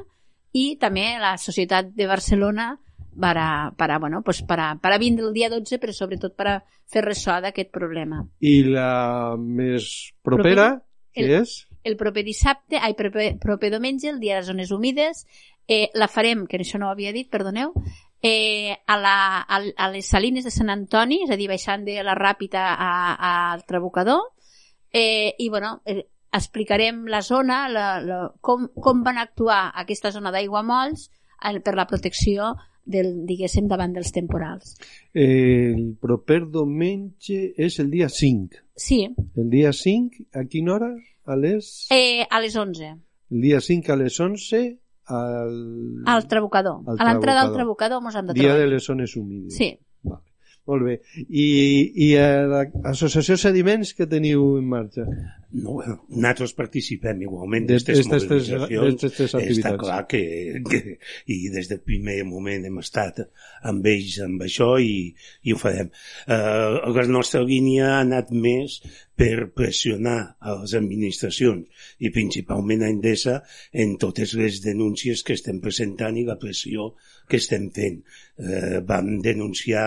i 0.54 0.76
també 0.78 1.16
la 1.18 1.34
societat 1.42 1.88
de 1.96 2.06
Barcelona 2.06 2.76
para, 3.18 3.72
para, 3.76 3.98
bueno, 3.98 4.22
pues 4.22 4.42
para, 4.42 4.76
para 4.80 4.98
vindre 4.98 5.26
el 5.26 5.32
dia 5.34 5.50
12, 5.50 5.80
però 5.82 5.92
sobretot 5.92 6.36
per 6.36 6.46
a 6.52 6.56
fer 6.86 7.02
ressò 7.02 7.40
d'aquest 7.42 7.72
problema. 7.74 8.22
I 8.38 8.60
la 8.68 9.34
més 9.40 10.12
propera, 10.22 10.84
que 11.12 11.24
El- 11.24 11.34
és... 11.42 11.64
El 11.86 11.94
proper 11.96 12.24
dissabte, 12.26 12.78
ai, 12.82 12.94
proper, 12.98 13.36
proper 13.38 13.70
diumenge, 13.70 14.08
el 14.10 14.18
dia 14.20 14.34
de 14.34 14.40
les 14.40 14.48
zones 14.50 14.70
humides, 14.74 15.24
eh, 15.66 15.88
la 15.94 16.08
farem, 16.10 16.44
que 16.50 16.58
això 16.58 16.78
no 16.82 16.88
ho 16.88 16.94
havia 16.94 17.12
dit, 17.14 17.28
perdoneu, 17.30 17.72
eh, 18.22 18.76
a, 18.86 18.96
la, 18.98 19.16
a, 19.40 19.60
a 19.76 19.88
les 19.92 20.08
salines 20.08 20.44
de 20.44 20.50
Sant 20.50 20.70
Antoni, 20.72 21.22
és 21.24 21.30
a 21.30 21.36
dir, 21.36 21.48
baixant 21.50 21.84
de 21.86 22.00
la 22.02 22.14
Ràpita 22.18 22.64
a, 22.74 22.90
a, 23.14 23.32
al 23.52 23.64
Trabucador, 23.66 24.32
eh, 24.92 25.34
i 25.38 25.48
bueno, 25.48 25.80
eh, 25.84 26.06
explicarem 26.32 27.06
la 27.06 27.22
zona, 27.22 27.68
la, 27.68 28.00
la, 28.00 28.20
com, 28.40 28.68
com 28.82 29.02
van 29.04 29.18
actuar 29.18 29.70
aquesta 29.74 30.12
zona 30.12 30.32
d'aiguamolls 30.34 31.08
eh, 31.08 31.60
per 31.60 31.76
la 31.76 31.86
protecció 31.86 32.54
del, 32.86 33.26
diguéssim, 33.26 33.66
davant 33.68 33.92
dels 33.96 34.12
temporals. 34.14 34.76
El 35.12 35.96
proper 36.00 36.44
diumenge 36.46 37.52
és 37.56 37.80
el 37.82 37.90
dia 37.90 38.08
5. 38.08 38.62
Sí, 38.76 39.00
El 39.36 39.50
dia 39.50 39.72
5, 39.72 40.28
a 40.34 40.44
quina 40.44 40.74
hora? 40.76 40.92
A 41.26 41.34
les... 41.34 41.88
eh, 41.90 42.22
a 42.30 42.38
les 42.40 42.54
11, 42.54 42.92
El 43.32 43.40
dia 43.42 43.60
5 43.60 43.92
a 43.92 43.96
les 43.98 44.20
11 44.20 44.60
al... 45.06 46.02
al 46.06 46.26
Trabucador. 46.28 46.80
Al 46.86 46.96
a 47.00 47.04
l'entrada 47.12 47.42
al 47.42 47.52
Trabucador. 47.52 48.02
Mos 48.02 48.14
han 48.16 48.26
de 48.26 48.34
Dia 48.34 48.42
trobar. 48.50 48.60
de 48.60 48.66
les 48.66 48.84
zones 48.84 49.16
humides. 49.16 49.54
Sí, 49.56 49.78
Vale. 50.02 50.22
Molt 50.66 50.82
bé. 50.82 50.94
I, 51.30 51.46
i 52.08 52.12
a 52.18 52.28
l'associació 52.50 53.36
Sediments 53.38 53.92
que 53.94 54.08
teniu 54.10 54.56
en 54.58 54.66
marxa? 54.66 55.04
No, 55.56 55.76
bueno, 55.76 55.94
nosaltres 56.10 56.52
participem 56.58 57.20
igualment 57.22 57.68
d'aquestes 57.68 58.08
mobilitzacions. 58.10 58.96
d'estes 58.98 59.14
tres 59.14 59.30
Està 59.30 59.38
activitats. 59.38 59.78
clar 59.84 60.00
que, 60.10 60.22
que, 60.66 60.80
i 61.32 61.36
des 61.54 61.70
del 61.70 61.80
primer 61.86 62.18
moment 62.26 62.66
hem 62.66 62.80
estat 62.82 63.22
amb 63.70 63.86
ells 63.86 64.18
amb 64.26 64.42
això 64.42 64.72
i, 64.82 65.14
i 65.46 65.54
ho 65.54 65.60
farem. 65.60 65.92
Uh, 66.26 66.82
la 66.98 67.06
nostra 67.08 67.44
línia 67.46 67.92
ha 67.94 68.02
anat 68.02 68.34
més 68.34 68.80
per 69.16 69.46
pressionar 69.56 70.18
a 70.42 70.58
les 70.58 70.74
administracions 70.76 71.86
i 72.02 72.10
principalment 72.12 72.82
a 72.82 72.90
Endesa 72.90 73.38
en 73.72 73.94
totes 74.02 74.34
les 74.36 74.60
denúncies 74.66 75.22
que 75.22 75.38
estem 75.38 75.62
presentant 75.62 76.18
i 76.18 76.26
la 76.26 76.40
pressió 76.42 76.90
que 77.28 77.40
estem 77.42 77.68
fent. 77.74 78.00
Eh, 78.38 78.80
vam 78.86 79.18
denunciar 79.24 79.86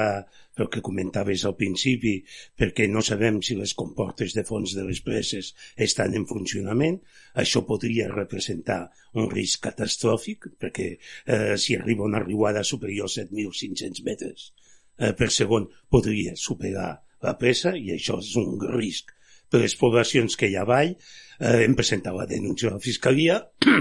el 0.60 0.68
que 0.68 0.84
comentaves 0.84 1.46
al 1.48 1.56
principi, 1.56 2.18
perquè 2.60 2.90
no 2.92 3.02
sabem 3.06 3.40
si 3.46 3.56
les 3.56 3.74
comportes 3.80 4.36
de 4.36 4.44
fons 4.48 4.76
de 4.76 4.84
les 4.88 5.00
preses 5.06 5.54
estan 5.88 6.18
en 6.20 6.26
funcionament. 6.28 7.00
Això 7.40 7.64
podria 7.68 8.10
representar 8.12 8.82
un 9.16 9.30
risc 9.32 9.64
catastròfic, 9.70 10.52
perquè 10.60 10.90
eh, 10.96 11.56
si 11.58 11.80
arriba 11.80 12.08
una 12.08 12.24
riuada 12.24 12.66
superior 12.68 13.08
a 13.08 13.16
7.500 13.22 14.04
metres 14.08 14.52
eh, 15.00 15.14
per 15.16 15.30
segon 15.34 15.70
podria 15.90 16.36
superar 16.36 16.92
la 17.26 17.36
presa 17.40 17.74
i 17.76 17.94
això 17.96 18.20
és 18.22 18.36
un 18.40 18.60
risc 18.76 19.14
per 19.50 19.64
les 19.64 19.76
poblacions 19.80 20.36
que 20.38 20.50
hi 20.50 20.58
ha 20.60 20.66
avall. 20.68 20.94
Eh, 21.40 21.64
hem 21.66 21.76
presentat 21.80 22.16
la 22.16 22.28
denúncia 22.30 22.70
a 22.70 22.76
la 22.76 22.84
Fiscalia, 22.84 23.40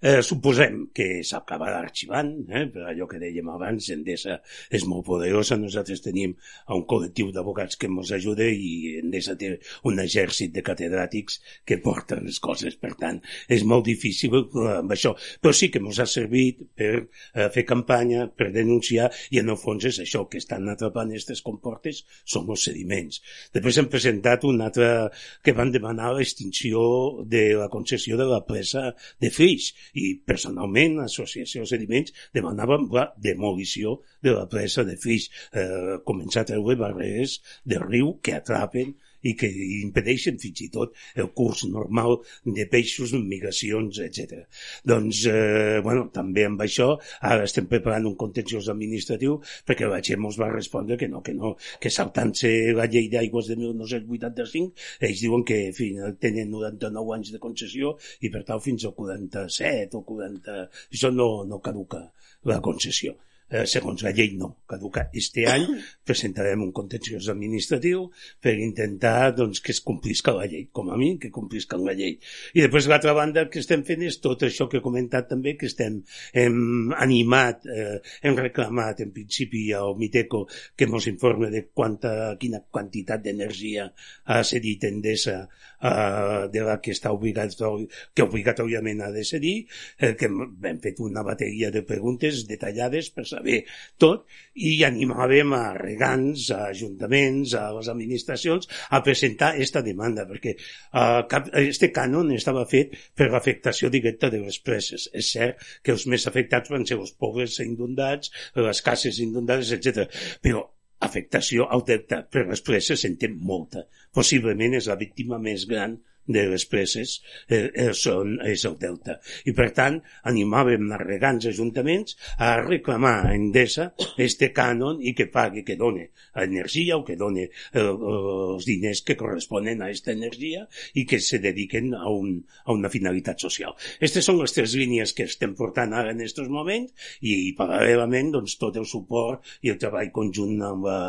Eh, 0.00 0.22
suposem 0.24 0.86
que 0.96 1.20
s'acabarà 1.28 1.82
arxivant, 1.84 2.30
eh, 2.48 2.64
per 2.72 2.86
allò 2.88 3.04
que 3.06 3.18
dèiem 3.20 3.48
abans, 3.52 3.90
Endesa 3.92 4.38
és 4.72 4.86
molt 4.88 5.04
poderosa, 5.04 5.58
nosaltres 5.60 6.00
tenim 6.00 6.32
un 6.72 6.84
col·lectiu 6.88 7.28
d'abogats 7.34 7.76
que 7.76 7.90
ens 7.90 8.12
ajuda 8.16 8.46
i 8.48 8.96
Endesa 9.02 9.34
té 9.36 9.50
un 9.84 10.00
exèrcit 10.00 10.54
de 10.54 10.62
catedràtics 10.64 11.36
que 11.68 11.76
porten 11.84 12.24
les 12.24 12.38
coses, 12.40 12.78
per 12.80 12.94
tant, 12.96 13.18
és 13.46 13.66
molt 13.68 13.84
difícil 13.90 14.38
eh, 14.38 14.78
amb 14.78 14.94
això, 14.96 15.12
però 15.42 15.52
sí 15.52 15.68
que 15.68 15.84
ens 15.84 16.00
ha 16.00 16.08
servit 16.08 16.64
per 16.80 16.94
eh, 16.96 17.50
fer 17.52 17.66
campanya, 17.68 18.24
per 18.32 18.48
denunciar, 18.56 19.10
i 19.28 19.42
en 19.44 19.52
el 19.52 19.60
fons 19.60 19.84
és 19.84 20.00
això, 20.00 20.24
que 20.32 20.40
estan 20.40 20.72
atrapant 20.72 21.12
aquestes 21.12 21.44
comportes 21.44 22.06
són 22.24 22.48
els 22.48 22.64
sediments. 22.70 23.20
Després 23.52 23.76
hem 23.76 23.92
presentat 23.92 24.48
un 24.48 24.64
altre 24.64 25.10
que 25.44 25.52
van 25.52 25.76
demanar 25.76 26.14
l'extinció 26.16 27.20
de 27.28 27.50
la 27.60 27.68
concessió 27.68 28.16
de 28.16 28.30
la 28.32 28.40
presa 28.48 28.94
de 29.20 29.28
Flix, 29.28 29.74
i 29.94 30.14
personalment 30.26 30.98
l'Associació 31.00 31.64
de 31.64 31.70
Sediments 31.72 32.14
demanàvem 32.36 32.88
la 32.94 33.08
demolició 33.18 33.98
de 34.22 34.34
la 34.36 34.46
presa 34.50 34.84
de 34.88 34.96
Flix, 35.00 35.30
eh, 35.52 35.98
començar 36.06 36.44
a 36.44 36.50
treure 36.52 36.78
barreres 36.80 37.40
de 37.64 37.80
riu 37.82 38.16
que 38.22 38.36
atrapen 38.38 38.94
i 39.26 39.34
que 39.38 39.48
impedeixen 39.80 40.38
fins 40.42 40.64
i 40.64 40.68
tot 40.72 40.96
el 41.20 41.30
curs 41.36 41.64
normal 41.70 42.18
de 42.44 42.66
peixos, 42.70 43.12
migracions, 43.32 44.00
etc. 44.04 44.44
Doncs, 44.86 45.24
eh, 45.30 45.80
bueno, 45.84 46.08
també 46.14 46.46
amb 46.48 46.62
això, 46.64 46.90
ara 47.20 47.46
estem 47.48 47.68
preparant 47.70 48.08
un 48.10 48.16
contenciós 48.20 48.70
administratiu 48.72 49.38
perquè 49.68 49.88
la 49.90 50.00
gent 50.04 50.24
ens 50.24 50.38
va 50.40 50.50
respondre 50.52 50.98
que 51.00 51.08
no, 51.08 51.22
que 51.26 51.34
no, 51.36 51.54
que 51.80 51.92
saltant-se 51.92 52.50
la 52.76 52.88
llei 52.90 53.08
d'aigües 53.12 53.50
de 53.50 53.58
1985, 53.60 54.86
ells 55.08 55.24
diuen 55.24 55.44
que 55.46 55.60
fin, 55.76 56.00
tenen 56.20 56.52
99 56.52 57.16
anys 57.18 57.34
de 57.34 57.42
concessió 57.42 57.96
i 58.20 58.32
per 58.32 58.44
tant 58.48 58.62
fins 58.64 58.86
al 58.86 58.96
47 58.96 59.98
o 59.98 60.04
40... 60.06 60.60
Això 60.90 61.10
no, 61.14 61.30
no 61.48 61.60
caduca 61.64 62.04
la 62.50 62.60
concessió. 62.64 63.16
Eh, 63.50 63.64
segons 63.66 64.04
la 64.06 64.12
llei 64.14 64.36
no 64.38 64.52
caduca. 64.70 65.08
Este 65.12 65.46
any 65.50 65.66
presentarem 66.08 66.62
un 66.62 66.70
contenciós 66.74 67.26
administratiu 67.32 68.04
per 68.42 68.54
intentar 68.62 69.32
doncs, 69.34 69.58
que 69.64 69.74
es 69.74 69.80
complisca 69.82 70.34
la 70.36 70.46
llei, 70.46 70.68
com 70.72 70.92
a 70.94 70.98
mi, 71.00 71.16
que 71.18 71.32
complisca 71.34 71.78
la 71.80 71.96
llei. 71.98 72.14
I 72.54 72.62
després 72.62 72.86
l'altra 72.90 73.14
banda 73.16 73.48
que 73.50 73.58
estem 73.62 73.82
fent 73.86 74.04
és 74.06 74.20
tot 74.22 74.44
això 74.46 74.68
que 74.70 74.78
he 74.78 74.84
comentat 74.84 75.26
també, 75.32 75.56
que 75.58 75.66
estem 75.66 76.00
hem 76.32 76.94
animat, 76.94 77.66
eh, 77.66 77.98
hem 78.22 78.38
reclamat 78.38 79.02
en 79.02 79.10
principi 79.16 79.64
al 79.74 79.96
Miteco 79.98 80.44
que 80.76 80.86
ens 80.86 81.10
informe 81.10 81.50
de 81.50 81.64
quanta, 81.74 82.36
quina 82.38 82.62
quantitat 82.70 83.24
d'energia 83.24 83.88
ha 84.30 84.40
cedit 84.46 84.86
Endesa 84.86 85.40
eh, 85.42 86.46
de 86.52 86.64
la 86.64 86.78
que 86.80 86.94
està 86.94 87.12
obligatori, 87.16 87.88
que 88.14 88.26
obligatòriament 88.26 89.02
ha 89.02 89.10
de 89.14 89.26
cedir, 89.26 89.56
eh, 89.98 90.14
que 90.14 90.30
hem 90.30 90.80
fet 90.82 91.02
una 91.02 91.26
bateria 91.26 91.70
de 91.74 91.82
preguntes 91.86 92.44
detallades 92.46 93.10
per 93.10 93.26
saber 93.40 93.64
tot 94.00 94.26
i 94.60 94.82
animàvem 94.84 95.54
a 95.56 95.62
regants, 95.76 96.50
a 96.52 96.68
ajuntaments, 96.70 97.54
a 97.56 97.70
les 97.76 97.88
administracions 97.88 98.68
a 98.90 99.00
presentar 99.04 99.54
aquesta 99.54 99.82
demanda, 99.82 100.26
perquè 100.28 100.56
eh, 100.56 101.22
cap, 101.30 101.48
este 101.60 101.90
cànon 101.94 102.34
estava 102.36 102.66
fet 102.68 102.96
per 103.16 103.30
l'afectació 103.32 103.90
directa 103.90 104.30
de 104.30 104.42
les 104.44 104.60
preses. 104.60 105.08
És 105.16 105.32
cert 105.32 105.64
que 105.82 105.94
els 105.96 106.06
més 106.06 106.26
afectats 106.28 106.70
van 106.72 106.84
ser 106.86 107.00
els 107.00 107.14
pobres 107.16 107.58
inundats, 107.64 108.32
les 108.56 108.84
cases 108.84 109.22
inundades, 109.24 109.72
etc. 109.72 110.06
Però 110.44 110.66
afectació 111.00 111.64
al 111.72 111.86
per 111.86 112.44
les 112.46 112.60
preses 112.60 113.06
en 113.08 113.16
té 113.16 113.30
molta. 113.32 113.86
Possiblement 114.12 114.76
és 114.76 114.88
la 114.90 114.98
víctima 115.00 115.38
més 115.40 115.64
gran 115.70 115.96
de 116.30 116.46
les 116.52 116.64
preses 116.70 117.16
eh, 117.48 117.68
eh, 117.68 117.90
són, 117.96 118.36
és 118.46 118.64
el 118.68 118.76
delta. 118.80 119.18
I 119.50 119.54
per 119.56 119.70
tant, 119.76 119.98
animàvem 120.30 120.90
a 120.94 121.00
regants 121.02 121.48
ajuntaments 121.50 122.16
a 122.38 122.52
reclamar 122.62 123.16
a 123.24 123.34
Endesa 123.34 123.90
este 124.20 124.50
cànon 124.56 125.00
i 125.02 125.14
que 125.16 125.28
pagui, 125.32 125.64
que 125.66 125.78
done 125.80 126.08
energia 126.44 126.96
o 126.96 127.04
que 127.06 127.18
done 127.18 127.48
eh, 127.48 127.82
els 127.82 128.66
diners 128.68 129.02
que 129.06 129.18
corresponen 129.18 129.82
a 129.82 129.90
aquesta 129.90 130.14
energia 130.14 130.66
i 130.94 131.06
que 131.08 131.20
se 131.20 131.40
dediquen 131.42 131.94
a, 131.94 132.06
un, 132.10 132.38
a 132.64 132.76
una 132.76 132.92
finalitat 132.92 133.42
social. 133.42 133.74
Aquestes 133.98 134.26
són 134.30 134.40
les 134.40 134.54
tres 134.56 134.76
línies 134.78 135.14
que 135.16 135.26
estem 135.28 135.56
portant 135.58 135.94
ara 135.96 136.14
en 136.14 136.22
aquests 136.22 136.50
moments 136.52 137.10
i, 137.20 137.50
i 137.50 137.54
paral·lelament 137.58 138.34
doncs, 138.36 138.56
tot 138.60 138.78
el 138.80 138.86
suport 138.88 139.46
i 139.66 139.74
el 139.74 139.80
treball 139.82 140.12
conjunt 140.14 140.60
amb 140.66 140.86
la, 140.86 141.00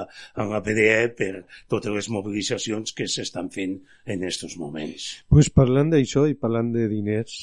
amb 0.42 0.56
la 0.56 0.64
PDE 0.66 1.12
per 1.18 1.34
totes 1.72 1.94
les 1.94 2.10
mobilitzacions 2.14 2.96
que 2.98 3.10
s'estan 3.10 3.52
fent 3.54 3.78
en 4.06 4.24
aquests 4.24 4.58
moments. 4.62 5.11
Pues 5.32 5.50
parlant 5.54 5.90
d'això 5.92 6.26
i 6.30 6.36
parlant 6.40 6.72
de 6.74 6.88
diners, 6.92 7.38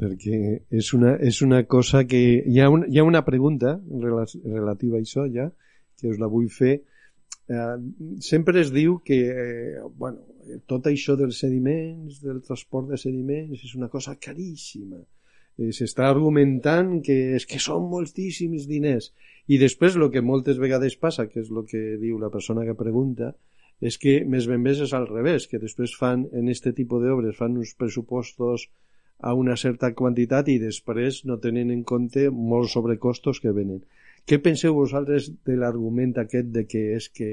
perquè 0.00 0.40
és 0.80 0.90
una, 0.96 1.14
és 1.20 1.40
una 1.44 1.62
cosa 1.70 2.04
que... 2.08 2.20
Hi 2.46 2.60
ha, 2.60 2.70
un, 2.72 2.86
hi 2.88 2.98
ha 3.00 3.04
una 3.06 3.24
pregunta 3.26 3.76
rela- 4.00 4.26
relativa 4.44 4.98
a 4.98 5.04
això 5.04 5.26
ja, 5.32 5.50
que 6.00 6.10
us 6.12 6.20
la 6.20 6.30
vull 6.32 6.48
fer. 6.52 6.78
Eh, 7.48 7.74
sempre 8.24 8.60
es 8.62 8.72
diu 8.72 8.98
que 9.04 9.18
eh, 9.30 9.82
bueno, 10.00 10.22
tot 10.70 10.86
això 10.88 11.16
dels 11.20 11.38
sediments, 11.44 12.22
del 12.24 12.40
transport 12.44 12.90
de 12.92 13.00
sediments, 13.00 13.64
és 13.64 13.74
una 13.76 13.90
cosa 13.92 14.16
caríssima. 14.16 15.00
Eh, 15.58 15.70
S'està 15.76 16.08
argumentant 16.08 16.98
que 17.04 17.18
és 17.38 17.46
que 17.46 17.60
són 17.62 17.88
moltíssims 17.92 18.68
diners. 18.70 19.12
I 19.46 19.60
després 19.60 19.96
el 20.00 20.08
que 20.10 20.24
moltes 20.24 20.58
vegades 20.60 20.96
passa, 20.96 21.28
que 21.28 21.44
és 21.44 21.50
el 21.52 21.66
que 21.68 21.82
diu 22.00 22.18
la 22.18 22.32
persona 22.32 22.64
que 22.64 22.76
pregunta, 22.78 23.34
és 23.80 23.98
que 23.98 24.20
més 24.24 24.46
ben 24.50 24.62
més 24.62 24.80
és 24.80 24.94
al 24.96 25.08
revés, 25.10 25.48
que 25.50 25.60
després 25.62 25.96
fan, 25.98 26.28
en 26.32 26.48
este 26.48 26.72
tipus 26.72 27.02
d'obres, 27.02 27.36
fan 27.36 27.58
uns 27.58 27.74
pressupostos 27.78 28.68
a 29.20 29.34
una 29.34 29.56
certa 29.56 29.92
quantitat 29.94 30.48
i 30.52 30.58
després 30.62 31.24
no 31.24 31.38
tenen 31.40 31.70
en 31.70 31.84
compte 31.84 32.28
molts 32.30 32.74
sobrecostos 32.76 33.40
que 33.40 33.54
venen. 33.56 33.84
Què 34.24 34.40
penseu 34.40 34.74
vosaltres 34.74 35.30
de 35.44 35.56
l'argument 35.60 36.14
aquest 36.20 36.50
de 36.52 36.64
que 36.66 36.84
és 36.96 37.08
que 37.12 37.30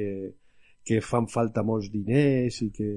que 0.83 0.99
fan 1.05 1.27
falta 1.29 1.63
molts 1.65 1.91
diners 1.93 2.57
i 2.65 2.69
que... 2.73 2.87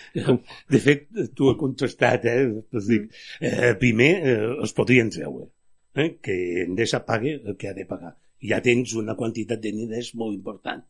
de 0.74 0.80
fet, 0.82 1.08
tu 1.34 1.50
has 1.50 1.58
contestat, 1.58 2.26
eh? 2.30 2.44
Pues 2.70 2.86
dic, 2.86 3.08
eh 3.42 3.72
primer, 3.80 4.10
eh, 4.32 4.50
es 4.66 4.74
podrien 4.76 5.10
treure, 5.10 5.48
eh? 5.96 6.12
que 6.22 6.36
Endesa 6.64 7.02
pague 7.06 7.34
el 7.40 7.56
que 7.58 7.70
ha 7.70 7.74
de 7.74 7.86
pagar. 7.86 8.14
Ja 8.46 8.60
tens 8.64 8.94
una 8.96 9.16
quantitat 9.18 9.60
de 9.60 9.74
diners 9.74 10.14
molt 10.14 10.38
important. 10.38 10.86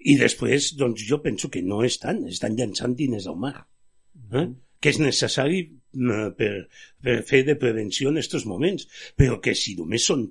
I 0.00 0.18
després, 0.20 0.74
doncs 0.76 1.06
jo 1.08 1.20
penso 1.24 1.48
que 1.52 1.62
no 1.62 1.82
estan, 1.86 2.24
estan 2.28 2.58
llançant 2.58 2.96
diners 2.98 3.28
al 3.30 3.40
mar. 3.40 3.56
Eh? 4.34 4.48
que 4.84 4.92
és 4.92 4.98
necessari 5.00 5.60
eh, 5.64 6.24
per, 6.36 6.50
per 7.00 7.14
fer 7.24 7.40
de 7.48 7.54
prevenció 7.56 8.10
en 8.10 8.20
aquests 8.20 8.44
moments, 8.50 8.84
però 9.16 9.38
que 9.40 9.54
si 9.56 9.72
només 9.78 10.04
són 10.10 10.26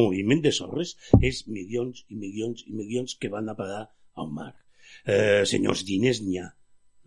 moviment 0.00 0.44
de 0.44 0.52
sorres, 0.54 0.94
és 1.18 1.42
milions 1.50 2.04
i 2.06 2.18
milions 2.20 2.62
i 2.68 2.76
milions 2.78 3.18
que 3.18 3.32
van 3.32 3.50
a 3.50 3.56
parar 3.58 3.82
al 4.22 4.30
mar. 4.36 4.52
Eh, 5.02 5.42
senyors 5.50 5.82
diners 5.88 6.22
n'hi 6.22 6.38
ha. 6.38 6.46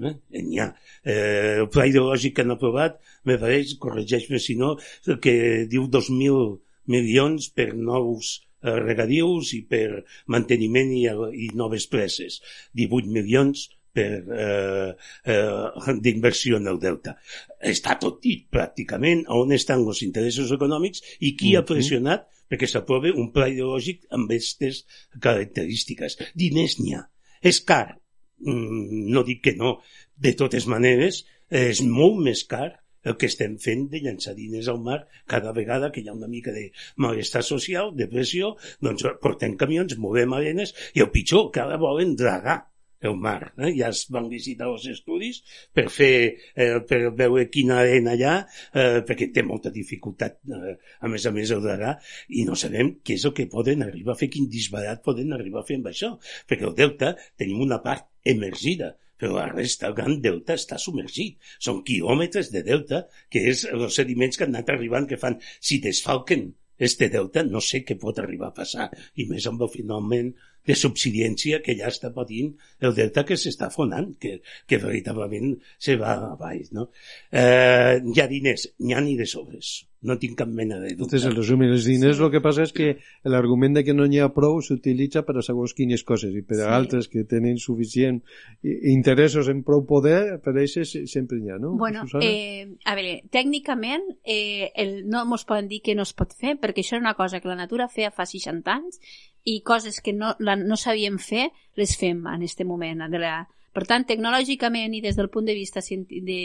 Eh? 0.04 0.14
N'hi 0.42 0.60
ha. 0.60 0.68
Eh, 1.08 1.62
el 1.64 1.70
pla 1.72 1.88
ideològic 1.88 2.36
que 2.36 2.44
han 2.44 2.58
aprovat, 2.58 3.00
me 3.24 3.40
pareix, 3.40 3.78
corregeix-me 3.80 4.44
si 4.44 4.60
no, 4.60 4.76
que 5.24 5.38
diu 5.72 5.88
2.000 5.88 6.58
milions 6.92 7.48
per 7.56 7.70
nous 7.80 8.34
eh, 8.36 8.53
regadius 8.64 9.54
i 9.58 9.62
per 9.68 10.04
manteniment 10.32 10.92
i, 10.96 11.06
i 11.46 11.50
noves 11.58 11.88
preses. 11.92 12.42
18 12.80 13.12
milions 13.14 13.70
per 13.94 14.26
eh, 14.34 14.96
eh, 15.30 15.96
d'inversió 16.02 16.58
en 16.58 16.68
el 16.72 16.80
delta. 16.82 17.16
Està 17.62 17.98
tot 18.02 18.20
dit, 18.24 18.48
pràcticament, 18.52 19.26
on 19.30 19.54
estan 19.54 19.86
els 19.86 20.02
interessos 20.06 20.52
econòmics 20.56 21.04
i 21.20 21.36
qui 21.36 21.52
mm 21.52 21.54
-hmm. 21.54 21.58
ha 21.60 21.66
pressionat 21.66 22.28
perquè 22.50 22.68
s'aprove 22.68 23.14
un 23.14 23.32
pla 23.32 23.48
ideològic 23.50 24.06
amb 24.10 24.30
aquestes 24.30 24.86
característiques. 25.20 26.18
Diners 26.36 26.80
n'hi 26.80 26.94
ha. 26.94 27.08
És 27.42 27.62
car? 27.62 28.00
Mm, 28.40 29.10
no 29.14 29.24
dic 29.24 29.42
que 29.44 29.56
no. 29.56 29.82
De 30.16 30.34
totes 30.34 30.68
maneres, 30.68 31.26
és 31.50 31.82
molt 31.82 32.20
més 32.24 32.44
car 32.44 32.83
el 33.04 33.18
que 33.20 33.30
estem 33.32 33.58
fent 33.62 33.88
de 33.92 34.02
llançar 34.04 34.36
diners 34.38 34.70
al 34.72 34.82
mar 34.84 35.04
cada 35.30 35.54
vegada 35.56 35.92
que 35.92 36.04
hi 36.04 36.10
ha 36.10 36.18
una 36.18 36.32
mica 36.32 36.54
de 36.56 36.70
malestar 36.96 37.44
social, 37.48 37.94
de 37.96 38.10
pressió, 38.12 38.56
doncs 38.82 39.08
portem 39.24 39.58
camions, 39.60 39.98
movem 39.98 40.38
arenes 40.38 40.76
i 40.94 41.04
el 41.06 41.12
pitjor, 41.14 41.50
que 41.54 41.64
ara 41.64 41.80
volen 41.82 42.16
dragar 42.20 42.64
el 43.04 43.18
mar. 43.20 43.54
Eh? 43.58 43.74
Ja 43.78 43.90
es 43.92 44.06
van 44.16 44.30
visitar 44.32 44.70
els 44.72 44.86
estudis 44.92 45.42
per 45.76 45.90
fer, 45.92 46.14
eh, 46.56 46.80
per 46.88 47.02
veure 47.20 47.50
quina 47.52 47.82
arena 47.82 48.16
hi 48.16 48.24
ha, 48.28 48.36
eh, 48.72 49.02
perquè 49.08 49.30
té 49.36 49.44
molta 49.44 49.74
dificultat, 49.76 50.40
eh, 50.48 50.76
a 51.04 51.12
més 51.12 51.28
a 51.28 51.34
més, 51.36 51.52
el 51.52 51.64
dragà, 51.66 51.98
i 52.30 52.46
no 52.48 52.56
sabem 52.60 52.96
què 53.04 53.20
és 53.20 53.28
el 53.28 53.36
que 53.38 53.50
poden 53.52 53.84
arribar 53.84 54.16
a 54.16 54.20
fer, 54.20 54.32
quin 54.34 54.50
disbarat 54.50 55.04
poden 55.04 55.36
arribar 55.36 55.64
a 55.64 55.68
fer 55.68 55.80
amb 55.82 55.92
això, 55.92 56.14
perquè 56.48 56.70
el 56.70 56.78
delta 56.80 57.14
tenim 57.36 57.62
una 57.68 57.82
part 57.84 58.08
emergida, 58.24 58.94
però 59.24 59.38
la 59.38 59.48
resta, 59.48 59.88
el 59.88 59.96
gran 59.96 60.18
delta, 60.24 60.58
està 60.60 60.76
submergit. 60.82 61.38
Són 61.64 61.80
quilòmetres 61.88 62.52
de 62.52 62.64
delta, 62.68 63.06
que 63.32 63.46
és 63.54 63.64
els 63.72 63.96
sediments 63.96 64.36
que 64.36 64.44
han 64.44 64.52
anat 64.52 64.74
arribant, 64.74 65.08
que 65.08 65.20
fan, 65.22 65.40
si 65.64 65.80
desfalquen 65.84 66.50
este 66.84 67.08
delta, 67.14 67.46
no 67.48 67.62
sé 67.64 67.86
què 67.88 67.96
pot 68.00 68.20
arribar 68.20 68.50
a 68.52 68.58
passar, 68.58 68.90
i 69.16 69.28
més 69.30 69.48
amb 69.48 69.64
el 69.64 69.72
fenomen 69.72 70.34
de 70.68 70.76
subsidiència 70.80 71.62
que 71.64 71.76
ja 71.80 71.92
està 71.92 72.14
patint 72.16 72.54
el 72.84 72.96
delta 72.96 73.26
que 73.28 73.38
s'està 73.40 73.70
fonant, 73.74 74.14
que, 74.20 74.38
que 74.68 74.80
veritablement 74.80 75.56
se 75.78 75.98
va 76.00 76.16
a 76.32 76.36
baix. 76.40 76.72
No? 76.76 76.90
Eh, 77.32 78.00
hi 78.00 78.22
ha 78.22 78.30
diners, 78.30 78.70
n'hi 78.80 78.96
ha 78.96 79.04
ni 79.04 79.18
de 79.20 79.28
sobres. 79.30 79.82
No 80.04 80.18
tinc 80.20 80.36
cap 80.42 80.50
mena 80.52 80.82
de 80.82 80.90
dubte. 80.90 80.98
Entonces, 80.98 81.26
en 81.30 81.36
resum, 81.38 81.62
els 81.64 81.86
diners 81.88 82.18
sí. 82.18 82.24
el 82.26 82.32
que 82.34 82.42
passa 82.44 82.66
és 82.68 82.74
que 82.76 82.90
l'argument 83.32 83.78
de 83.78 83.86
que 83.88 83.94
no 83.96 84.04
n'hi 84.04 84.20
ha 84.20 84.28
prou 84.36 84.58
s'utilitza 84.60 85.24
per 85.24 85.38
a 85.40 85.44
segons 85.46 85.72
quines 85.78 86.04
coses 86.04 86.36
i 86.36 86.44
per 86.44 86.58
a 86.58 86.66
sí. 86.66 86.72
altres 86.76 87.08
que 87.12 87.24
tenen 87.24 87.56
suficient 87.56 88.20
interessos 88.64 89.48
en 89.52 89.64
prou 89.64 89.86
poder, 89.88 90.42
per 90.44 90.58
a 90.58 90.60
això 90.66 90.84
sempre 90.84 91.40
n'hi 91.40 91.54
ha, 91.56 91.60
no? 91.60 91.78
Bueno, 91.80 92.04
eh, 92.20 92.68
a 92.84 92.98
veure, 93.00 93.22
tècnicament 93.32 94.10
eh, 94.28 94.74
el, 94.76 95.06
no 95.08 95.24
ens 95.24 95.48
poden 95.48 95.72
dir 95.72 95.80
que 95.86 95.96
no 95.96 96.04
es 96.04 96.12
pot 96.16 96.36
fer 96.36 96.58
perquè 96.60 96.84
això 96.84 96.98
era 97.00 97.08
una 97.08 97.16
cosa 97.16 97.40
que 97.40 97.52
la 97.52 97.60
natura 97.60 97.88
feia 97.88 98.12
fa 98.12 98.28
60 98.28 98.76
anys 98.76 99.00
i 99.44 99.60
coses 99.62 100.00
que 100.02 100.14
no, 100.14 100.34
la, 100.40 100.56
no 100.56 100.78
sabíem 100.80 101.20
fer, 101.20 101.50
les 101.80 101.96
fem 102.00 102.24
en 102.28 102.42
aquest 102.42 102.64
moment. 102.68 103.06
De 103.12 103.22
la... 103.22 103.36
Per 103.74 103.86
tant, 103.90 104.06
tecnològicament 104.08 104.94
i 104.94 105.02
des 105.02 105.18
del 105.18 105.32
punt 105.34 105.50
de 105.50 105.56
vista 105.58 105.82
de, 105.82 105.98
de, 106.30 106.40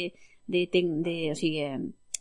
de, 0.48 0.82
de, 1.04 1.16
o 1.32 1.36
sigui, 1.36 1.66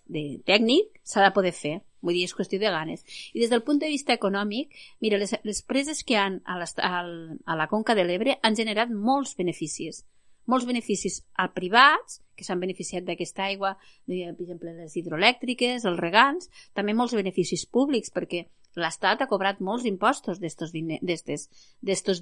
de 0.08 0.24
tècnic, 0.46 1.00
s'ha 1.04 1.24
de 1.24 1.32
poder 1.36 1.54
fer. 1.56 1.78
Vull 2.04 2.13
dir, 2.13 2.28
és 2.28 2.36
qüestió 2.36 2.60
de 2.62 2.70
ganes. 2.72 3.02
I 3.34 3.42
des 3.42 3.50
del 3.50 3.63
punt 3.66 3.80
de 3.82 3.90
vista 3.90 4.13
econòmic, 4.13 4.76
mira, 5.02 5.18
les, 5.18 5.34
les 5.44 5.63
preses 5.66 6.04
que 6.06 6.20
han 6.20 6.42
a, 6.46 6.60
a, 6.60 6.94
a 7.02 7.58
la 7.58 7.68
Conca 7.72 7.96
de 7.98 8.06
l'Ebre 8.06 8.38
han 8.44 8.56
generat 8.56 8.94
molts 8.94 9.36
beneficis 9.40 10.06
molts 10.48 10.63
beneficis 10.63 11.22
a 11.36 11.50
privats, 11.52 12.22
que 12.38 12.46
s'han 12.48 12.62
beneficiat 12.63 13.04
d'aquesta 13.04 13.44
aigua, 13.50 13.74
per 14.08 14.16
exemple, 14.16 14.74
les 14.78 14.96
hidroelèctriques, 14.96 15.84
els 15.84 16.00
regants, 16.00 16.48
també 16.78 16.96
molts 16.96 17.16
beneficis 17.18 17.66
públics, 17.68 18.13
perquè 18.16 18.46
l'Estat 18.78 19.24
ha 19.24 19.30
cobrat 19.30 19.60
molts 19.63 19.88
impostos 19.90 20.40
d'estos 20.40 20.72
diners, 20.74 21.48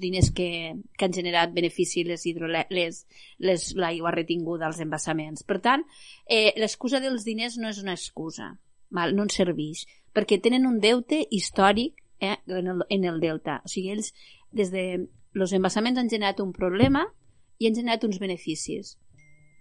diners 0.00 0.30
que, 0.34 0.48
que 0.96 1.06
han 1.06 1.14
generat 1.14 1.52
benefici 1.54 2.04
les 2.04 2.24
les, 2.70 3.02
les, 3.38 3.66
l'aigua 3.76 4.14
retinguda 4.14 4.66
als 4.66 4.80
embassaments. 4.80 5.44
Per 5.44 5.60
tant, 5.60 5.84
eh, 6.26 6.52
l'excusa 6.56 7.00
dels 7.00 7.24
diners 7.24 7.58
no 7.60 7.68
és 7.68 7.82
una 7.82 7.94
excusa, 7.94 8.54
val? 8.90 9.14
no 9.14 9.26
ens 9.26 9.36
serveix, 9.36 9.86
perquè 10.16 10.40
tenen 10.40 10.66
un 10.66 10.80
deute 10.80 11.20
històric 11.30 12.02
eh, 12.20 12.36
en, 12.48 12.72
el, 12.72 12.82
en 12.88 13.04
el 13.04 13.20
delta. 13.20 13.60
O 13.64 13.70
sigui, 13.70 13.92
ells, 13.92 14.12
des 14.52 14.72
de 14.72 14.86
els 15.36 15.52
embassaments 15.52 16.00
han 16.00 16.08
generat 16.08 16.40
un 16.40 16.52
problema 16.56 17.04
i 17.60 17.68
han 17.68 17.76
generat 17.76 18.04
uns 18.08 18.18
beneficis. 18.22 18.96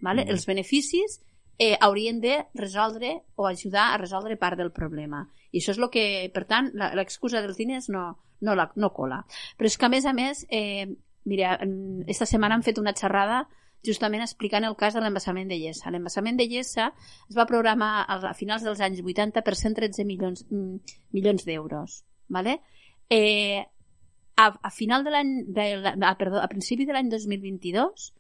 Vale? 0.02 0.24
Mm. 0.24 0.32
Els 0.32 0.46
beneficis 0.48 1.20
eh, 1.58 1.76
haurien 1.82 2.20
de 2.22 2.46
resoldre 2.54 3.22
o 3.36 3.48
ajudar 3.48 3.94
a 3.94 3.98
resoldre 3.98 4.38
part 4.38 4.58
del 4.60 4.72
problema. 4.72 5.26
I 5.56 5.62
això 5.62 5.72
és 5.72 5.80
el 5.80 5.88
que, 5.92 6.06
per 6.36 6.44
tant, 6.50 6.72
l'excusa 7.00 7.42
dels 7.44 7.56
diners 7.56 7.88
no, 7.94 8.08
no, 8.44 8.56
la, 8.60 8.68
no 8.76 8.92
cola. 8.96 9.22
Però 9.56 9.70
és 9.70 9.78
que, 9.80 9.88
a 9.88 9.92
més 9.94 10.06
a 10.06 10.12
més, 10.18 10.44
eh, 10.52 10.90
mira, 11.32 11.56
esta 12.12 12.28
setmana 12.28 12.58
han 12.58 12.66
fet 12.66 12.82
una 12.82 12.94
xerrada 12.98 13.46
justament 13.86 14.24
explicant 14.26 14.66
el 14.66 14.76
cas 14.76 14.96
de 14.98 15.04
l'embassament 15.04 15.48
de 15.52 15.60
Llessa. 15.62 15.92
L'embassament 15.94 16.40
de 16.40 16.48
Llessa 16.50 16.90
es 17.30 17.38
va 17.38 17.48
programar 17.50 17.94
a 18.10 18.34
finals 18.38 18.66
dels 18.66 18.82
anys 18.84 19.04
80 19.06 19.46
per 19.46 19.56
113 19.56 20.06
milions, 20.10 20.44
mm, 20.50 20.98
milions 21.16 21.46
d'euros. 21.46 22.02
Vale? 22.28 22.60
Eh, 23.10 23.62
a, 24.36 24.46
a 24.50 24.72
final 24.74 25.06
de 25.06 25.14
l'any, 25.14 25.34
perdó, 25.54 26.42
a 26.42 26.50
principi 26.52 26.88
de 26.90 26.96
l'any 26.96 27.12
2022, 27.14 28.12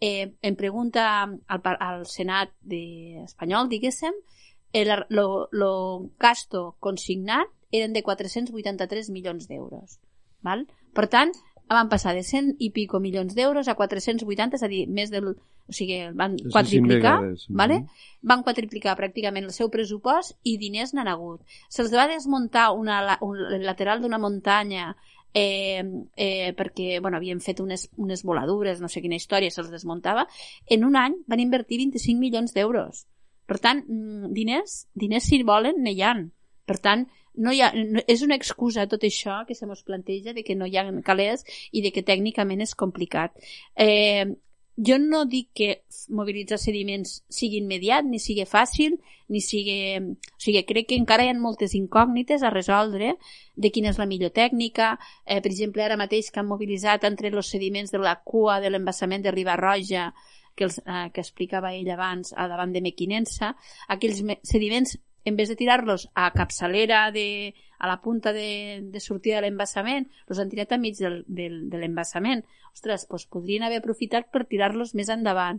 eh, 0.00 0.34
em 0.42 0.56
pregunta 0.56 1.06
al, 1.24 1.62
al 1.80 2.04
Senat 2.06 2.52
de 2.60 3.24
espanyol, 3.24 3.70
diguéssim, 3.72 4.14
el 4.76 4.92
lo, 5.08 5.48
lo 5.52 5.72
gasto 6.20 6.76
consignat 6.80 7.48
eren 7.72 7.92
de 7.92 8.02
483 8.02 9.10
milions 9.10 9.48
d'euros. 9.48 9.98
Val? 10.44 10.66
Per 10.94 11.06
tant, 11.10 11.32
van 11.68 11.88
passar 11.90 12.14
de 12.14 12.22
100 12.22 12.56
i 12.62 12.70
pico 12.70 13.00
milions 13.02 13.34
d'euros 13.34 13.68
a 13.68 13.74
480, 13.74 14.56
és 14.56 14.62
a 14.62 14.70
dir, 14.70 14.86
més 14.86 15.10
del... 15.10 15.34
O 15.66 15.74
sigui, 15.74 15.96
van 16.14 16.36
quadriplicar, 16.54 17.16
vale? 17.50 17.80
van 18.22 18.44
quadriplicar 18.46 18.92
pràcticament 18.94 19.48
el 19.48 19.54
seu 19.54 19.66
pressupost 19.66 20.36
i 20.46 20.52
diners 20.62 20.92
n'han 20.94 21.10
hagut. 21.10 21.42
Se'ls 21.74 21.90
va 21.90 22.04
desmuntar 22.06 22.68
una, 22.70 23.16
un 23.26 23.64
lateral 23.64 23.98
d'una 23.98 24.20
muntanya 24.22 24.92
eh, 25.34 25.82
eh, 26.14 26.54
perquè 26.54 27.00
bueno, 27.02 27.18
havien 27.18 27.42
fet 27.42 27.58
unes, 27.60 27.88
unes 27.98 28.22
voladures, 28.22 28.78
no 28.80 28.86
sé 28.86 29.02
quina 29.02 29.18
història, 29.18 29.50
se'ls 29.50 29.74
desmuntava, 29.74 30.28
en 30.70 30.86
un 30.86 30.94
any 31.02 31.18
van 31.26 31.42
invertir 31.42 31.82
25 31.82 32.22
milions 32.22 32.54
d'euros. 32.54 33.08
Per 33.46 33.58
tant, 33.62 33.84
mm, 33.86 34.32
diners, 34.34 34.86
diners 34.94 35.28
si 35.30 35.42
volen, 35.42 35.82
n'hi 35.82 36.00
ha. 36.02 36.14
Per 36.66 36.78
tant, 36.82 37.06
no 37.36 37.52
hi 37.52 37.60
ha, 37.62 37.70
no, 37.76 38.02
és 38.08 38.22
una 38.26 38.36
excusa 38.38 38.88
tot 38.90 39.04
això 39.06 39.42
que 39.46 39.54
se 39.54 39.66
mos 39.66 39.84
planteja 39.86 40.32
de 40.32 40.42
que 40.42 40.56
no 40.56 40.66
hi 40.66 40.76
ha 40.80 40.88
calés 41.04 41.44
i 41.72 41.82
de 41.84 41.92
que 41.92 42.02
tècnicament 42.02 42.64
és 42.64 42.74
complicat. 42.74 43.36
Eh, 43.76 44.26
jo 44.76 44.98
no 45.00 45.24
dic 45.24 45.50
que 45.56 45.68
mobilitzar 46.12 46.58
sediments 46.60 47.22
sigui 47.32 47.62
immediat, 47.62 48.04
ni 48.04 48.18
sigui 48.20 48.44
fàcil, 48.44 48.98
ni 49.32 49.40
sigui... 49.40 49.78
O 50.36 50.40
sigui, 50.42 50.62
crec 50.68 50.90
que 50.90 50.98
encara 51.00 51.24
hi 51.24 51.30
ha 51.32 51.36
moltes 51.38 51.74
incògnites 51.78 52.44
a 52.44 52.52
resoldre 52.52 53.14
de 53.56 53.70
quina 53.72 53.90
és 53.90 54.00
la 54.00 54.08
millor 54.10 54.34
tècnica. 54.36 54.94
Eh, 55.24 55.40
per 55.40 55.50
exemple, 55.50 55.84
ara 55.84 55.96
mateix 55.96 56.30
que 56.30 56.42
han 56.42 56.50
mobilitzat 56.50 57.08
entre 57.08 57.32
els 57.32 57.52
sediments 57.52 57.92
de 57.92 58.02
la 58.02 58.18
cua 58.20 58.60
de 58.60 58.70
l'embassament 58.70 59.24
de 59.24 59.32
Riba-roja, 59.32 60.10
que, 60.56 60.66
els, 60.66 60.80
eh, 60.80 61.08
que 61.12 61.22
explicava 61.22 61.74
ell 61.76 61.90
abans 61.92 62.32
a 62.34 62.48
davant 62.50 62.72
de 62.74 62.82
Mequinensa, 62.82 63.52
aquells 63.92 64.22
sediments 64.42 64.96
en 65.26 65.36
vez 65.36 65.50
de 65.50 65.56
tirar-los 65.58 66.08
a 66.14 66.30
capçalera 66.32 67.10
de, 67.12 67.54
a 67.78 67.88
la 67.90 68.00
punta 68.00 68.32
de, 68.32 68.80
de 68.82 69.00
sortida 69.00 69.40
de 69.40 69.48
l'embassament, 69.48 70.06
els 70.30 70.38
han 70.38 70.52
tirat 70.52 70.72
a 70.72 70.78
mig 70.78 70.96
del, 71.02 71.24
del, 71.26 71.64
de 71.70 71.80
l'embassament. 71.82 72.44
Ostres, 72.72 73.08
doncs 73.10 73.26
podrien 73.32 73.66
haver 73.66 73.82
aprofitat 73.82 74.30
per 74.30 74.46
tirar-los 74.46 74.94
més 74.94 75.10
endavant. 75.10 75.58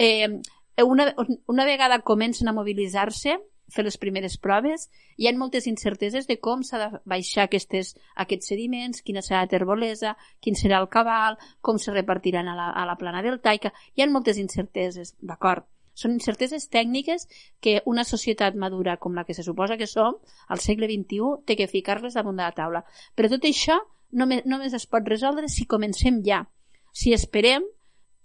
Eh, 0.00 0.40
una, 0.82 1.10
una 1.46 1.66
vegada 1.68 2.00
comencen 2.00 2.48
a 2.48 2.56
mobilitzar-se, 2.56 3.36
fer 3.72 3.84
les 3.86 3.98
primeres 3.98 4.36
proves, 4.38 4.88
hi 5.16 5.28
ha 5.28 5.32
moltes 5.38 5.66
incerteses 5.70 6.28
de 6.28 6.38
com 6.44 6.62
s'ha 6.66 6.80
de 6.82 7.00
baixar 7.08 7.46
aquestes, 7.48 7.94
aquests 8.24 8.52
sediments, 8.52 9.02
quina 9.02 9.24
serà 9.24 9.42
la 9.42 9.52
terbolesa, 9.52 10.16
quin 10.40 10.58
serà 10.58 10.80
el 10.82 10.90
cabal, 10.92 11.38
com 11.60 11.78
se 11.78 11.94
repartiran 11.94 12.48
a 12.48 12.56
la, 12.58 12.70
a 12.70 12.86
la 12.88 12.98
plana 13.00 13.22
deltaica. 13.24 13.72
Hi 13.96 14.04
ha 14.04 14.10
moltes 14.10 14.40
incerteses, 14.42 15.16
d'acord. 15.20 15.66
Són 15.94 16.14
incerteses 16.16 16.70
tècniques 16.72 17.26
que 17.60 17.80
una 17.84 18.04
societat 18.08 18.56
madura 18.56 18.96
com 18.96 19.16
la 19.16 19.26
que 19.28 19.34
se 19.36 19.44
suposa 19.44 19.76
que 19.76 19.88
som, 19.90 20.16
al 20.48 20.62
segle 20.64 20.88
XXI, 20.88 21.44
té 21.46 21.56
que 21.58 21.68
ficar-les 21.68 22.16
damunt 22.16 22.40
de 22.40 22.46
la 22.46 22.56
taula. 22.56 22.84
Però 23.16 23.28
tot 23.28 23.44
això 23.48 23.76
només, 24.12 24.46
només 24.48 24.72
es 24.78 24.88
pot 24.88 25.08
resoldre 25.08 25.50
si 25.52 25.68
comencem 25.68 26.22
ja. 26.24 26.46
Si 26.92 27.12
esperem 27.12 27.68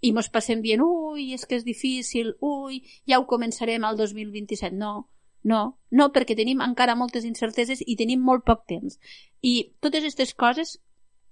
i 0.00 0.12
mos 0.14 0.30
passem 0.32 0.62
dient, 0.62 0.82
ui, 0.84 1.32
és 1.34 1.44
que 1.48 1.58
és 1.58 1.64
difícil, 1.66 2.34
ui, 2.44 2.82
ja 3.08 3.18
ho 3.18 3.26
començarem 3.26 3.84
al 3.84 3.98
2027. 4.00 4.76
No, 4.78 5.08
no, 5.50 5.62
no, 5.90 6.10
perquè 6.14 6.36
tenim 6.38 6.62
encara 6.64 6.96
moltes 6.98 7.26
incerteses 7.28 7.82
i 7.86 7.96
tenim 8.00 8.24
molt 8.24 8.44
poc 8.48 8.64
temps. 8.70 8.98
I 9.42 9.72
totes 9.84 10.04
aquestes 10.04 10.34
coses 10.34 10.78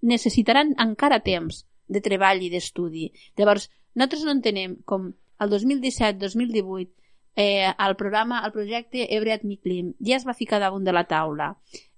necessitaran 0.02 0.74
encara 0.83 1.22
temps 1.24 1.64
de 1.87 2.02
treball 2.02 2.42
i 2.42 2.50
d'estudi. 2.52 3.11
Llavors, 3.38 3.70
nosaltres 3.94 4.24
no 4.26 4.37
entenem 4.37 4.79
com 4.85 5.11
el 5.40 5.52
2017-2018 5.52 6.88
eh, 7.37 7.68
el 7.68 7.96
programa, 7.96 8.40
el 8.46 8.52
projecte 8.52 9.05
Ebreat 9.14 9.44
Miclim 9.44 9.92
ja 10.00 10.16
es 10.16 10.24
va 10.26 10.35
ficar 10.35 10.61
damunt 10.62 10.87
de 10.88 10.94
la 10.96 11.05
taula 11.05 11.52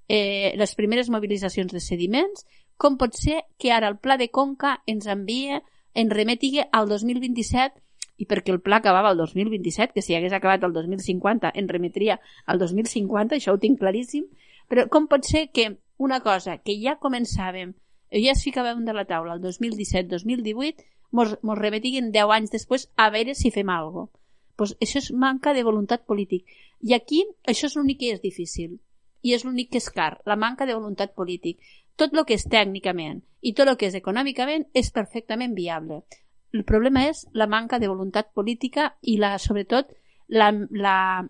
eh, 0.08 0.54
les 0.56 0.74
primeres 0.74 1.10
mobilitzacions 1.10 1.72
de 1.72 1.80
sediments, 1.80 2.46
com 2.76 2.96
pot 2.98 3.14
ser 3.14 3.44
que 3.60 3.70
ara 3.72 3.90
el 3.92 3.98
Pla 3.98 4.16
de 4.16 4.30
Conca 4.30 4.78
ens 4.86 5.06
envia, 5.06 5.62
en 5.94 6.10
remetigui 6.10 6.62
al 6.72 6.88
2027 6.88 7.82
i 8.18 8.26
perquè 8.26 8.52
el 8.52 8.60
pla 8.60 8.80
acabava 8.82 9.12
el 9.14 9.20
2027, 9.22 9.94
que 9.94 10.02
si 10.02 10.16
hagués 10.16 10.34
acabat 10.34 10.64
el 10.66 10.74
2050 10.74 11.52
en 11.54 11.68
remetria 11.70 12.18
al 12.46 12.58
2050, 12.58 13.38
això 13.38 13.54
ho 13.54 13.60
tinc 13.62 13.78
claríssim, 13.78 14.26
però 14.68 14.88
com 14.92 15.06
pot 15.06 15.24
ser 15.24 15.48
que 15.54 15.70
una 15.96 16.20
cosa 16.20 16.58
que 16.58 16.76
ja 16.82 16.98
començàvem, 16.98 17.74
ja 18.10 18.34
es 18.34 18.42
ficàvem 18.44 18.84
de 18.84 18.94
la 18.94 19.06
taula 19.06 19.38
el 19.38 19.42
2017-2018, 19.46 20.84
mos, 21.14 21.38
mos 21.42 21.58
repetiguin 21.58 22.10
10 22.12 22.34
anys 22.36 22.54
després 22.54 22.88
a 22.96 23.08
veure 23.14 23.34
si 23.38 23.54
fem 23.54 23.70
alguna 23.70 24.06
cosa. 24.06 24.14
Pues 24.58 24.74
això 24.82 24.98
és 24.98 25.12
manca 25.14 25.54
de 25.54 25.62
voluntat 25.62 26.02
polític. 26.02 26.42
I 26.82 26.94
aquí 26.96 27.22
això 27.46 27.68
és 27.70 27.76
l'únic 27.78 28.00
que 28.00 28.14
és 28.16 28.22
difícil. 28.22 28.80
I 29.22 29.34
és 29.36 29.44
l'únic 29.46 29.70
que 29.70 29.78
és 29.78 29.90
car, 29.94 30.16
la 30.26 30.34
manca 30.34 30.66
de 30.66 30.74
voluntat 30.74 31.14
polític. 31.14 31.62
Tot 31.94 32.14
el 32.14 32.26
que 32.26 32.34
és 32.34 32.46
tècnicament 32.50 33.22
i 33.40 33.54
tot 33.54 33.70
el 33.70 33.78
que 33.78 33.86
és 33.86 33.94
econòmicament 33.94 34.66
és 34.74 34.90
perfectament 34.90 35.54
viable 35.54 36.02
el 36.52 36.64
problema 36.64 37.06
és 37.08 37.26
la 37.32 37.46
manca 37.46 37.78
de 37.78 37.88
voluntat 37.90 38.32
política 38.34 38.92
i 39.02 39.18
la, 39.20 39.36
sobretot 39.38 39.90
la, 40.28 40.52
la, 40.70 41.26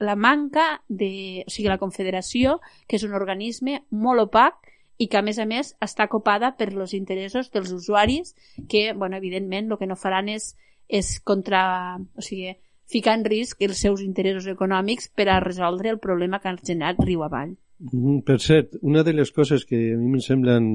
la 0.00 0.16
manca 0.16 0.82
de... 0.88 1.44
O 1.46 1.52
sigui, 1.52 1.68
la 1.68 1.80
Confederació, 1.82 2.60
que 2.86 3.00
és 3.00 3.06
un 3.06 3.16
organisme 3.16 3.82
molt 3.90 4.28
opac 4.28 4.72
i 4.96 5.08
que, 5.08 5.18
a 5.20 5.24
més 5.24 5.38
a 5.38 5.46
més, 5.48 5.74
està 5.84 6.06
copada 6.08 6.54
per 6.56 6.70
els 6.72 6.94
interessos 6.96 7.50
dels 7.52 7.72
usuaris 7.72 8.34
que, 8.68 8.92
bueno, 8.94 9.18
evidentment, 9.20 9.68
el 9.70 9.80
que 9.80 9.88
no 9.90 9.98
faran 9.98 10.30
és, 10.32 10.54
és 10.88 11.18
contra... 11.20 11.98
O 12.16 12.24
sigui, 12.24 12.56
ficar 12.86 13.16
en 13.18 13.24
risc 13.26 13.62
els 13.66 13.80
seus 13.82 14.02
interessos 14.04 14.46
econòmics 14.52 15.10
per 15.10 15.28
a 15.28 15.40
resoldre 15.42 15.90
el 15.90 15.98
problema 15.98 16.38
que 16.38 16.52
han 16.52 16.60
generat 16.62 17.00
riu 17.02 17.24
avall. 17.26 17.56
Mm, 17.82 18.22
per 18.24 18.38
cert, 18.40 18.78
una 18.80 19.02
de 19.04 19.12
les 19.12 19.32
coses 19.34 19.66
que 19.66 19.80
a 19.92 19.98
mi 19.98 20.14
em 20.14 20.22
semblen 20.22 20.68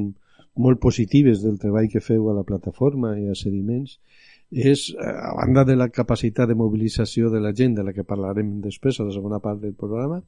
molt 0.56 0.80
positives 0.84 1.42
del 1.44 1.60
treball 1.60 1.90
que 1.90 2.04
feu 2.04 2.30
a 2.30 2.36
la 2.36 2.44
plataforma 2.48 3.16
i 3.20 3.30
a 3.32 3.36
sediments 3.36 3.98
és, 4.52 4.90
eh, 4.92 5.08
a 5.08 5.34
banda 5.36 5.64
de 5.64 5.76
la 5.76 5.90
capacitat 5.90 6.48
de 6.48 6.56
mobilització 6.56 7.30
de 7.30 7.40
la 7.40 7.54
gent, 7.54 7.76
de 7.76 7.84
la 7.84 7.94
que 7.94 8.04
parlarem 8.04 8.60
després 8.62 9.00
a 9.00 9.06
la 9.06 9.14
segona 9.16 9.40
part 9.40 9.62
del 9.62 9.74
programa, 9.74 10.22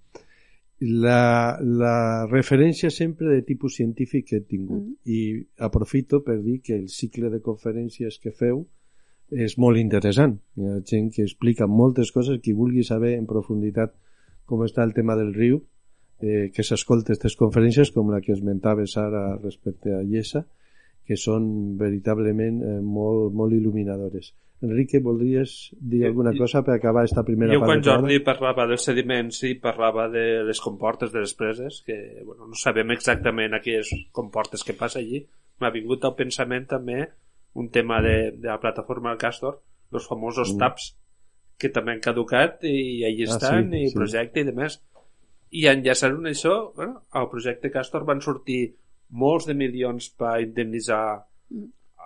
la, 0.79 1.57
la 1.61 2.27
referència 2.27 2.89
sempre 2.89 3.27
de 3.27 3.41
tipus 3.41 3.75
científic 3.75 4.27
que 4.29 4.37
he 4.37 4.41
tingut. 4.47 4.83
Mm. 4.83 4.95
I 5.05 5.19
aprofito 5.59 6.23
per 6.23 6.41
dir 6.41 6.61
que 6.61 6.75
el 6.75 6.87
cicle 6.89 7.29
de 7.29 7.41
conferències 7.41 8.19
que 8.19 8.31
feu 8.31 8.65
és 9.31 9.57
molt 9.57 9.79
interessant. 9.79 10.37
Hi 10.55 10.67
ha 10.69 10.79
gent 10.87 11.11
que 11.11 11.23
explica 11.23 11.67
moltes 11.67 12.11
coses, 12.11 12.39
qui 12.43 12.53
vulgui 12.53 12.83
saber 12.83 13.15
en 13.17 13.27
profunditat 13.27 13.95
com 14.45 14.63
està 14.63 14.83
el 14.83 14.93
tema 14.93 15.15
del 15.15 15.33
riu, 15.33 15.61
eh, 16.23 16.49
que 16.55 16.63
s'escolta 16.63 17.11
aquestes 17.11 17.35
conferències 17.39 17.91
com 17.91 18.11
la 18.13 18.21
que 18.23 18.33
esmentaves 18.35 18.95
ara 19.01 19.25
respecte 19.43 19.91
a 19.93 20.03
Llesa 20.07 20.45
que 21.03 21.17
són 21.19 21.75
veritablement 21.79 22.61
eh, 22.63 22.79
molt, 22.79 23.33
molt 23.35 23.55
il·luminadores. 23.55 24.31
Enrique, 24.63 25.01
voldries 25.03 25.73
dir 25.75 26.05
alguna 26.07 26.31
cosa 26.37 26.61
per 26.63 26.77
acabar 26.77 27.01
aquesta 27.03 27.25
primera 27.27 27.51
jo, 27.51 27.59
part? 27.59 27.67
Jo 27.67 27.73
quan 27.73 27.83
Jordi 28.05 28.21
parlava 28.23 28.63
dels 28.69 28.85
sediments 28.87 29.41
i 29.43 29.57
parlava 29.59 30.07
de 30.11 30.23
les 30.47 30.61
comportes 30.63 31.11
de 31.11 31.25
les 31.25 31.33
preses, 31.35 31.81
que 31.83 31.97
bueno, 32.23 32.47
no 32.47 32.59
sabem 32.59 32.95
exactament 32.95 33.57
a 33.57 33.59
quines 33.65 33.91
comportes 34.15 34.63
que 34.63 34.77
passa 34.79 35.01
allí, 35.01 35.25
m'ha 35.59 35.73
vingut 35.75 36.07
al 36.07 36.15
pensament 36.15 36.69
també 36.71 37.01
un 37.59 37.67
tema 37.69 37.99
de, 38.01 38.31
de 38.39 38.47
la 38.47 38.59
plataforma 38.63 39.11
del 39.11 39.19
Castor, 39.19 39.59
els 39.91 40.07
famosos 40.07 40.55
mm. 40.55 40.63
TAPs, 40.63 40.87
que 41.59 41.69
també 41.69 41.93
han 41.93 42.01
caducat 42.01 42.63
i 42.65 43.03
allí 43.03 43.27
ah, 43.27 43.35
estan, 43.35 43.67
sí, 43.67 43.83
i 43.83 43.91
sí. 43.91 43.97
projecte 43.99 44.41
i 44.41 44.47
demés 44.47 44.79
i 45.53 45.67
enllaçant 45.69 46.25
això, 46.29 46.55
bueno, 46.77 47.03
al 47.13 47.29
projecte 47.29 47.71
Castor 47.73 48.07
van 48.09 48.21
sortir 48.25 48.73
molts 49.13 49.45
de 49.49 49.53
milions 49.57 50.09
per 50.17 50.39
indemnitzar 50.41 51.03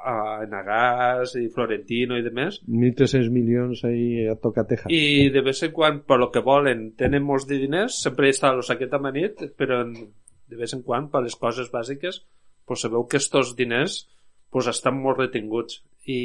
a 0.07 0.45
Nagas 0.47 1.33
i 1.39 1.47
Florentino 1.53 2.17
i 2.19 2.25
demés. 2.25 2.60
1.300 2.67 3.31
milions 3.33 3.83
ahí 3.88 4.27
a 4.27 4.36
tocateja. 4.39 4.91
I 4.93 5.29
de 5.33 5.43
vez 5.43 5.63
en 5.63 5.73
quan, 5.75 6.01
per 6.07 6.19
lo 6.21 6.29
que 6.31 6.43
volen, 6.43 6.91
tenen 6.99 7.25
molts 7.25 7.47
de 7.49 7.60
diners, 7.62 8.01
sempre 8.03 8.29
està 8.31 8.53
la 8.55 8.65
saqueta 8.65 8.99
manit, 9.03 9.47
però 9.60 9.81
de 9.88 10.60
vez 10.60 10.75
en 10.75 10.83
quan, 10.83 11.10
per 11.12 11.23
les 11.25 11.36
coses 11.39 11.71
bàsiques, 11.73 12.21
pues 12.67 12.83
sabeu 12.83 13.07
que 13.07 13.19
estos 13.19 13.55
diners 13.55 14.03
pues, 14.51 14.67
estan 14.67 14.99
molt 14.99 15.23
retinguts. 15.23 15.81
I, 16.07 16.19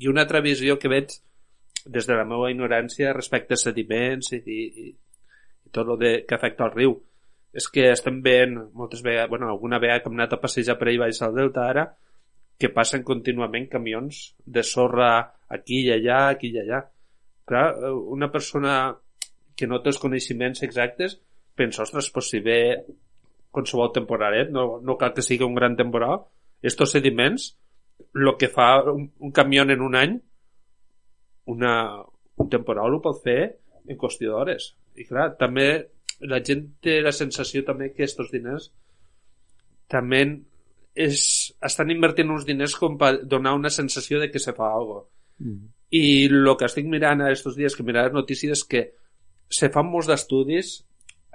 I 0.00 0.12
una 0.12 0.24
altra 0.24 0.44
visió 0.44 0.78
que 0.80 0.92
veig 0.92 1.18
des 1.86 2.06
de 2.08 2.14
la 2.16 2.24
meva 2.28 2.50
ignorància 2.50 3.12
respecte 3.14 3.54
a 3.54 3.60
sediments 3.60 4.32
i, 4.34 4.40
i, 4.42 4.88
i 5.66 5.72
tot 5.74 5.92
el 5.94 6.00
de, 6.00 6.12
que 6.28 6.36
afecta 6.36 6.66
al 6.66 6.74
riu 6.74 6.96
és 7.56 7.68
que 7.72 7.86
estem 7.88 8.18
veient 8.24 8.56
moltes 8.76 9.00
vegades, 9.04 9.30
bueno, 9.32 9.48
alguna 9.48 9.80
vegada 9.80 10.02
que 10.04 10.10
hem 10.10 10.18
anat 10.18 10.36
a 10.36 10.42
passejar 10.42 10.76
per 10.76 10.90
ahí 10.90 10.98
baix 11.00 11.22
al 11.24 11.34
delta 11.36 11.64
ara 11.70 11.86
que 12.60 12.68
passen 12.72 13.04
contínuament 13.04 13.68
camions 13.72 14.34
de 14.44 14.62
sorra 14.64 15.10
aquí 15.52 15.82
i 15.86 15.90
allà, 15.92 16.20
aquí 16.32 16.50
i 16.52 16.60
allà. 16.60 16.82
Clar, 17.46 17.66
una 18.12 18.30
persona 18.32 18.76
que 19.56 19.68
no 19.68 19.80
té 19.82 19.92
els 19.92 20.00
coneixements 20.00 20.62
exactes 20.66 21.18
pensa, 21.56 21.84
ostres, 21.84 22.10
pues 22.12 22.30
si 22.32 22.40
ve 22.44 22.58
qualsevol 23.50 23.92
temporalet, 23.94 24.50
no, 24.52 24.66
no 24.84 24.96
cal 25.00 25.14
que 25.16 25.24
sigui 25.24 25.46
un 25.46 25.56
gran 25.56 25.76
temporal, 25.76 26.26
estos 26.60 26.92
sediments, 26.92 27.54
el 28.14 28.34
que 28.36 28.50
fa 28.52 28.82
un, 28.92 29.06
un 29.24 29.32
camió 29.32 29.64
en 29.64 29.80
un 29.80 29.96
any, 29.96 30.18
una, 31.52 31.72
un 32.36 32.50
temporal 32.52 32.96
ho 32.96 33.00
pot 33.00 33.22
fer 33.24 33.40
en 33.86 33.96
qüestió 33.96 34.34
d'hores. 34.34 34.74
I 34.96 35.04
clar, 35.04 35.30
també 35.40 35.68
la 36.26 36.40
gent 36.44 36.64
té 36.82 37.00
la 37.04 37.12
sensació 37.12 37.62
també 37.64 37.90
que 37.90 38.04
aquests 38.04 38.32
diners 38.32 38.70
també 39.92 40.22
és, 40.96 41.20
estan 41.68 41.92
invertint 41.92 42.32
uns 42.32 42.46
diners 42.48 42.74
com 42.80 42.96
per 42.98 43.12
donar 43.28 43.54
una 43.54 43.70
sensació 43.70 44.20
de 44.22 44.30
que 44.32 44.42
se 44.42 44.54
fa 44.56 44.72
alguna 44.72 45.02
cosa. 45.02 45.12
Mm. 45.44 45.66
I 45.96 46.04
el 46.26 46.48
que 46.58 46.66
estic 46.66 46.88
mirant 46.90 47.20
aquests 47.22 47.54
dies, 47.54 47.76
que 47.76 47.84
mirar 47.86 48.08
les 48.08 48.16
notícies, 48.16 48.58
és 48.58 48.64
que 48.66 48.82
se 49.52 49.68
fan 49.70 49.86
molts 49.86 50.08
d'estudis, 50.10 50.72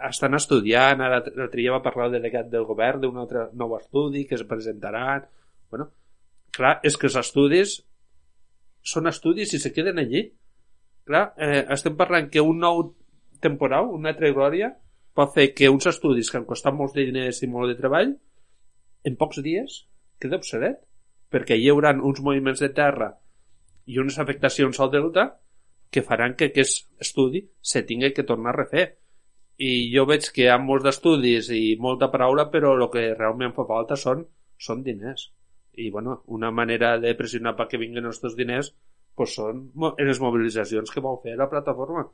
estan 0.09 0.35
estudiant, 0.35 1.03
ara 1.05 1.21
l'altre 1.21 1.59
dia 1.59 1.73
va 1.75 1.83
parlar 1.85 2.09
el 2.09 2.17
delegat 2.17 2.49
del 2.49 2.65
govern 2.65 3.03
d'un 3.03 3.19
altre 3.21 3.45
nou 3.57 3.75
estudi 3.77 4.25
que 4.27 4.35
es 4.35 4.43
presentaran. 4.49 5.27
Bueno, 5.69 5.91
clar, 6.57 6.79
és 6.83 6.97
que 6.97 7.07
els 7.07 7.17
estudis 7.21 7.77
són 8.81 9.07
estudis 9.07 9.53
i 9.53 9.61
se 9.61 9.71
queden 9.71 10.01
allí. 10.01 10.25
Clar, 11.05 11.31
eh, 11.37 11.63
estem 11.77 11.95
parlant 11.97 12.29
que 12.33 12.41
un 12.41 12.59
nou 12.65 12.83
temporal, 13.43 13.89
una 13.97 14.13
glòria, 14.13 14.71
pot 15.13 15.33
fer 15.35 15.51
que 15.53 15.69
uns 15.69 15.87
estudis 15.91 16.29
que 16.31 16.39
han 16.39 16.47
costat 16.49 16.75
molts 16.75 16.95
diners 16.95 17.41
i 17.43 17.49
molt 17.51 17.71
de 17.71 17.77
treball, 17.79 18.13
en 19.03 19.17
pocs 19.17 19.41
dies 19.43 19.81
queda 20.21 20.37
obsolet, 20.37 20.79
perquè 21.31 21.57
hi 21.57 21.69
haurà 21.71 21.93
uns 21.97 22.21
moviments 22.21 22.61
de 22.61 22.69
terra 22.77 23.09
i 23.87 23.97
unes 23.99 24.19
afectacions 24.21 24.79
al 24.79 24.91
delta 24.93 25.27
que 25.91 26.03
faran 26.07 26.35
que 26.39 26.51
aquest 26.51 26.87
estudi 27.01 27.41
se 27.61 27.83
tingui 27.83 28.13
que 28.15 28.27
tornar 28.27 28.53
a 28.53 28.59
refer. 28.59 28.85
I 29.57 29.91
jo 29.93 30.05
veig 30.09 30.29
que 30.35 30.45
hi 30.45 30.49
ha 30.51 30.59
molts 30.61 30.85
d'estudis 30.85 31.49
i 31.57 31.75
molta 31.79 32.11
paraula, 32.13 32.47
però 32.53 32.75
el 32.77 32.87
que 32.93 33.11
realment 33.17 33.53
fa 33.57 33.67
falta 33.67 33.97
són, 33.99 34.23
són 34.57 34.85
diners. 34.85 35.27
I, 35.73 35.89
bueno, 35.89 36.21
una 36.27 36.51
manera 36.51 36.97
de 36.99 37.13
pressionar 37.15 37.55
perquè 37.57 37.79
vinguin 37.79 38.07
aquests 38.07 38.37
diners 38.37 38.71
pues 39.15 39.35
són 39.35 39.65
en 39.75 40.07
les 40.07 40.19
mobilitzacions 40.23 40.91
que 40.91 41.03
vol 41.03 41.19
fer 41.23 41.35
la 41.39 41.49
plataforma 41.51 42.05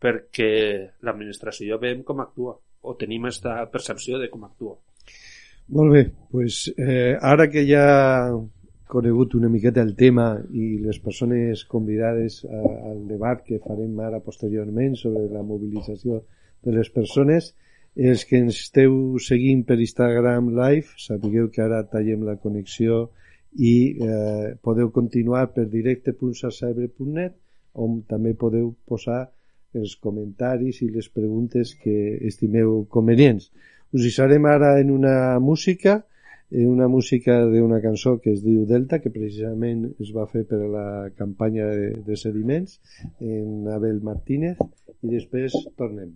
perquè 0.00 0.52
l'administració 1.04 1.78
veiem 1.80 2.02
com 2.06 2.22
actua 2.24 2.56
o 2.80 2.94
tenim 2.96 3.28
aquesta 3.28 3.58
percepció 3.72 4.18
de 4.18 4.30
com 4.32 4.46
actua. 4.46 4.78
Molt 5.76 5.92
bé, 5.92 6.02
pues, 6.32 6.64
eh, 6.76 7.14
ara 7.20 7.46
que 7.50 7.62
ja 7.68 7.84
conegut 8.90 9.36
una 9.38 9.48
miqueta 9.48 9.82
el 9.86 9.94
tema 9.94 10.32
i 10.50 10.80
les 10.82 10.98
persones 10.98 11.62
convidades 11.70 12.40
a, 12.44 12.60
al 12.90 13.04
debat 13.06 13.44
que 13.46 13.60
farem 13.62 14.00
ara 14.02 14.18
posteriorment 14.24 14.96
sobre 14.98 15.28
la 15.30 15.44
mobilització 15.46 16.24
de 16.66 16.74
les 16.74 16.90
persones, 16.90 17.52
els 17.94 18.24
que 18.26 18.40
ens 18.42 18.58
esteu 18.64 19.18
seguint 19.22 19.62
per 19.68 19.78
Instagram 19.78 20.50
Live, 20.58 20.98
sapigueu 20.98 21.50
que 21.54 21.62
ara 21.62 21.84
tallem 21.92 22.26
la 22.26 22.36
connexió 22.42 23.06
i 23.54 23.74
eh, 23.98 24.54
podeu 24.62 24.90
continuar 24.94 25.48
per 25.54 25.66
directe.sasaebre.net 25.70 27.38
on 27.74 28.02
també 28.10 28.34
podeu 28.34 28.72
posar 28.86 29.28
els 29.74 29.96
comentaris 29.96 30.82
i 30.82 30.90
les 30.90 31.08
preguntes 31.08 31.74
que 31.82 31.96
estimeu 32.26 32.84
convenients. 32.90 33.50
Us 33.94 34.06
deixarem 34.06 34.46
ara 34.46 34.78
en 34.80 34.90
una 34.94 35.38
música 35.40 36.04
una 36.50 36.88
música 36.88 37.44
d'una 37.46 37.80
cançó 37.80 38.18
que 38.20 38.32
es 38.32 38.42
diu 38.42 38.64
Delta, 38.66 38.98
que 38.98 39.10
precisament 39.14 39.84
es 40.02 40.10
va 40.10 40.26
fer 40.26 40.42
per 40.50 40.58
a 40.58 40.70
la 40.70 41.10
campanya 41.16 41.66
de, 41.70 41.90
de 42.06 42.16
sediments 42.16 42.80
en 43.20 43.68
Abel 43.70 44.00
Martínez 44.02 44.58
i 44.58 45.14
després 45.14 45.54
tornem. 45.78 46.10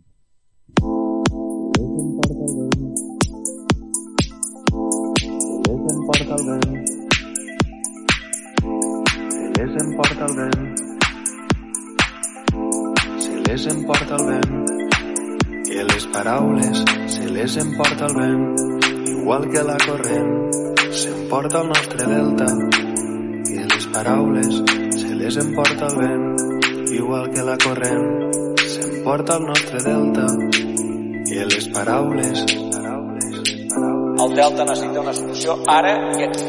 Se 0.75 1.83
les 5.71 5.85
emporta 5.95 6.35
el 6.35 6.45
vent 6.49 6.83
Se 9.35 9.51
les 9.55 9.77
emporta 9.85 10.27
el 10.27 10.37
vent 10.41 10.77
Se 10.85 10.94
les 13.49 13.67
emporta 13.67 14.17
el 14.17 14.27
vent. 14.27 14.65
Que 15.65 15.85
les 15.85 16.07
paraules 16.07 16.85
se 17.07 17.29
les 17.31 17.57
emporta 17.57 18.07
el 18.07 18.15
vent 18.15 18.65
igual 19.25 19.49
que 19.51 19.63
la 19.63 19.77
corrent, 19.81 20.51
s'emporta 20.93 21.63
el 21.63 21.69
nostre 21.69 22.07
delta, 22.07 22.47
i 23.49 23.63
les 23.73 23.87
paraules 23.95 24.59
se 25.01 25.15
les 25.15 25.39
emporta 25.41 25.87
el 25.87 25.97
vent, 25.97 26.27
igual 26.93 27.31
que 27.33 27.43
la 27.43 27.57
corrent, 27.57 28.05
s'emporta 28.69 29.39
el 29.39 29.47
nostre 29.49 29.81
delta, 29.87 30.27
i 31.33 31.41
les 31.55 31.69
paraules, 31.73 32.45
paraules... 32.77 33.55
El 34.25 34.37
delta 34.37 34.69
necessita 34.69 35.01
una 35.01 35.17
solució 35.17 35.57
ara 35.67 35.97
i 36.19 36.29
aquí. 36.29 36.45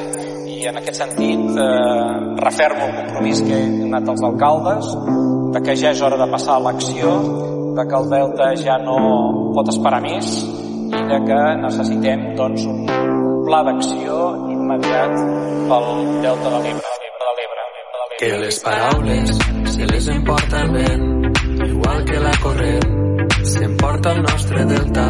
I 0.56 0.68
en 0.68 0.84
aquest 0.84 1.00
sentit 1.00 1.58
eh, 1.64 2.36
refermo 2.44 2.90
el 2.90 2.94
compromís 3.00 3.42
que 3.48 3.56
he 3.56 3.72
donat 3.86 4.12
als 4.12 4.28
alcaldes 4.34 4.92
de 5.56 5.62
que 5.64 5.74
ja 5.80 5.92
és 5.96 6.02
hora 6.04 6.18
de 6.20 6.26
passar 6.28 6.58
a 6.58 6.64
l'acció, 6.66 7.12
de 7.78 7.84
que 7.88 7.96
el 7.96 8.10
delta 8.12 8.48
ja 8.60 8.76
no 8.82 8.96
pot 9.56 9.70
esperar 9.72 10.02
més 10.04 10.32
i 10.44 11.04
de 11.12 11.20
que 11.30 11.38
necessitem 11.62 12.26
doncs, 12.36 12.66
un 12.72 12.82
pla 13.46 13.62
d'acció 13.64 14.18
immediat 14.52 15.14
pel 15.70 15.88
Delta 16.26 16.52
de 16.56 16.60
l'Ebre. 16.66 16.92
Que 18.20 18.34
les 18.42 18.60
paraules 18.66 19.32
se 19.78 19.88
les 19.94 20.12
emporta 20.18 20.62
el 20.66 20.76
vent, 20.76 21.08
igual 21.70 22.04
que 22.12 22.20
la 22.28 22.36
corrent 22.44 23.40
s'emporta 23.54 24.12
el 24.12 24.22
nostre 24.28 24.68
delta. 24.74 25.08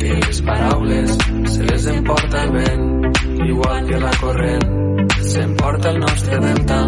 Que 0.00 0.18
les 0.18 0.42
paraules 0.50 1.16
se 1.54 1.70
les 1.70 1.88
emporta 1.94 2.42
el 2.42 2.52
vent, 2.58 2.84
igual 3.46 3.86
que 3.86 4.02
la 4.02 4.12
corrent 4.20 5.08
s'emporta 5.30 5.90
el 5.94 5.98
nostre 6.00 6.38
delta. 6.50 6.84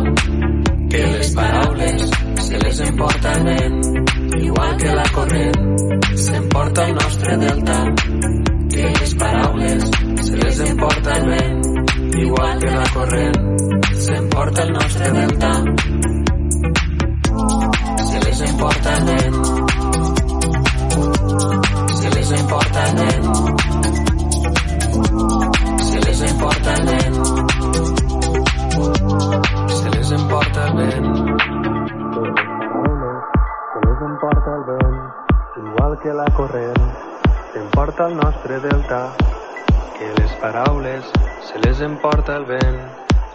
Que 0.91 1.07
les 1.15 1.35
paraules 1.35 2.16
se 2.47 2.59
les 2.59 2.81
emporta 2.81 3.33
el 3.33 3.45
vent, 3.45 3.81
igual 4.41 4.77
que 4.77 4.95
la 4.95 5.03
corrent 5.13 5.77
s'emporta 6.15 6.87
el 6.87 6.95
nostre 6.95 7.37
delta. 7.39 7.85
Que 8.71 8.93
les 9.01 9.15
paraules 9.17 9.91
se 10.23 10.37
les 10.37 10.61
emporta 10.61 11.13
el 11.13 11.27
vent 11.27 11.63
igual 12.19 12.59
que 12.61 12.71
la 12.71 12.85
corrent 12.95 13.35
s'emporta 13.99 14.63
el 14.63 14.73
nostre 14.73 15.11
delta. 15.11 15.65
Se 18.11 18.21
les 18.21 18.41
emporta 18.41 18.97
el 18.97 19.05
vent 19.05 19.35
se 21.97 22.11
les 22.11 22.31
emporta 22.31 22.87
el 22.87 22.97
vent 22.97 23.25
se 25.83 26.01
les 26.01 26.21
emporta 26.31 26.75
el 26.75 26.87
vent 26.87 27.15
se 29.69 29.91
les 29.91 30.11
emporta 30.13 30.67
el 30.67 30.75
vent 30.77 31.56
igual 35.87 36.03
que 36.03 36.13
la 36.13 36.25
corrent, 36.35 36.93
s'emporta 37.53 38.09
el 38.09 38.17
nostre 38.17 38.59
delta, 38.59 39.15
que 39.97 40.09
les 40.21 40.33
paraules 40.41 41.05
se 41.47 41.61
les 41.61 41.81
emporta 41.81 42.35
el 42.35 42.45
vent, 42.45 42.81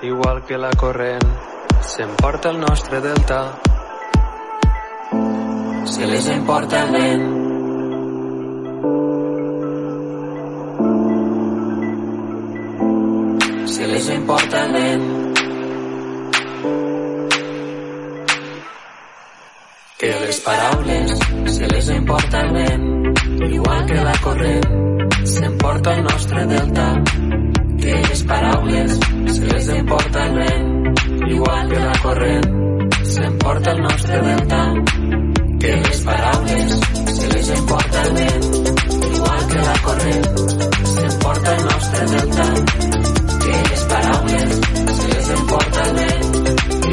igual 0.02 0.44
que 0.44 0.58
la 0.58 0.70
corrent, 0.72 1.24
s'emporta 1.80 2.50
el 2.50 2.60
nostre 2.60 3.00
delta, 3.00 3.54
se 5.86 6.06
les 6.08 6.28
emporta 6.28 6.84
el 6.84 6.92
vent. 6.92 7.24
Se 13.66 13.88
les 13.88 14.10
emporta 14.10 14.66
el 14.66 14.74
vent. 14.74 15.22
que 20.02 20.08
les 20.20 20.40
paraules 20.42 21.31
se 21.62 21.68
les 21.68 21.90
emporta 21.90 22.42
el 22.42 22.54
vent, 22.54 23.14
igual 23.54 23.86
que 23.86 23.94
la 23.94 24.14
corrent 24.24 25.26
s'emporta 25.26 25.94
el 25.94 26.04
nostre 26.04 26.46
delta. 26.48 27.04
Que 27.78 27.94
les 28.08 28.24
paraules 28.24 29.00
se 29.36 29.46
les 29.46 29.68
emporta 29.68 30.26
el 30.26 30.34
vent, 30.40 30.94
igual 31.28 31.70
que 31.70 31.80
la 31.80 31.94
corrent 32.02 32.90
s'emporta 33.04 33.72
el 33.74 33.82
nostre 33.84 34.22
delta. 34.22 34.74
Que 35.60 35.76
les 35.76 36.02
paraules 36.02 36.80
se 37.20 37.28
les 37.34 37.50
emporta 37.50 38.04
el 38.08 38.14
vent, 38.14 38.44
igual 39.14 39.48
que 39.52 39.60
la 39.70 39.78
corrent 39.86 40.26
s'emporta 40.96 41.56
el 41.58 41.64
nostre 41.66 42.06
delta. 42.16 42.46
Que 43.46 43.56
les 43.70 43.84
paraules 43.92 44.62
se 44.98 45.08
les 45.14 45.30
emporta 45.30 45.84
el 45.84 45.96
vent, 46.02 46.26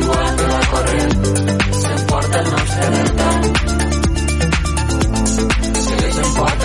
igual 0.02 0.36
que 0.36 0.46
la 0.54 0.62
corrent 0.72 1.28
importa 2.00 2.40
el 2.40 2.50
nostre 2.50 2.90
verdad. 2.90 3.67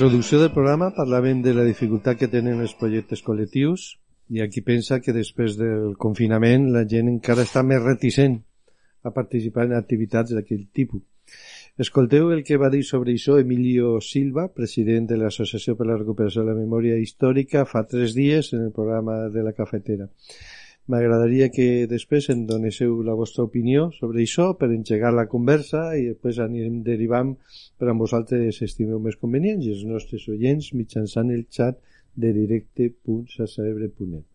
introducció 0.00 0.38
del 0.40 0.54
programa 0.54 0.86
parlàvem 0.96 1.42
de 1.44 1.52
la 1.52 1.64
dificultat 1.66 2.16
que 2.16 2.28
tenen 2.32 2.62
els 2.64 2.72
projectes 2.80 3.20
col·lectius 3.20 3.82
i 4.32 4.40
aquí 4.40 4.62
pensa 4.64 4.96
que 5.04 5.12
després 5.12 5.58
del 5.58 5.90
confinament 6.00 6.70
la 6.72 6.86
gent 6.88 7.10
encara 7.10 7.44
està 7.44 7.60
més 7.60 7.82
reticent 7.82 8.38
a 9.04 9.12
participar 9.12 9.66
en 9.68 9.74
activitats 9.76 10.32
d'aquell 10.32 10.62
tipus. 10.72 11.02
Escolteu 11.76 12.32
el 12.32 12.40
que 12.48 12.56
va 12.56 12.70
dir 12.72 12.80
sobre 12.88 13.12
això 13.12 13.36
Emilio 13.42 13.98
Silva, 14.00 14.46
president 14.48 15.10
de 15.10 15.20
l'Associació 15.20 15.76
per 15.76 15.90
la 15.90 15.98
Recuperació 16.00 16.46
de 16.46 16.54
la 16.54 16.56
Memòria 16.62 16.96
Històrica, 16.96 17.66
fa 17.68 17.84
tres 17.84 18.16
dies 18.16 18.54
en 18.56 18.70
el 18.70 18.72
programa 18.72 19.26
de 19.28 19.44
la 19.44 19.52
cafetera. 19.52 20.08
M'agradaria 20.90 21.50
que 21.54 21.86
després 21.86 22.26
en 22.32 22.46
donéssiu 22.48 22.96
la 23.06 23.14
vostra 23.14 23.44
opinió 23.46 23.90
sobre 23.94 24.24
això 24.24 24.46
per 24.58 24.68
engegar 24.74 25.12
la 25.14 25.28
conversa 25.30 25.82
i 25.94 26.08
després 26.08 26.40
anirem 26.42 26.80
derivant 26.86 27.36
per 27.78 27.90
a 27.90 27.94
vosaltres 28.00 28.58
estimeu 28.66 28.98
més 29.04 29.18
convenients 29.20 29.66
i 29.66 29.70
els 29.76 29.84
nostres 29.86 30.26
oients 30.32 30.72
mitjançant 30.74 31.30
el 31.30 31.44
xat 31.58 31.78
de 32.24 32.32
directe.sacerebre.net. 32.34 34.26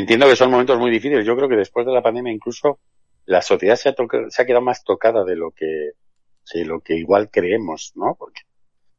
Entiendo 0.00 0.28
que 0.28 0.36
son 0.36 0.50
momentos 0.50 0.78
muy 0.78 0.90
difíciles. 0.90 1.24
Yo 1.24 1.34
creo 1.34 1.48
que 1.48 1.56
después 1.56 1.86
de 1.86 1.92
la 1.92 2.02
pandemia 2.02 2.32
incluso 2.32 2.78
la 3.24 3.40
sociedad 3.40 3.76
se 3.76 3.88
ha, 3.88 3.94
se 4.28 4.42
ha 4.42 4.46
quedado 4.46 4.64
más 4.64 4.84
tocada 4.84 5.24
de 5.24 5.36
lo 5.36 5.50
que 5.52 5.92
de 6.52 6.64
lo 6.64 6.80
que 6.80 6.96
igual 6.96 7.30
creemos, 7.30 7.92
¿no? 7.94 8.16
Porque 8.18 8.42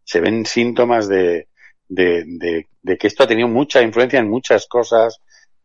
se 0.03 0.19
ven 0.19 0.45
síntomas 0.45 1.07
de, 1.07 1.47
de 1.87 2.97
que 2.97 3.07
esto 3.07 3.23
ha 3.23 3.27
tenido 3.27 3.47
mucha 3.47 3.81
influencia 3.81 4.19
en 4.19 4.29
muchas 4.29 4.67
cosas, 4.67 5.19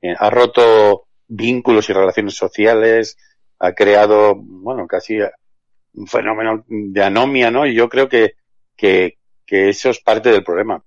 eh, 0.04 0.14
ha 0.18 0.28
roto 0.28 1.06
vínculos 1.28 1.88
y 1.88 1.94
relaciones 1.94 2.34
sociales, 2.34 3.16
ha 3.58 3.72
creado, 3.72 4.34
bueno, 4.36 4.86
casi 4.86 5.16
un 5.94 6.06
fenómeno 6.06 6.64
de 6.68 7.02
anomia, 7.02 7.50
¿no? 7.50 7.66
Y 7.66 7.74
yo 7.74 7.88
creo 7.88 8.08
que, 8.08 8.34
que, 8.76 9.16
eso 9.46 9.88
es 9.90 10.00
parte 10.00 10.30
del 10.30 10.44
problema. 10.44 10.82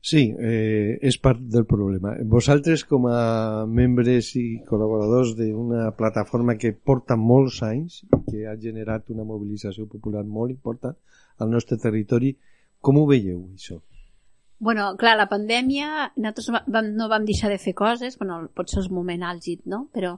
Sí, 0.00 0.34
eh, 0.38 0.98
és 1.02 1.16
part 1.18 1.40
del 1.40 1.64
problema. 1.66 2.12
Vosaltres, 2.30 2.84
com 2.86 3.08
a 3.10 3.64
membres 3.66 4.28
i 4.38 4.60
col·laboradors 4.68 5.32
d'una 5.38 5.88
plataforma 5.98 6.54
que 6.60 6.74
porta 6.76 7.16
molts 7.18 7.62
anys, 7.66 8.04
que 8.28 8.44
ha 8.46 8.54
generat 8.60 9.10
una 9.10 9.26
mobilització 9.26 9.88
popular 9.90 10.22
molt 10.22 10.54
important 10.54 10.94
al 11.42 11.50
nostre 11.50 11.80
territori, 11.82 12.36
com 12.78 13.00
ho 13.00 13.06
veieu? 13.08 13.40
Bueno, 14.58 14.96
clar, 14.96 15.18
la 15.18 15.28
pandèmia, 15.28 16.12
nosaltres 16.16 16.48
vam, 16.72 16.90
no 16.96 17.10
vam 17.12 17.26
deixar 17.28 17.50
de 17.52 17.58
fer 17.60 17.74
coses, 17.76 18.16
bueno, 18.16 18.38
potser 18.56 18.80
és 18.80 18.88
un 18.88 18.96
moment 18.96 19.26
àlgid, 19.28 19.66
no? 19.68 19.82
Però, 19.92 20.14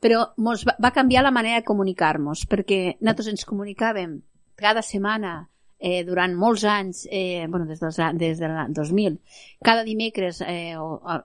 però 0.00 0.22
mos 0.40 0.64
va, 0.64 0.78
va 0.80 0.94
canviar 0.96 1.26
la 1.26 1.34
manera 1.34 1.60
de 1.60 1.68
comunicar-nos, 1.68 2.46
perquè 2.48 2.96
nosaltres 3.00 3.28
ens 3.34 3.44
comunicàvem 3.48 4.22
cada 4.56 4.80
setmana 4.86 5.34
eh, 5.82 6.04
durant 6.08 6.32
molts 6.38 6.64
anys, 6.64 7.02
eh, 7.10 7.44
bueno, 7.50 7.66
des, 7.66 7.82
dels, 7.82 7.98
des 8.16 8.40
del 8.40 8.54
2000, 8.72 9.18
cada 9.66 9.84
dimecres 9.84 10.40
eh, 10.46 10.78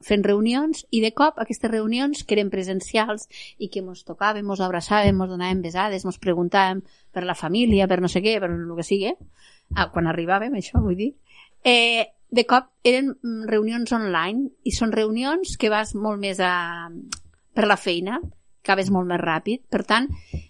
fent 0.03 0.25
reunions 0.25 0.83
i 0.89 0.99
de 1.05 1.13
cop 1.15 1.39
aquestes 1.39 1.71
reunions 1.71 2.25
que 2.25 2.35
eren 2.35 2.49
presencials 2.51 3.29
i 3.61 3.69
que 3.71 3.85
mos 3.85 4.03
tocàvem, 4.03 4.43
mos 4.43 4.65
abraçàvem, 4.65 5.15
mos 5.15 5.29
donàvem 5.31 5.61
besades, 5.63 6.03
mos 6.09 6.19
preguntàvem 6.19 6.81
per 7.13 7.23
la 7.23 7.37
família, 7.37 7.87
per 7.87 8.01
no 8.01 8.11
sé 8.11 8.25
què, 8.25 8.39
per 8.41 8.51
el 8.51 8.75
que 8.75 8.87
sigui, 8.89 9.13
ah, 9.77 9.87
quan 9.93 10.09
arribàvem, 10.09 10.57
això 10.57 10.81
vull 10.81 10.97
dir, 10.97 11.13
eh, 11.63 12.16
de 12.29 12.43
cop 12.45 12.71
eren 12.83 13.13
mm, 13.15 13.45
reunions 13.51 13.93
online 13.95 14.49
i 14.63 14.73
són 14.75 14.91
reunions 14.91 15.55
que 15.59 15.71
vas 15.71 15.93
molt 15.95 16.19
més 16.21 16.41
a, 16.43 16.89
per 17.55 17.67
la 17.67 17.79
feina, 17.79 18.19
acabes 18.63 18.91
molt 18.91 19.07
més 19.07 19.21
ràpid. 19.21 19.63
Per 19.71 19.83
tant, 19.87 20.09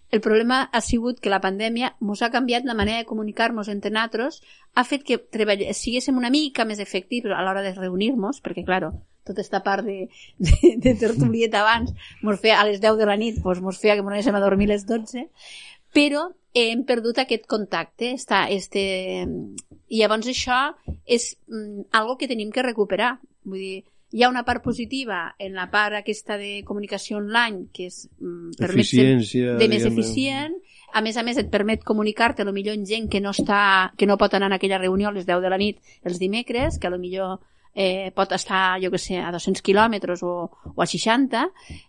el 0.10 0.22
problema 0.22 0.64
ha 0.72 0.82
sigut 0.82 1.20
que 1.22 1.30
la 1.30 1.42
pandèmia 1.44 1.94
ens 2.02 2.24
ha 2.24 2.32
canviat 2.34 2.66
la 2.66 2.78
manera 2.78 3.04
de 3.04 3.10
comunicar-nos 3.10 3.70
entre 3.70 3.92
nosaltres, 3.92 4.42
ha 4.74 4.84
fet 4.88 5.04
que 5.04 5.20
siguéssim 5.74 6.18
una 6.18 6.34
mica 6.34 6.66
més 6.66 6.80
efectius 6.80 7.36
a 7.36 7.44
l'hora 7.44 7.62
de 7.66 7.76
reunir-nos, 7.76 8.42
perquè, 8.42 8.66
claro, 8.66 8.94
tota 9.28 9.42
aquesta 9.42 9.62
part 9.64 9.86
de, 9.86 10.08
de, 10.40 10.76
de 10.84 10.96
tertulieta 10.96 11.62
abans 11.62 11.94
mos 12.24 12.40
feia 12.40 12.62
a 12.62 12.66
les 12.68 12.80
10 12.82 12.98
de 12.98 13.10
la 13.10 13.18
nit, 13.20 13.42
doncs 13.44 13.62
mos 13.62 13.82
feia 13.82 13.98
que 13.98 14.06
mos 14.06 14.16
anéssim 14.16 14.38
a 14.38 14.44
dormir 14.44 14.70
a 14.72 14.76
les 14.76 14.88
12, 14.88 15.28
però 15.94 16.30
hem 16.58 16.84
perdut 16.88 17.22
aquest 17.24 17.48
contacte. 17.50 18.14
Està, 18.18 18.48
este... 18.54 19.26
I 19.88 20.02
llavors 20.02 20.28
això 20.28 20.74
és 21.08 21.30
mm, 21.48 21.88
algo 21.96 22.18
que 22.20 22.28
tenim 22.28 22.50
que 22.52 22.66
recuperar. 22.66 23.14
Vull 23.48 23.62
dir, 23.62 23.78
hi 24.12 24.24
ha 24.24 24.30
una 24.30 24.44
part 24.48 24.64
positiva 24.64 25.36
en 25.40 25.56
la 25.56 25.70
part 25.72 25.96
aquesta 25.96 26.38
de 26.40 26.62
comunicació 26.68 27.22
online 27.22 27.68
que 27.74 27.88
és, 27.92 28.06
mm, 28.20 28.58
permet 28.60 28.88
ser 28.88 29.06
de 29.60 29.68
més 29.68 29.84
diguem, 29.84 29.94
eficient 29.94 30.58
a 30.94 31.02
més 31.02 31.18
a 31.18 31.24
més 31.24 31.38
et 31.38 31.50
permet 31.52 31.84
comunicar-te 31.84 32.44
a 32.44 32.48
lo 32.48 32.54
millor 32.56 32.78
amb 32.78 32.88
gent 32.88 33.10
que 33.12 33.20
no, 33.20 33.34
està, 33.36 33.92
que 33.98 34.08
no 34.08 34.18
pot 34.18 34.34
anar 34.34 34.52
a 34.52 34.56
aquella 34.56 34.80
reunió 34.80 35.10
a 35.10 35.16
les 35.16 35.28
10 35.28 35.44
de 35.44 35.52
la 35.52 35.60
nit 35.60 35.80
els 36.08 36.20
dimecres, 36.20 36.80
que 36.80 36.88
a 36.88 36.94
lo 36.94 37.00
millor 37.00 37.42
eh, 37.76 38.12
pot 38.16 38.32
estar, 38.32 38.80
jo 38.82 38.90
que 38.90 38.98
sé, 38.98 39.20
a 39.20 39.32
200 39.32 39.62
quilòmetres 39.62 40.24
o, 40.24 40.50
o 40.74 40.82
a 40.82 40.88
60, 40.88 41.44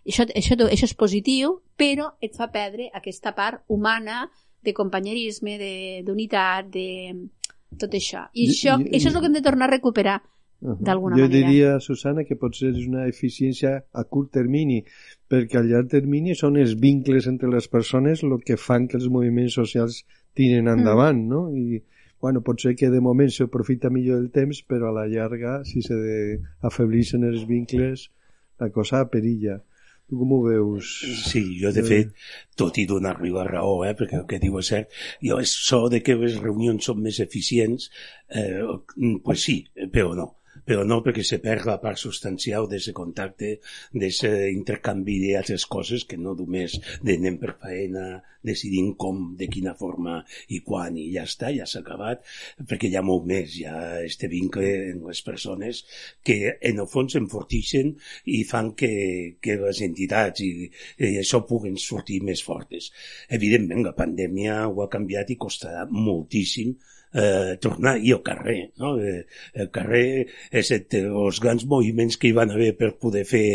això, 0.05 0.27
això, 0.35 0.59
això 0.67 0.89
és 0.91 0.95
positiu, 0.99 1.55
però 1.79 2.11
et 2.21 2.35
fa 2.35 2.51
perdre 2.51 2.91
aquesta 2.93 3.33
part 3.35 3.63
humana 3.67 4.27
de 4.65 4.73
companyerisme, 4.73 5.57
d'unitat, 6.05 6.67
de, 6.73 6.89
de 7.69 7.79
tot 7.79 7.95
això. 7.95 8.27
I, 8.33 8.45
I 8.47 8.51
això, 8.55 8.75
i, 8.81 8.91
això 8.97 9.09
és 9.09 9.15
el 9.15 9.21
que 9.21 9.31
hem 9.31 9.39
de 9.39 9.45
tornar 9.45 9.69
a 9.69 9.75
recuperar 9.77 10.19
Uh 10.61 10.71
-huh. 10.71 10.83
d'alguna 10.83 11.15
manera. 11.15 11.31
Jo 11.31 11.37
diria, 11.37 11.79
Susana, 11.79 12.25
que 12.25 12.35
potser 12.35 12.75
és 12.75 12.85
una 12.85 13.07
eficiència 13.07 13.85
a 13.93 14.03
curt 14.03 14.31
termini, 14.31 14.83
perquè 15.31 15.57
a 15.57 15.63
llarg 15.63 15.87
termini 15.87 16.35
són 16.35 16.57
els 16.57 16.73
vincles 16.75 17.27
entre 17.27 17.47
les 17.47 17.69
persones 17.69 18.23
el 18.23 18.43
que 18.43 18.57
fan 18.57 18.87
que 18.87 18.97
els 18.97 19.07
moviments 19.07 19.53
socials 19.53 20.03
tiren 20.33 20.65
mm. 20.65 20.73
endavant, 20.77 21.17
mm. 21.17 21.29
no? 21.29 21.55
I, 21.55 21.81
bueno, 22.19 22.41
pot 22.41 22.59
ser 22.59 22.75
que 22.75 22.89
de 22.89 22.99
moment 22.99 23.31
s'aprofita 23.31 23.89
millor 23.89 24.19
el 24.19 24.31
temps, 24.31 24.61
però 24.67 24.89
a 24.89 24.91
la 24.91 25.07
llarga, 25.07 25.63
si 25.63 25.81
se 25.81 25.95
afeblixen 26.61 27.23
els 27.23 27.47
vincles, 27.47 28.11
la 28.59 28.69
cosa 28.69 29.05
perilla. 29.09 29.61
Tu 30.09 30.17
com 30.17 30.31
ho 30.33 30.39
veus? 30.47 30.89
Sí, 31.21 31.43
jo 31.61 31.69
de 31.75 31.83
fet, 31.85 32.15
tot 32.57 32.79
i 32.81 32.87
donar-li 32.89 33.29
la 33.33 33.45
raó, 33.45 33.83
eh, 33.85 33.93
perquè 33.97 34.17
el 34.19 34.25
que 34.29 34.41
diu 34.41 34.57
és 34.57 34.71
cert, 34.73 34.97
jo 35.21 35.37
és 35.43 35.53
so 35.69 35.83
de 35.93 36.01
que 36.05 36.17
les 36.17 36.39
reunions 36.41 36.89
són 36.89 37.03
més 37.05 37.21
eficients, 37.21 37.91
eh, 38.33 38.65
pues 39.23 39.45
sí, 39.45 39.61
però 39.93 40.15
no 40.17 40.31
però 40.69 40.85
no 40.85 40.99
perquè 41.01 41.23
se 41.25 41.39
perd 41.41 41.65
la 41.65 41.79
part 41.81 41.97
substancial 41.97 42.67
d'aquest 42.69 42.93
contacte, 42.97 43.55
d'aquest 43.93 44.27
intercanvi 44.53 45.15
d'altres 45.23 45.65
coses 45.65 46.05
que 46.05 46.19
no 46.21 46.35
només 46.37 46.75
d'anem 47.01 47.39
per 47.41 47.55
feina, 47.63 48.03
decidint 48.45 48.93
com, 48.99 49.23
de 49.39 49.49
quina 49.51 49.73
forma 49.79 50.19
i 50.55 50.61
quan, 50.65 50.95
i 50.97 51.09
ja 51.15 51.25
està, 51.27 51.49
ja 51.55 51.65
s'ha 51.67 51.81
acabat, 51.83 52.21
perquè 52.69 52.91
hi 52.91 52.95
ha 52.99 53.03
molt 53.05 53.25
més, 53.31 53.55
hi 53.57 53.65
ha 53.67 53.79
este 54.05 54.29
vincle 54.31 54.69
en 54.91 55.01
les 55.07 55.23
persones 55.25 55.81
que 56.23 56.37
en 56.71 56.83
el 56.83 56.87
fons 56.91 57.17
enfortixen 57.19 57.95
i 58.31 58.43
fan 58.47 58.71
que, 58.79 58.91
que 59.43 59.57
les 59.63 59.81
entitats 59.85 60.45
i, 60.45 60.69
i 60.69 61.11
això 61.23 61.41
puguen 61.49 61.81
sortir 61.81 62.21
més 62.29 62.45
fortes. 62.45 62.91
Evidentment, 63.39 63.83
la 63.89 63.97
pandèmia 63.97 64.61
ho 64.69 64.85
ha 64.85 64.91
canviat 64.93 65.33
i 65.33 65.39
costarà 65.41 65.85
moltíssim 65.89 66.77
eh, 67.13 67.57
tornar 67.61 67.97
i 67.97 68.13
al 68.13 68.21
carrer. 68.23 68.57
No? 68.81 68.93
Eh, 68.99 69.25
el 69.53 69.69
carrer, 69.75 70.27
excepte 70.51 71.01
els 71.07 71.39
grans 71.43 71.65
moviments 71.69 72.17
que 72.17 72.29
hi 72.29 72.35
van 72.37 72.53
haver 72.53 72.71
per 72.79 72.91
poder 73.01 73.25
fer 73.29 73.45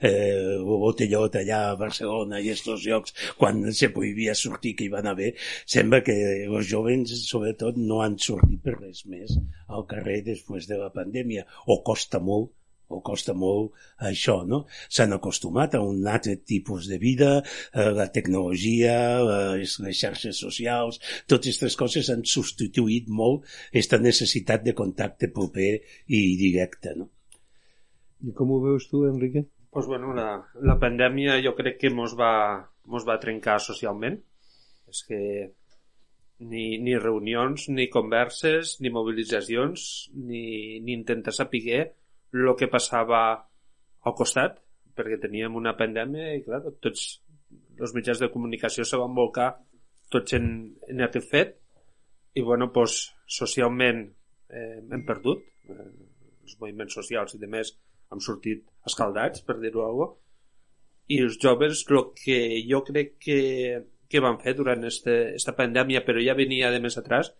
eh, 0.00 0.56
botellot 0.62 1.36
allà 1.40 1.62
a 1.70 1.76
Barcelona 1.80 2.40
i 2.40 2.52
estos 2.54 2.86
llocs 2.86 3.16
quan 3.38 3.64
se 3.72 3.92
podia 3.94 4.34
sortir 4.38 4.74
que 4.78 4.86
hi 4.86 4.92
van 4.92 5.10
haver, 5.10 5.32
sembla 5.66 6.02
que 6.06 6.16
els 6.46 6.68
jovens 6.68 7.12
sobretot 7.28 7.78
no 7.80 8.02
han 8.04 8.18
sortit 8.18 8.62
per 8.64 8.78
res 8.78 9.04
més 9.06 9.36
al 9.68 9.86
carrer 9.90 10.22
després 10.26 10.68
de 10.70 10.80
la 10.80 10.92
pandèmia 10.94 11.46
o 11.66 11.82
costa 11.86 12.20
molt 12.22 12.52
o 12.92 13.00
costa 13.04 13.34
molt 13.34 13.72
això, 14.10 14.42
no? 14.48 14.64
S'han 14.88 15.16
acostumat 15.16 15.76
a 15.76 15.82
un 15.84 16.04
altre 16.08 16.36
tipus 16.36 16.88
de 16.90 16.98
vida, 17.02 17.30
eh, 17.42 17.90
la 17.96 18.08
tecnologia, 18.14 18.96
les, 19.28 19.78
les 19.84 19.98
xarxes 19.98 20.42
socials, 20.44 21.00
totes 21.26 21.52
aquestes 21.52 21.78
coses 21.80 22.12
han 22.12 22.26
substituït 22.28 23.08
molt 23.08 23.48
aquesta 23.70 24.00
necessitat 24.02 24.64
de 24.66 24.76
contacte 24.76 25.30
proper 25.32 25.72
i 26.08 26.22
directe, 26.40 26.94
no? 26.98 27.08
I 28.22 28.34
com 28.38 28.52
ho 28.54 28.60
veus 28.62 28.86
tu, 28.90 29.06
Enrique? 29.08 29.46
Pues 29.72 29.88
bueno, 29.88 30.12
la, 30.14 30.28
la 30.60 30.76
pandèmia 30.78 31.40
jo 31.42 31.56
crec 31.58 31.80
que 31.80 31.90
mos 31.90 32.12
va, 32.18 32.34
mos 32.92 33.06
va 33.08 33.18
trencar 33.22 33.56
socialment. 33.64 34.20
És 34.92 35.00
que 35.08 35.18
ni, 36.42 36.78
ni 36.78 36.96
reunions, 36.98 37.68
ni 37.72 37.88
converses, 37.90 38.76
ni 38.82 38.92
mobilitzacions, 38.92 39.86
ni, 40.14 40.44
ni 40.84 40.96
intentar 40.98 41.34
saber 41.34 41.94
el 42.32 42.54
que 42.58 42.70
passava 42.72 43.22
al 44.02 44.16
costat, 44.18 44.58
perquè 44.96 45.18
teníem 45.20 45.56
una 45.56 45.74
pandèmia 45.78 46.34
i, 46.36 46.42
clar, 46.44 46.62
tots 46.84 47.22
els 47.80 47.94
mitjans 47.96 48.20
de 48.20 48.30
comunicació 48.32 48.84
se 48.84 49.00
van 49.00 49.14
volcar 49.16 49.50
tots 50.12 50.36
en, 50.36 50.46
en 50.88 51.04
aquest 51.04 51.28
fet 51.30 51.54
i, 52.34 52.42
bueno, 52.42 52.70
pues, 52.72 53.12
socialment 53.26 54.04
eh, 54.52 54.80
hem 54.80 55.04
perdut 55.08 55.44
eh, 55.68 55.88
els 56.42 56.58
moviments 56.60 56.98
socials 56.98 57.36
i 57.36 57.40
de 57.40 57.48
més 57.48 57.72
han 58.12 58.20
sortit 58.20 58.66
escaldats, 58.88 59.40
per 59.46 59.56
dir-ho 59.60 59.86
alguna 59.86 60.12
i 61.12 61.18
els 61.22 61.38
joves 61.42 61.84
el 61.90 62.04
que 62.16 62.38
jo 62.68 62.82
crec 62.86 63.16
que, 63.20 63.38
que 64.08 64.20
van 64.20 64.38
fer 64.40 64.54
durant 64.56 64.84
este, 64.88 65.34
esta 65.36 65.54
pandèmia, 65.58 66.04
però 66.06 66.22
ja 66.22 66.36
venia 66.38 66.70
de 66.70 66.80
més 66.80 66.96
atrás, 66.98 67.32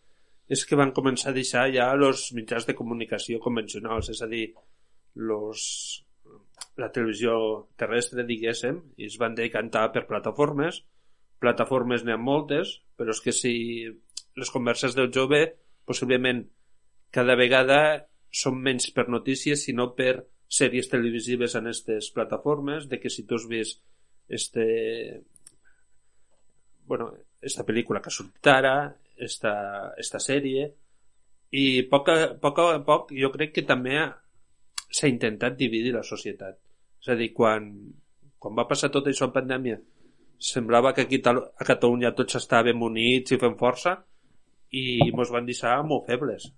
és 0.49 0.65
que 0.67 0.77
van 0.77 0.93
començar 0.93 1.31
a 1.31 1.37
deixar 1.37 1.69
ja 1.73 1.91
els 1.95 2.33
mitjans 2.37 2.67
de 2.69 2.77
comunicació 2.77 3.41
convencionals, 3.41 4.11
és 4.13 4.23
a 4.23 4.29
dir, 4.29 4.51
los, 5.15 6.05
la 6.77 6.91
televisió 6.93 7.69
terrestre, 7.77 8.25
diguéssim, 8.29 8.81
i 8.97 9.09
es 9.11 9.19
van 9.21 9.37
decantar 9.39 9.91
per 9.93 10.07
plataformes. 10.09 10.83
Plataformes 11.43 12.05
n'hi 12.05 12.15
ha 12.15 12.21
moltes, 12.21 12.79
però 12.97 13.15
és 13.15 13.21
que 13.21 13.35
si 13.37 13.55
les 14.39 14.51
converses 14.51 14.95
del 14.97 15.11
jove 15.13 15.45
possiblement 15.85 16.45
cada 17.13 17.37
vegada 17.37 17.81
són 18.33 18.63
menys 18.65 18.89
per 18.97 19.09
notícies, 19.13 19.67
sinó 19.67 19.91
per 19.97 20.23
sèries 20.53 20.89
televisives 20.89 21.57
en 21.57 21.69
aquestes 21.69 22.11
plataformes, 22.15 22.89
de 22.89 23.01
que 23.01 23.11
si 23.13 23.27
tu 23.27 23.37
has 23.37 23.45
vist 23.49 23.83
este, 24.29 25.25
bueno, 26.87 27.13
esta 27.41 27.65
pel·lícula 27.69 28.01
que 28.01 28.09
ha 28.09 28.15
sortit 28.15 28.49
ara, 28.49 28.77
esta, 29.17 29.53
esta 30.01 30.21
sèrie, 30.23 30.71
i 31.53 31.65
poc 31.91 32.09
a, 32.09 32.17
poc 32.41 32.61
a 32.63 32.67
poc 32.87 33.13
jo 33.13 33.29
crec 33.35 33.53
que 33.59 33.67
també 33.69 33.99
s'ha 34.93 35.11
intentat 35.11 35.59
dividir 35.59 35.95
la 35.97 36.05
societat. 36.07 36.59
És 37.03 37.11
a 37.13 37.19
dir, 37.19 37.33
quan, 37.35 37.69
quan 38.39 38.57
va 38.59 38.69
passar 38.69 38.93
tot 38.95 39.09
això 39.09 39.29
en 39.29 39.35
pandèmia, 39.35 39.81
semblava 40.53 40.93
que 40.95 41.07
aquí 41.07 41.23
a 41.25 41.65
Catalunya 41.67 42.15
tots 42.19 42.39
estàvem 42.39 42.83
units 42.83 43.35
i 43.35 43.39
fent 43.39 43.55
força 43.59 43.97
i 44.73 44.85
ens 45.09 45.31
van 45.31 45.47
deixar 45.47 45.79
molt 45.87 46.09
febles 46.09 46.51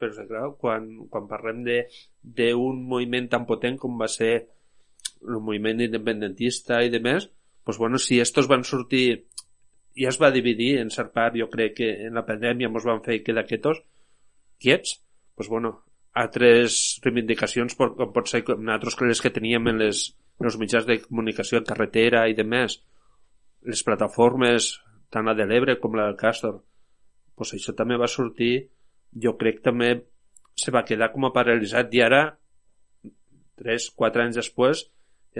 però 0.00 0.14
és 0.16 0.28
clar, 0.30 0.46
quan, 0.56 0.86
quan 1.12 1.28
parlem 1.28 1.60
d'un 2.24 2.80
moviment 2.88 3.28
tan 3.28 3.44
potent 3.48 3.76
com 3.80 3.98
va 4.00 4.08
ser 4.08 4.32
el 5.20 5.36
moviment 5.44 5.82
independentista 5.84 6.80
i 6.80 6.92
de 6.92 7.02
més, 7.04 7.28
doncs 7.66 7.80
bueno, 7.82 8.00
si 8.00 8.20
estos 8.24 8.48
van 8.48 8.64
sortir 8.64 9.04
ja 10.00 10.08
es 10.08 10.18
va 10.22 10.32
dividir 10.32 10.78
en 10.80 10.88
cert 10.94 11.12
part, 11.12 11.36
jo 11.36 11.50
crec 11.52 11.76
que 11.82 11.90
en 12.06 12.16
la 12.16 12.24
pandèmia 12.24 12.70
ens 12.70 12.88
van 12.88 13.04
fer 13.04 13.20
quedar 13.26 13.44
quietos, 13.50 13.82
quiets, 14.62 14.96
doncs 15.36 15.52
bueno, 15.52 15.74
altres 16.18 16.98
reivindicacions 17.04 17.76
com 17.78 18.12
pot 18.14 18.28
ser 18.28 18.42
com 18.46 18.68
altres 18.68 18.96
que 18.98 19.06
les 19.06 19.20
que 19.22 19.30
teníem 19.30 19.68
en, 19.70 19.78
les, 19.84 20.08
en 20.40 20.48
els 20.50 20.58
mitjans 20.58 20.86
de 20.88 20.98
comunicació 21.04 21.60
en 21.60 21.68
carretera 21.68 22.26
i 22.28 22.34
de 22.34 22.44
més, 22.44 22.80
les 23.62 23.82
plataformes 23.86 24.72
tant 25.10 25.26
la 25.26 25.34
de 25.34 25.46
l'Ebre 25.46 25.78
com 25.82 25.94
la 25.98 26.06
del 26.08 26.18
Castor, 26.18 26.60
doncs 27.36 27.54
això 27.56 27.74
també 27.76 27.98
va 27.98 28.08
sortir. 28.10 28.68
Jo 29.10 29.34
crec 29.38 29.60
també 29.64 29.90
se 30.54 30.70
va 30.70 30.84
quedar 30.86 31.10
com 31.12 31.26
a 31.26 31.32
paralitzat. 31.34 31.90
I 31.94 32.02
ara 32.06 32.22
3-4 33.60 34.24
anys 34.24 34.38
després 34.38 34.84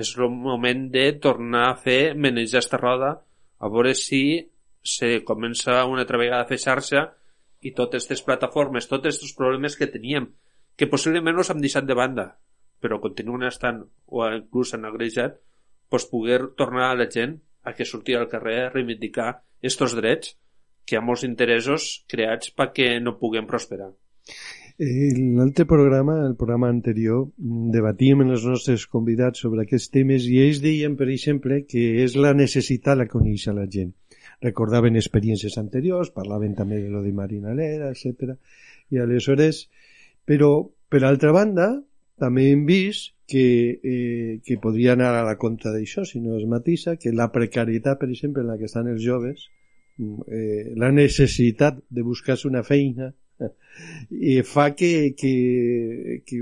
és 0.01 0.13
el 0.17 0.31
moment 0.31 0.87
de 0.93 1.07
tornar 1.23 1.69
a 1.69 1.79
fer 1.79 2.15
manejar 2.15 2.63
esta 2.65 2.79
roda 2.79 3.15
a 3.61 3.69
veure 3.69 3.95
si 3.95 4.23
se 4.83 5.21
comença 5.29 5.85
una 5.87 6.05
altra 6.07 6.19
vegada 6.19 6.47
a 6.47 6.49
fer 6.49 6.59
xarxa 6.63 7.09
i 7.61 7.75
totes 7.77 8.07
aquestes 8.07 8.25
plataformes, 8.25 8.87
tots 8.89 9.05
aquests 9.05 9.35
problemes 9.37 9.77
que 9.77 9.91
teníem, 9.91 10.31
que 10.81 10.89
possiblement 10.89 11.37
no 11.37 11.45
s'han 11.45 11.61
deixat 11.61 11.85
de 11.85 11.95
banda, 11.99 12.23
però 12.81 12.97
continuen 13.05 13.45
estant 13.45 13.83
o 14.09 14.25
inclús 14.33 14.73
han 14.73 14.87
agrejat, 14.89 15.35
pues 15.93 16.07
poder 16.09 16.55
tornar 16.57 16.87
a 16.89 16.95
la 16.97 17.11
gent 17.13 17.35
a 17.69 17.75
que 17.77 17.85
surti 17.85 18.15
al 18.17 18.31
carrer 18.33 18.55
a 18.63 18.71
reivindicar 18.71 19.27
aquests 19.61 19.97
drets 19.99 20.31
que 20.89 20.97
hi 20.97 20.99
ha 20.99 21.05
molts 21.05 21.27
interessos 21.29 21.91
creats 22.09 22.55
perquè 22.57 22.95
no 23.05 23.19
puguem 23.21 23.45
prosperar. 23.51 23.91
L'altre 24.81 25.67
programa, 25.69 26.15
el 26.25 26.39
programa 26.41 26.71
anterior, 26.73 27.27
debatíem 27.77 28.25
amb 28.25 28.33
els 28.39 28.47
nostres 28.49 28.87
convidats 28.89 29.45
sobre 29.45 29.67
aquests 29.67 29.93
temes 29.93 30.25
i 30.25 30.39
ells 30.47 30.63
deien, 30.65 30.97
per 30.97 31.11
exemple, 31.13 31.61
que 31.69 31.83
és 32.07 32.17
la 32.17 32.33
necessitat 32.33 32.97
la 32.97 33.05
a 33.05 33.57
la 33.59 33.67
gent. 33.69 33.93
Recordaven 34.41 34.97
experiències 34.97 35.59
anteriors, 35.61 36.15
parlaven 36.17 36.57
també 36.57 36.81
de 36.81 36.89
lo 36.89 37.03
de 37.05 37.13
Marina 37.13 37.53
Lera, 37.53 37.93
etc. 37.93 38.33
I 38.89 39.05
aleshores, 39.05 39.67
però, 40.29 40.53
per 40.91 41.05
altra 41.05 41.33
banda, 41.33 41.71
també 42.21 42.51
hem 42.51 42.67
vist 42.69 43.15
que, 43.31 43.79
eh, 43.83 44.41
que 44.45 44.59
podria 44.59 44.93
anar 44.97 45.15
a 45.15 45.25
la 45.25 45.37
contra 45.39 45.73
d'això, 45.73 46.05
si 46.05 46.21
no 46.21 46.37
es 46.37 46.47
matisa, 46.51 46.97
que 46.97 47.15
la 47.15 47.31
precarietat, 47.33 47.99
per 48.01 48.11
exemple, 48.11 48.43
en 48.43 48.51
la 48.51 48.59
que 48.59 48.69
estan 48.69 48.91
els 48.91 49.03
joves, 49.05 49.47
eh, 50.01 50.73
la 50.77 50.91
necessitat 50.93 51.81
de 51.89 52.03
buscar-se 52.03 52.49
una 52.49 52.63
feina 52.67 53.13
i 54.11 54.41
fa 54.53 54.71
que, 54.77 55.15
que, 55.17 56.23
que 56.27 56.41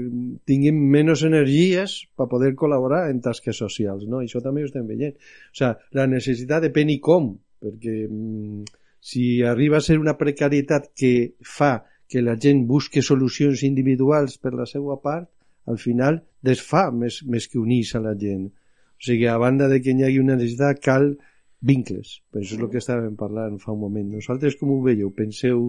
tinguin 0.49 0.81
menys 0.95 1.23
energies 1.29 2.01
per 2.19 2.27
poder 2.31 2.55
col·laborar 2.59 3.05
en 3.13 3.21
tasques 3.23 3.61
socials, 3.61 4.07
no? 4.11 4.23
Això 4.25 4.43
també 4.43 4.65
ho 4.65 4.71
estem 4.71 4.89
veient. 4.89 5.15
O 5.15 5.61
sigui, 5.61 5.75
la 6.01 6.09
necessitat 6.11 6.67
depèn 6.67 6.91
i 6.95 6.99
com, 7.05 7.31
perquè 7.63 8.01
mm, 8.09 8.65
si 9.01 9.29
arriba 9.47 9.79
a 9.79 9.85
ser 9.85 9.99
una 10.01 10.17
precarietat 10.19 10.91
que 10.97 11.13
fa 11.45 11.77
que 12.09 12.23
la 12.25 12.37
gent 12.41 12.65
busque 12.67 13.03
solucions 13.05 13.63
individuals 13.69 14.39
per 14.43 14.55
la 14.57 14.67
seva 14.67 14.97
part, 15.03 15.29
al 15.69 15.79
final 15.83 16.23
desfà 16.45 16.89
més, 16.91 17.21
més 17.25 17.49
que 17.53 17.61
unís 17.61 17.95
a 17.95 18.01
la 18.05 18.15
gent. 18.17 18.47
O 18.99 19.05
sigui, 19.09 19.27
a 19.29 19.37
banda 19.39 19.69
de 19.69 19.83
que 19.85 19.93
hi 19.93 20.07
hagi 20.07 20.23
una 20.23 20.39
necessitat, 20.39 20.81
cal 20.85 21.11
vincles. 21.61 22.19
Però 22.31 22.43
això 22.43 22.57
és 22.57 22.63
el 22.63 22.71
que 22.73 22.81
estàvem 22.81 23.19
parlant 23.19 23.59
fa 23.63 23.75
un 23.75 23.83
moment. 23.85 24.09
Nosaltres 24.15 24.57
com 24.61 24.73
ho 24.73 24.81
veieu? 24.87 25.13
Penseu 25.15 25.69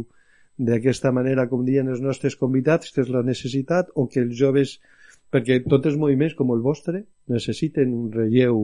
d'aquesta 0.70 1.12
manera, 1.16 1.48
com 1.52 1.66
diuen 1.68 1.92
els 1.92 2.02
nostres 2.04 2.36
convidats, 2.40 2.94
que 2.94 3.04
és 3.04 3.12
la 3.12 3.24
necessitat, 3.28 3.92
o 3.96 4.08
que 4.12 4.24
els 4.24 4.36
joves, 4.40 4.78
perquè 5.32 5.60
tots 5.66 5.92
els 5.92 6.00
moviments 6.00 6.36
com 6.40 6.56
el 6.56 6.64
vostre 6.64 7.04
necessiten 7.32 7.94
un 7.96 8.10
relleu 8.16 8.64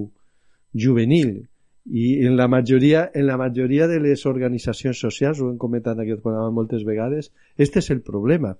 juvenil 0.74 1.46
i 1.86 2.26
en 2.26 2.36
la 2.38 2.48
majoria, 2.48 3.10
en 3.14 3.28
la 3.28 3.38
majoria 3.38 3.88
de 3.88 4.00
les 4.02 4.26
organitzacions 4.26 5.00
socials, 5.00 5.40
ho 5.40 5.52
hem 5.52 5.58
comentat 5.62 5.96
en 5.96 6.06
aquest 6.06 6.24
programa 6.24 6.52
moltes 6.52 6.84
vegades, 6.84 7.32
este 7.58 7.80
és 7.84 7.92
el 7.94 8.02
problema. 8.02 8.56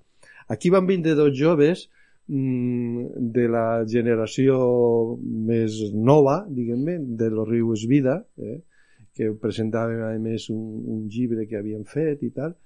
Aquí 0.48 0.70
van 0.70 0.86
vindre 0.86 1.16
dos 1.18 1.32
joves 1.34 1.88
Mm, 2.28 3.30
de 3.34 3.44
la 3.46 3.84
generació 3.86 4.56
més 5.22 5.76
nova, 5.94 6.40
diguem-ne, 6.50 6.96
de 7.20 7.28
los 7.30 7.46
rius 7.46 7.84
Vida, 7.86 8.16
eh, 8.42 8.58
que 9.14 9.30
presentaven 9.38 10.02
a 10.02 10.10
més 10.18 10.48
un, 10.50 10.64
un 10.96 11.04
llibre 11.08 11.46
que 11.46 11.56
havien 11.60 11.84
fet 11.86 12.24
i 12.26 12.32
tal, 12.34 12.56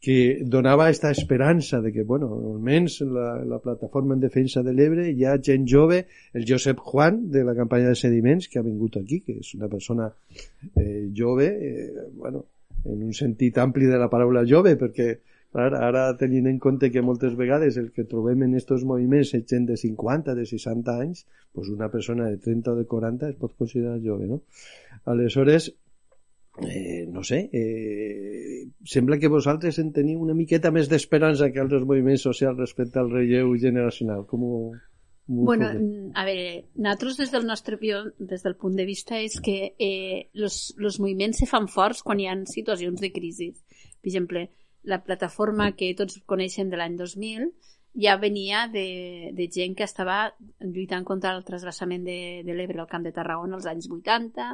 que 0.00 0.44
donava 0.46 0.86
aquesta 0.86 1.10
esperança 1.10 1.80
de 1.82 1.90
que, 1.92 2.04
bueno, 2.06 2.28
almenys 2.52 3.00
la, 3.02 3.30
la 3.44 3.58
plataforma 3.58 4.14
en 4.14 4.20
defensa 4.22 4.62
de 4.62 4.74
l'Ebre 4.74 5.08
hi 5.10 5.24
ha 5.26 5.38
gent 5.42 5.66
jove, 5.66 6.04
el 6.34 6.46
Josep 6.46 6.78
Juan 6.78 7.24
de 7.32 7.42
la 7.44 7.56
campanya 7.58 7.90
de 7.90 7.98
sediments 7.98 8.46
que 8.48 8.60
ha 8.60 8.66
vingut 8.66 9.00
aquí, 9.00 9.20
que 9.26 9.40
és 9.42 9.54
una 9.58 9.70
persona 9.72 10.12
eh, 10.76 11.08
jove, 11.16 11.48
eh, 11.48 12.06
bueno, 12.14 12.44
en 12.84 13.02
un 13.02 13.12
sentit 13.12 13.58
ampli 13.58 13.90
de 13.90 13.98
la 13.98 14.10
paraula 14.12 14.46
jove, 14.46 14.76
perquè 14.78 15.16
Ara, 15.56 15.78
ara 15.80 16.00
tenint 16.20 16.46
en 16.50 16.58
compte 16.60 16.90
que 16.92 17.00
moltes 17.00 17.32
vegades 17.36 17.78
el 17.80 17.86
que 17.96 18.04
trobem 18.04 18.42
en 18.44 18.56
aquests 18.58 18.82
moviments 18.84 19.30
és 19.38 19.46
gent 19.48 19.64
de 19.70 19.78
50, 19.80 20.34
de 20.36 20.44
60 20.44 20.96
anys, 21.04 21.24
doncs 21.56 21.70
una 21.72 21.88
persona 21.88 22.26
de 22.28 22.36
30 22.36 22.74
o 22.74 22.76
de 22.76 22.84
40 22.90 23.30
es 23.32 23.38
pot 23.40 23.54
considerar 23.56 23.96
jove, 24.04 24.28
no? 24.28 24.42
Aleshores, 25.08 25.70
eh, 26.66 27.06
no 27.08 27.22
sé, 27.22 27.48
eh, 27.52 28.66
sembla 28.84 29.18
que 29.18 29.30
vosaltres 29.30 29.78
en 29.78 29.92
teniu 29.94 30.20
una 30.24 30.34
miqueta 30.34 30.72
més 30.74 30.90
d'esperança 30.90 31.50
que 31.52 31.62
altres 31.62 31.84
moviments 31.86 32.24
socials 32.26 32.58
respecte 32.58 32.98
al 32.98 33.10
relleu 33.12 33.54
generacional. 33.60 34.26
Com 34.26 34.44
ho, 34.44 34.54
Bueno, 35.28 35.66
a 36.16 36.24
veure, 36.24 36.70
nosaltres 36.74 37.18
des 37.18 37.30
del 37.30 37.44
nostre 37.44 37.76
des 37.76 38.42
del 38.42 38.54
punt 38.56 38.78
de 38.78 38.86
vista 38.88 39.18
és 39.20 39.34
que 39.44 39.74
eh, 39.78 40.30
los, 40.32 40.72
los 40.78 40.96
moviments 41.00 41.42
se 41.42 41.46
fan 41.46 41.68
forts 41.68 42.00
quan 42.02 42.18
hi 42.18 42.30
ha 42.30 42.36
situacions 42.48 42.98
de 43.00 43.10
crisi. 43.12 43.50
Per 44.00 44.08
exemple, 44.08 44.46
la 44.88 45.02
plataforma 45.04 45.74
que 45.76 45.92
tots 45.94 46.22
coneixen 46.24 46.72
de 46.72 46.80
l'any 46.80 46.96
2000 46.96 47.50
ja 47.94 48.16
venia 48.16 48.66
de, 48.68 49.30
de 49.34 49.48
gent 49.50 49.74
que 49.76 49.86
estava 49.86 50.34
lluitant 50.60 51.04
contra 51.04 51.32
el 51.36 51.44
trasbassament 51.44 52.04
de, 52.06 52.18
de 52.46 52.54
l'Ebre 52.54 52.82
al 52.82 52.90
Camp 52.90 53.06
de 53.06 53.14
Tarragona 53.16 53.56
als 53.56 53.66
anys 53.66 53.88
80, 53.90 54.48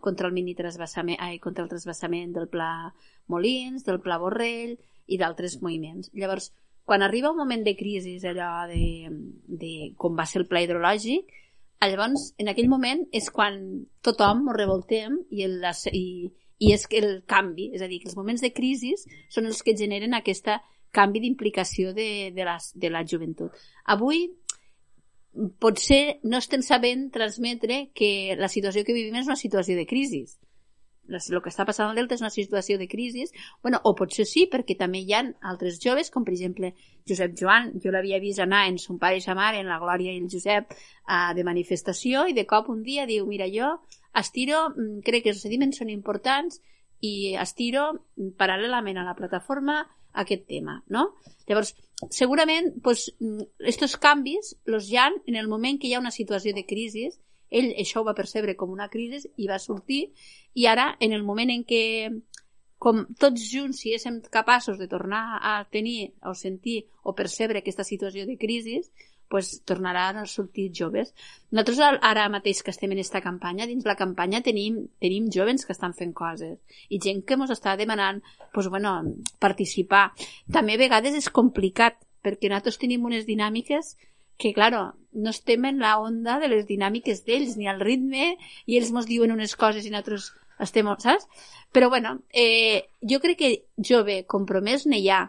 contra 0.00 0.28
el 0.28 0.34
mini 0.34 0.56
trasbassament, 0.58 1.20
ai, 1.20 1.38
contra 1.38 1.64
el 1.64 1.70
trasbassament 1.70 2.32
del 2.34 2.48
Pla 2.48 2.92
Molins, 3.28 3.84
del 3.86 4.00
Pla 4.00 4.18
Borrell 4.18 4.78
i 5.06 5.18
d'altres 5.20 5.60
moviments. 5.62 6.10
Llavors, 6.14 6.50
quan 6.88 7.04
arriba 7.04 7.30
un 7.30 7.36
moment 7.36 7.62
de 7.64 7.76
crisi, 7.76 8.16
allò 8.26 8.66
de, 8.70 9.10
de 9.46 9.92
com 10.00 10.16
va 10.16 10.24
ser 10.26 10.42
el 10.42 10.48
pla 10.48 10.62
hidrològic, 10.64 11.28
llavors, 11.84 12.32
en 12.40 12.48
aquell 12.50 12.70
moment 12.72 13.04
és 13.14 13.28
quan 13.30 13.60
tothom 14.02 14.48
ho 14.48 14.54
revoltem 14.56 15.20
i, 15.30 15.44
el, 15.44 15.60
i, 15.92 16.32
i 16.58 16.72
és 16.74 16.88
el 16.98 17.22
canvi, 17.28 17.68
és 17.76 17.84
a 17.84 17.88
dir, 17.90 18.00
que 18.02 18.08
els 18.10 18.16
moments 18.18 18.42
de 18.42 18.50
crisi 18.56 18.96
són 19.28 19.46
els 19.46 19.62
que 19.62 19.76
generen 19.76 20.16
aquest 20.16 20.48
canvi 20.94 21.20
d'implicació 21.20 21.94
de, 21.94 22.30
de, 22.34 22.44
la, 22.44 22.58
de 22.74 22.90
la 22.90 23.04
joventut. 23.06 23.54
Avui 23.94 24.26
potser 25.60 26.18
no 26.24 26.40
estem 26.40 26.62
sabent 26.64 27.08
transmetre 27.14 27.88
que 27.94 28.36
la 28.38 28.48
situació 28.48 28.84
que 28.84 28.96
vivim 28.96 29.18
és 29.20 29.28
una 29.28 29.38
situació 29.38 29.76
de 29.76 29.86
crisi. 29.86 30.24
El 31.08 31.40
que 31.40 31.48
està 31.48 31.64
passant 31.64 31.88
al 31.88 31.96
Delta 31.96 32.18
és 32.18 32.20
una 32.20 32.32
situació 32.32 32.76
de 32.76 32.88
crisi, 32.88 33.24
bueno, 33.64 33.78
o 33.88 33.94
potser 33.96 34.26
sí, 34.28 34.44
perquè 34.52 34.76
també 34.76 35.00
hi 35.00 35.14
ha 35.16 35.22
altres 35.50 35.78
joves, 35.80 36.10
com 36.12 36.24
per 36.24 36.34
exemple 36.34 36.74
Josep 37.08 37.32
Joan, 37.38 37.70
jo 37.80 37.92
l'havia 37.94 38.20
vist 38.20 38.42
anar 38.44 38.66
en 38.68 38.76
son 38.82 38.98
pare 39.00 39.16
i 39.16 39.24
sa 39.24 39.36
mare, 39.38 39.62
en 39.62 39.72
la 39.72 39.78
Glòria 39.80 40.12
i 40.12 40.20
el 40.20 40.28
Josep, 40.28 40.74
uh, 41.08 41.30
de 41.36 41.46
manifestació, 41.48 42.26
i 42.28 42.36
de 42.36 42.44
cop 42.44 42.68
un 42.68 42.82
dia 42.84 43.06
diu, 43.08 43.24
mira, 43.26 43.48
jo 43.48 43.78
estiro, 44.12 44.66
mm, 44.74 45.00
crec 45.06 45.24
que 45.24 45.32
els 45.32 45.40
sediments 45.40 45.80
són 45.80 45.88
importants, 45.88 46.60
i 47.00 47.36
estiro 47.40 47.92
mm, 47.94 48.34
paral·lelament 48.36 49.00
a 49.00 49.06
la 49.06 49.16
plataforma 49.16 49.86
aquest 50.22 50.46
tema, 50.50 50.82
no? 50.88 51.12
Llavors, 51.48 51.74
segurament, 52.10 52.74
mm, 52.84 53.46
estos 53.72 53.96
canvis 53.96 54.56
los 54.64 54.90
hi 54.90 54.96
ha 54.96 55.08
en 55.26 55.36
el 55.36 55.48
moment 55.48 55.80
que 55.80 55.88
hi 55.88 55.94
ha 55.94 56.04
una 56.04 56.14
situació 56.14 56.54
de 56.54 56.66
crisi 56.66 57.08
ell 57.50 57.72
això 57.80 58.02
ho 58.02 58.04
va 58.04 58.16
percebre 58.16 58.56
com 58.56 58.70
una 58.70 58.88
crisi 58.92 59.30
i 59.36 59.48
va 59.48 59.58
sortir 59.58 60.02
i 60.54 60.66
ara 60.66 60.96
en 61.00 61.12
el 61.16 61.24
moment 61.24 61.50
en 61.50 61.64
què 61.64 61.84
com 62.78 63.06
tots 63.18 63.42
junts 63.50 63.80
si 63.80 63.88
siguéssim 63.88 64.20
capaços 64.30 64.78
de 64.78 64.86
tornar 64.86 65.40
a 65.42 65.64
tenir 65.72 66.12
o 66.22 66.34
sentir 66.34 66.84
o 67.02 67.14
percebre 67.14 67.58
aquesta 67.58 67.84
situació 67.84 68.26
de 68.26 68.36
crisi 68.38 68.82
pues, 69.28 69.62
tornaran 69.64 70.16
a 70.16 70.26
sortir 70.26 70.70
joves. 70.74 71.14
Nosaltres 71.50 72.00
ara 72.00 72.28
mateix 72.32 72.62
que 72.62 72.72
estem 72.72 72.92
en 72.92 72.98
aquesta 72.98 73.22
campanya, 73.24 73.68
dins 73.68 73.86
la 73.86 73.96
campanya 73.96 74.42
tenim, 74.42 74.86
tenim 75.00 75.28
jovens 75.34 75.66
que 75.66 75.76
estan 75.76 75.94
fent 75.94 76.14
coses 76.16 76.58
i 76.88 77.00
gent 77.04 77.24
que 77.24 77.36
ens 77.38 77.52
està 77.54 77.76
demanant 77.76 78.22
pues, 78.52 78.68
bueno, 78.68 78.98
participar. 79.38 80.10
També 80.52 80.76
a 80.76 80.82
vegades 80.84 81.16
és 81.18 81.30
complicat 81.30 82.00
perquè 82.24 82.50
nosaltres 82.50 82.80
tenim 82.80 83.04
unes 83.04 83.26
dinàmiques 83.28 83.94
que, 84.38 84.52
claro, 84.54 84.94
no 85.12 85.30
estem 85.30 85.64
en 85.66 85.80
la 85.82 85.98
onda 85.98 86.38
de 86.38 86.48
les 86.48 86.66
dinàmiques 86.66 87.24
d'ells, 87.26 87.56
ni 87.58 87.66
al 87.66 87.80
ritme, 87.82 88.36
i 88.66 88.78
ells 88.78 88.92
ens 88.94 89.08
diuen 89.08 89.34
unes 89.34 89.56
coses 89.58 89.84
i 89.84 89.90
nosaltres 89.90 90.30
estem, 90.62 90.86
saps? 91.02 91.26
Però, 91.74 91.90
bueno, 91.90 92.20
eh, 92.30 92.88
jo 93.02 93.18
crec 93.20 93.38
que 93.38 93.52
jove 93.76 94.22
compromès 94.30 94.86
n'hi 94.86 95.08
ha, 95.10 95.24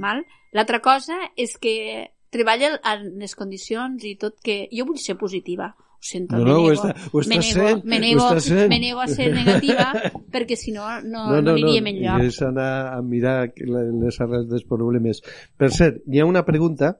val? 0.00 0.22
L'altra 0.52 0.80
cosa 0.84 1.16
és 1.36 1.56
que 1.58 2.12
treballa 2.30 2.76
en 2.92 3.06
les 3.20 3.34
condicions 3.36 4.04
i 4.06 4.16
tot 4.18 4.38
que... 4.42 4.62
Jo 4.72 4.86
vull 4.88 4.98
ser 5.02 5.16
positiva, 5.18 5.72
ho 6.00 6.06
sento, 6.08 6.38
no, 6.38 6.44
me, 6.44 6.50
no, 6.50 6.56
nego, 6.56 6.72
està, 6.72 6.94
ho 7.12 7.20
me, 7.20 7.34
nego, 7.34 7.42
sent, 7.50 7.84
me, 7.84 7.98
nego, 8.00 8.28
sent. 8.40 8.68
me 8.70 8.78
nego 8.80 9.02
a 9.02 9.08
ser 9.10 9.28
negativa 9.34 9.90
perquè 10.32 10.56
si 10.56 10.72
no 10.72 10.86
no, 11.04 11.26
no, 11.34 11.42
no, 11.42 11.52
aniríem 11.52 11.84
no, 11.84 11.92
enlloc. 11.92 12.24
És 12.30 12.40
anar 12.46 12.70
a 12.94 13.02
mirar 13.04 13.36
les 13.60 14.20
arrels 14.24 14.48
dels 14.48 14.64
problemes. 14.64 15.20
Per 15.60 15.68
cert, 15.76 16.00
hi 16.08 16.22
ha 16.22 16.28
una 16.28 16.46
pregunta 16.46 16.94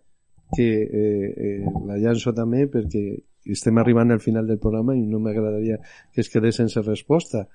que 0.52 0.68
eh, 0.82 1.30
eh, 1.30 1.74
la 1.86 1.96
llanço 2.02 2.34
també 2.36 2.66
perquè 2.68 3.04
estem 3.50 3.78
arribant 3.80 4.12
al 4.12 4.20
final 4.20 4.46
del 4.46 4.60
programa 4.60 4.96
i 4.98 5.06
no 5.06 5.22
m'agradaria 5.22 5.78
que 6.12 6.20
es 6.20 6.28
quedés 6.28 6.60
sense 6.60 6.82
resposta. 6.84 7.46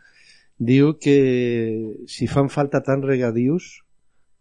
Diu 0.57 0.95
que 0.97 1.17
si 2.07 2.26
fan 2.32 2.49
falta 2.49 2.82
tant 2.82 3.03
regadius 3.03 3.84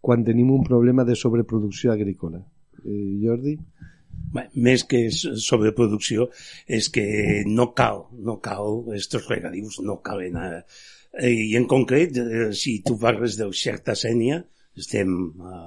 quan 0.01 0.25
tenim 0.25 0.53
un 0.55 0.65
problema 0.65 1.05
de 1.05 1.17
sobreproducció 1.17 1.93
agrícola. 1.93 2.45
Eh, 2.85 3.19
Jordi? 3.25 3.59
Més 4.35 4.83
que 4.91 5.05
sobreproducció 5.15 6.29
és 6.67 6.89
que 6.91 7.05
no 7.47 7.69
cal, 7.79 8.05
no 8.27 8.41
cal, 8.43 8.83
estos 8.97 9.29
regadius 9.31 9.79
no 9.87 10.01
calen 10.03 10.39
a, 10.41 10.49
i 11.23 11.55
en 11.57 11.67
concret, 11.71 12.17
eh, 12.19 12.51
si 12.53 12.81
tu 12.83 12.99
parles 12.99 13.39
del 13.39 13.55
xerta 13.55 13.95
sènia, 13.99 14.41
estem 14.79 15.13
a, 15.47 15.59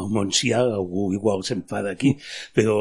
al 0.00 0.10
Montsià, 0.12 0.60
algú 0.78 1.08
igual 1.14 1.44
se'n 1.46 1.62
fa 1.70 1.82
d'aquí, 1.86 2.12
però 2.56 2.76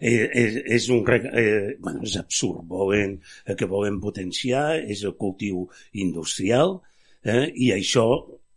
eh, 0.00 0.26
és, 0.42 0.56
és 0.78 0.88
un 0.94 1.04
eh, 1.04 1.76
bueno, 1.78 2.02
és 2.02 2.16
absurd, 2.20 2.64
volen, 2.70 3.18
el 3.46 3.56
que 3.56 3.68
volen 3.68 4.00
potenciar 4.00 4.80
és 4.80 5.04
el 5.04 5.16
cultiu 5.20 5.66
industrial, 5.92 6.80
eh, 7.24 7.50
i 7.54 7.72
això 7.76 8.06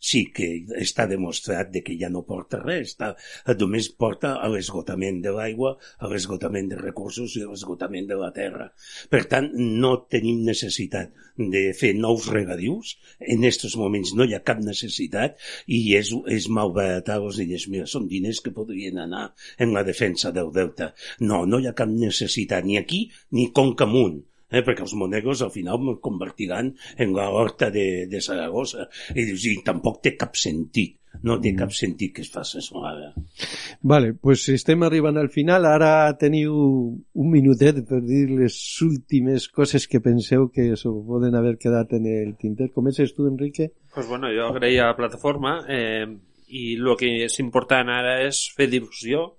sí 0.04 0.26
que 0.36 0.48
està 0.84 1.06
demostrat 1.08 1.72
de 1.72 1.82
que 1.86 1.96
ja 2.00 2.10
no 2.12 2.26
porta 2.28 2.60
res, 2.60 2.94
està, 2.94 3.14
només 3.60 3.88
porta 4.04 4.34
a 4.44 4.50
l'esgotament 4.52 5.22
de 5.24 5.32
l'aigua, 5.36 5.76
a 6.04 6.10
l'esgotament 6.12 6.68
de 6.74 6.80
recursos 6.82 7.38
i 7.40 7.46
a 7.46 7.52
l'esgotament 7.52 8.10
de 8.10 8.18
la 8.20 8.32
terra. 8.36 8.68
Per 9.14 9.24
tant, 9.32 9.48
no 9.56 9.94
tenim 10.12 10.44
necessitat 10.48 11.14
de 11.38 11.64
fer 11.78 11.94
nous 11.96 12.28
regadius, 12.34 12.98
en 13.20 13.48
aquests 13.48 13.78
moments 13.80 14.14
no 14.18 14.28
hi 14.28 14.36
ha 14.36 14.44
cap 14.46 14.60
necessitat 14.64 15.40
i 15.72 15.80
és, 15.98 16.12
és 16.36 16.50
malbaratar 16.52 17.22
els 17.22 17.40
diners. 17.40 17.70
Mira, 17.72 17.88
són 17.90 18.10
diners 18.12 18.44
que 18.44 18.54
podrien 18.56 19.00
anar 19.06 19.30
en 19.64 19.74
la 19.78 19.86
defensa 19.88 20.34
del 20.36 20.52
delta. 20.54 20.92
No, 21.24 21.46
no 21.48 21.64
hi 21.64 21.72
ha 21.72 21.78
cap 21.78 21.90
necessitat 21.90 22.68
ni 22.68 22.78
aquí 22.82 23.06
ni 23.32 23.50
conca 23.56 23.88
amunt 23.88 24.22
eh, 24.54 24.62
perquè 24.62 24.86
els 24.86 24.96
monegos 24.96 25.42
al 25.42 25.52
final 25.52 25.90
es 25.92 26.02
convertiran 26.02 26.72
en 26.98 27.16
la 27.18 27.30
horta 27.34 27.72
de, 27.74 28.06
de 28.10 28.22
Saragossa 28.22 28.88
i 29.16 29.26
dius, 29.26 29.48
i 29.50 29.58
tampoc 29.66 30.04
té 30.06 30.16
cap 30.16 30.38
sentit 30.40 31.00
no 31.22 31.38
té 31.42 31.54
cap 31.56 31.72
sentit 31.76 32.14
que 32.16 32.24
es 32.26 32.32
faci 32.34 32.58
això 32.60 32.82
ara. 32.90 33.12
Vale, 33.86 34.14
pues 34.18 34.48
estem 34.50 34.84
arribant 34.88 35.20
al 35.22 35.30
final. 35.34 35.68
Ara 35.70 35.92
teniu 36.20 36.56
un 36.58 37.30
minutet 37.30 37.84
per 37.88 38.02
dir 38.04 38.26
les 38.32 38.58
últimes 38.86 39.48
coses 39.54 39.86
que 39.88 40.02
penseu 40.04 40.50
que 40.54 40.72
s'ho 40.80 40.94
poden 41.08 41.38
haver 41.38 41.58
quedat 41.62 41.94
en 42.00 42.10
el 42.10 42.34
tinter. 42.40 42.72
Comences 42.74 43.14
tu, 43.14 43.28
Enrique? 43.30 43.72
Pues 43.94 44.08
bueno, 44.10 44.32
jo 44.34 44.50
agraïa 44.50 44.90
la 44.90 44.98
plataforma 44.98 45.60
eh, 45.70 46.08
i 46.50 46.74
el 46.80 46.96
que 46.98 47.14
és 47.28 47.40
important 47.44 47.94
ara 47.94 48.18
és 48.26 48.48
fer 48.58 48.68
difusió 48.72 49.30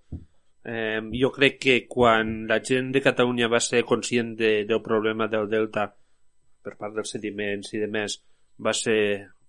Eh, 0.65 1.01
jo 1.21 1.31
crec 1.33 1.59
que 1.61 1.75
quan 1.89 2.47
la 2.49 2.61
gent 2.65 2.91
de 2.95 3.03
Catalunya 3.05 3.51
va 3.53 3.61
ser 3.61 3.85
conscient 3.85 4.33
de, 4.39 4.53
del 4.65 4.81
problema 4.83 5.29
del 5.29 5.49
delta 5.51 5.91
per 6.65 6.77
part 6.81 6.95
dels 6.97 7.11
sediments 7.13 7.75
i 7.75 7.83
de 7.83 7.89
més 7.93 8.17
va 8.65 8.73
ser 8.73 9.01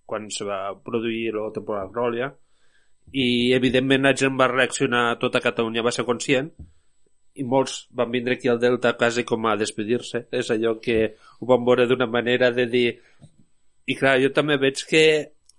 quan 0.04 0.28
se 0.30 0.44
va 0.44 0.74
produir 0.84 1.32
la 1.32 1.48
temporada 1.54 1.88
Ròlia 1.88 2.28
i 3.12 3.52
evidentment 3.56 4.04
la 4.04 4.14
gent 4.18 4.36
va 4.36 4.50
reaccionar 4.50 5.18
tota 5.22 5.40
Catalunya 5.40 5.84
va 5.86 5.94
ser 5.94 6.04
conscient 6.04 6.50
i 7.36 7.44
molts 7.44 7.86
van 7.92 8.10
vindre 8.10 8.36
aquí 8.36 8.48
al 8.48 8.60
Delta 8.60 8.94
quasi 8.96 9.24
com 9.24 9.46
a 9.46 9.56
despedir-se. 9.60 10.26
És 10.32 10.50
allò 10.50 10.76
que 10.80 10.98
ho 11.40 11.48
van 11.48 11.64
veure 11.64 11.86
d'una 11.86 12.06
manera 12.08 12.50
de 12.50 12.66
dir 12.66 12.86
i 13.86 13.94
clar, 13.94 14.16
jo 14.22 14.32
també 14.34 14.56
veig 14.58 14.82
que 14.88 15.02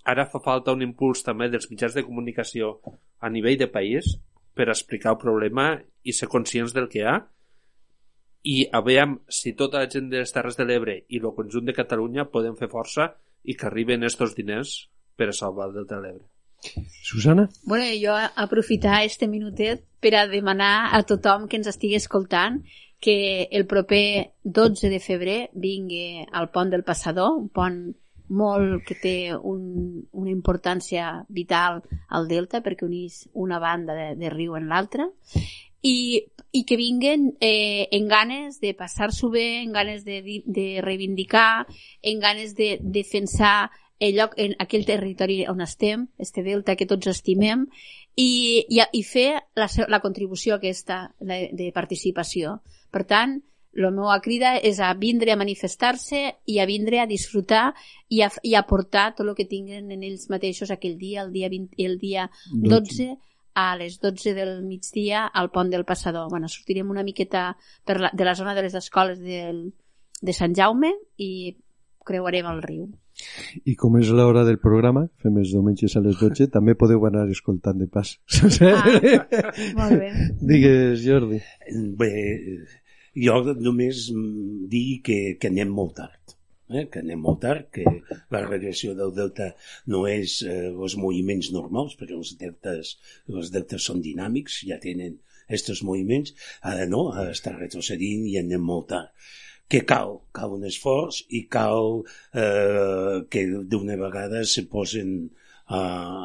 ara 0.04 0.26
fa 0.28 0.42
falta 0.44 0.74
un 0.76 0.84
impuls 0.84 1.24
també 1.24 1.50
dels 1.52 1.70
mitjans 1.72 1.94
de 1.96 2.04
comunicació 2.04 2.78
a 3.22 3.30
nivell 3.30 3.60
de 3.60 3.70
país 3.72 4.18
per 4.58 4.70
explicar 4.74 5.14
el 5.16 5.22
problema 5.22 5.72
i 6.04 6.14
ser 6.14 6.30
conscients 6.32 6.74
del 6.76 6.90
que 6.92 7.04
hi 7.04 7.08
ha 7.08 7.18
i 8.48 8.58
a 8.72 8.82
veure 8.82 9.20
si 9.34 9.54
tota 9.60 9.82
la 9.84 9.90
gent 9.92 10.10
de 10.12 10.22
les 10.24 10.34
Terres 10.34 10.58
de 10.58 10.66
l'Ebre 10.68 10.96
i 11.10 11.20
el 11.20 11.34
conjunt 11.36 11.68
de 11.68 11.76
Catalunya 11.76 12.30
poden 12.32 12.56
fer 12.60 12.70
força 12.72 13.12
i 13.44 13.56
que 13.56 13.68
arriben 13.68 14.08
estos 14.08 14.36
diners 14.38 14.74
per 15.18 15.30
a 15.30 15.36
salvar 15.36 15.70
el 15.70 15.78
Delta 15.80 15.98
de 15.98 16.08
l'Ebre. 16.08 16.26
Susana? 17.04 17.48
Bueno, 17.64 17.86
jo 18.02 18.16
aprofitar 18.36 19.04
este 19.06 19.28
minutet 19.28 19.84
per 20.02 20.16
a 20.16 20.28
demanar 20.28 20.90
a 20.96 21.04
tothom 21.04 21.48
que 21.48 21.60
ens 21.60 21.70
estigui 21.70 22.00
escoltant 22.00 22.64
que 23.00 23.48
el 23.52 23.68
proper 23.68 24.34
12 24.44 24.90
de 24.90 25.00
febrer 25.00 25.40
vingui 25.54 26.26
al 26.32 26.50
pont 26.50 26.72
del 26.74 26.84
Passador, 26.84 27.36
un 27.38 27.50
pont 27.50 27.78
molt 28.30 28.84
que 28.88 28.98
té 29.00 29.18
un, 29.36 30.04
una 30.12 30.32
importància 30.32 31.24
vital 31.30 31.82
al 32.10 32.28
delta 32.28 32.62
perquè 32.66 32.86
unís 32.86 33.26
una 33.34 33.60
banda 33.60 33.96
de, 33.96 34.10
de 34.20 34.32
riu 34.34 34.58
en 34.60 34.68
l'altra 34.68 35.08
i, 35.82 36.26
i 36.52 36.64
que 36.66 36.78
vinguen 36.78 37.38
eh, 37.40 37.88
en 37.92 38.08
ganes 38.08 38.60
de 38.60 38.74
passar-s'ho 38.74 39.30
bé, 39.30 39.62
en 39.62 39.72
ganes 39.72 40.04
de, 40.06 40.22
de 40.46 40.82
reivindicar, 40.82 41.68
en 42.02 42.20
ganes 42.20 42.56
de 42.56 42.78
defensar 42.82 43.70
el 44.00 44.16
lloc, 44.16 44.34
en 44.38 44.56
aquell 44.60 44.86
territori 44.86 45.46
on 45.50 45.62
estem, 45.62 46.08
este 46.18 46.44
delta 46.44 46.76
que 46.76 46.86
tots 46.90 47.10
estimem, 47.10 47.66
i, 48.16 48.66
i, 48.70 48.82
i 48.82 49.04
fer 49.04 49.30
la, 49.58 49.70
la 49.88 50.02
contribució 50.02 50.58
aquesta 50.58 51.14
de, 51.20 51.48
de 51.54 51.72
participació. 51.74 52.60
Per 52.92 53.06
tant, 53.10 53.40
la 53.78 53.92
meva 53.94 54.18
crida 54.26 54.56
és 54.58 54.80
a 54.82 54.90
vindre 54.98 55.34
a 55.34 55.38
manifestar-se 55.38 56.22
i 56.50 56.58
a 56.60 56.66
vindre 56.66 57.00
a 57.02 57.08
disfrutar 57.10 57.70
i 58.10 58.24
a, 58.26 58.30
i 58.44 58.56
a 58.58 58.64
portar 58.66 59.12
tot 59.16 59.28
el 59.28 59.36
que 59.38 59.46
tinguen 59.46 59.92
en 59.94 60.04
ells 60.04 60.28
mateixos 60.34 60.72
aquell 60.74 60.98
dia, 60.98 61.24
el 61.24 61.34
dia, 61.36 61.50
20, 61.54 61.78
el 61.86 61.98
dia 62.02 62.30
12, 62.54 62.70
12 62.74 63.10
a 63.58 63.76
les 63.78 64.00
12 64.02 64.34
del 64.38 64.64
migdia 64.66 65.26
al 65.26 65.50
pont 65.50 65.70
del 65.74 65.86
Passador. 65.86 66.30
Bueno, 66.30 66.50
sortirem 66.50 66.90
una 66.94 67.04
miqueta 67.04 67.52
per 67.86 68.00
la, 68.02 68.12
de 68.14 68.26
la 68.26 68.36
zona 68.36 68.54
de 68.54 68.66
les 68.66 68.76
escoles 68.78 69.22
del, 69.22 69.72
de 70.22 70.34
Sant 70.34 70.54
Jaume 70.58 70.94
i 71.18 71.58
creuarem 72.06 72.50
el 72.50 72.62
riu. 72.66 72.88
I 73.66 73.74
com 73.76 73.98
és 73.98 74.10
l'hora 74.14 74.44
del 74.46 74.60
programa, 74.62 75.08
fem 75.22 75.40
els 75.42 75.54
diumenges 75.54 75.98
a 75.98 76.04
les 76.06 76.18
12, 76.22 76.50
també 76.56 76.78
podeu 76.78 77.06
anar 77.10 77.26
escoltant 77.34 77.82
de 77.82 77.90
pas. 77.90 78.14
Ah, 78.62 78.86
molt 79.80 79.98
bé. 80.02 80.12
Digues, 80.54 81.02
Jordi. 81.02 81.42
Bé, 81.98 82.14
jo 83.26 83.38
només 83.58 84.08
dir 84.74 85.02
que, 85.06 85.20
que 85.42 85.52
anem 85.54 85.74
molt 85.74 85.98
tard. 86.02 86.38
Eh? 86.68 86.84
que 86.92 87.00
anem 87.00 87.22
molt 87.24 87.40
tard, 87.46 87.70
que 87.72 87.86
la 88.34 88.42
regressió 88.44 88.92
del 88.96 89.14
delta 89.16 89.54
no 89.94 90.02
és 90.12 90.42
eh, 90.44 90.68
els 90.68 90.98
moviments 91.00 91.52
normals, 91.56 91.96
perquè 91.96 92.16
els 92.18 92.34
deltes, 92.42 92.98
els 93.32 93.52
deltes 93.54 93.88
són 93.88 94.04
dinàmics, 94.04 94.60
ja 94.68 94.80
tenen 94.84 95.16
aquests 95.48 95.84
moviments, 95.88 96.34
ara 96.72 96.88
no, 96.92 97.06
ara 97.14 97.32
està 97.36 97.56
retrocedint 97.56 98.28
i 98.28 98.36
anem 98.42 98.68
molt 98.72 98.90
tard. 98.92 99.30
Que 99.72 99.82
cal? 99.88 100.14
Cal 100.36 100.54
un 100.56 100.68
esforç 100.68 101.24
i 101.36 101.46
cal 101.52 102.04
eh, 102.36 103.24
que 103.32 103.44
d'una 103.72 103.98
vegada 104.00 104.44
se 104.48 104.64
posen 104.72 105.18
a, 105.68 105.80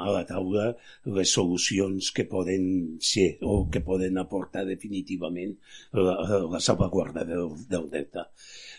a 0.06 0.10
la 0.14 0.22
taula 0.28 0.68
les 1.16 1.32
solucions 1.34 2.10
que 2.14 2.24
poden 2.30 2.98
ser 3.02 3.36
o 3.42 3.66
que 3.72 3.82
poden 3.84 4.18
aportar 4.22 4.64
definitivament 4.68 5.56
la, 5.92 6.16
la 6.52 6.60
salvaguarda 6.60 7.24
del, 7.28 7.50
del 7.68 7.88
delta. 7.90 8.28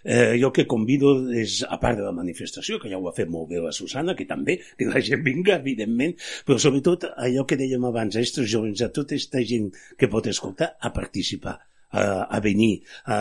Eh, 0.03 0.35
jo 0.39 0.51
que 0.55 0.67
convido 0.67 1.13
és, 1.31 1.61
a 1.63 1.79
part 1.79 1.99
de 1.99 2.07
la 2.07 2.15
manifestació, 2.15 2.79
que 2.79 2.91
ja 2.91 2.99
ho 2.99 3.09
ha 3.09 3.15
fet 3.15 3.31
molt 3.31 3.51
bé 3.51 3.61
la 3.63 3.75
Susana, 3.75 4.15
que 4.19 4.27
també, 4.29 4.59
que 4.79 4.89
la 4.89 5.03
gent 5.03 5.23
vinga, 5.23 5.59
evidentment, 5.59 6.17
però 6.47 6.59
sobretot 6.59 7.07
allò 7.13 7.47
que 7.47 7.59
dèiem 7.59 7.87
abans, 7.87 8.15
a 8.15 8.23
aquests 8.23 8.43
joves, 8.51 8.83
a 8.83 8.91
tota 8.91 9.15
aquesta 9.15 9.43
gent 9.47 9.71
que 9.99 10.11
pot 10.11 10.27
escoltar, 10.31 10.73
a 10.79 10.91
participar 10.95 11.59
a, 11.93 12.03
a 12.25 12.39
venir, 12.43 12.81
a, 13.05 13.17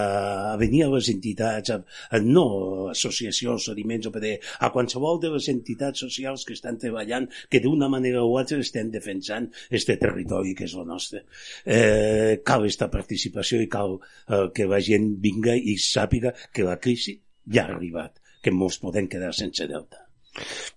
a 0.53 0.57
venir 0.61 0.85
a 0.87 0.91
les 0.95 1.11
entitats, 1.13 1.71
a, 1.71 1.79
a 2.11 2.21
no 2.25 2.89
associacions, 2.93 3.69
sediments 3.69 4.09
o 4.09 4.15
PD, 4.15 4.35
a 4.65 4.73
qualsevol 4.75 5.21
de 5.23 5.33
les 5.37 5.49
entitats 5.53 6.05
socials 6.07 6.47
que 6.49 6.57
estan 6.57 6.81
treballant, 6.81 7.29
que 7.53 7.63
d'una 7.63 7.91
manera 7.93 8.25
o 8.25 8.37
altra 8.41 8.61
estem 8.63 8.91
defensant 8.95 9.51
este 9.71 9.99
territori 10.01 10.57
que 10.59 10.67
és 10.69 10.77
el 10.79 10.89
nostre. 10.89 11.27
Eh, 11.65 12.41
cal 12.47 12.67
esta 12.67 12.91
participació 12.91 13.61
i 13.63 13.69
cal 13.71 13.99
eh, 13.99 14.49
que 14.57 14.69
la 14.71 14.81
gent 14.83 15.13
vinga 15.23 15.55
i 15.57 15.77
sàpiga 15.79 16.33
que 16.53 16.67
la 16.67 16.79
crisi 16.81 17.19
ja 17.53 17.67
ha 17.67 17.77
arribat, 17.77 18.19
que 18.43 18.55
molts 18.55 18.81
podem 18.83 19.09
quedar 19.11 19.35
sense 19.37 19.69
delta. 19.69 20.09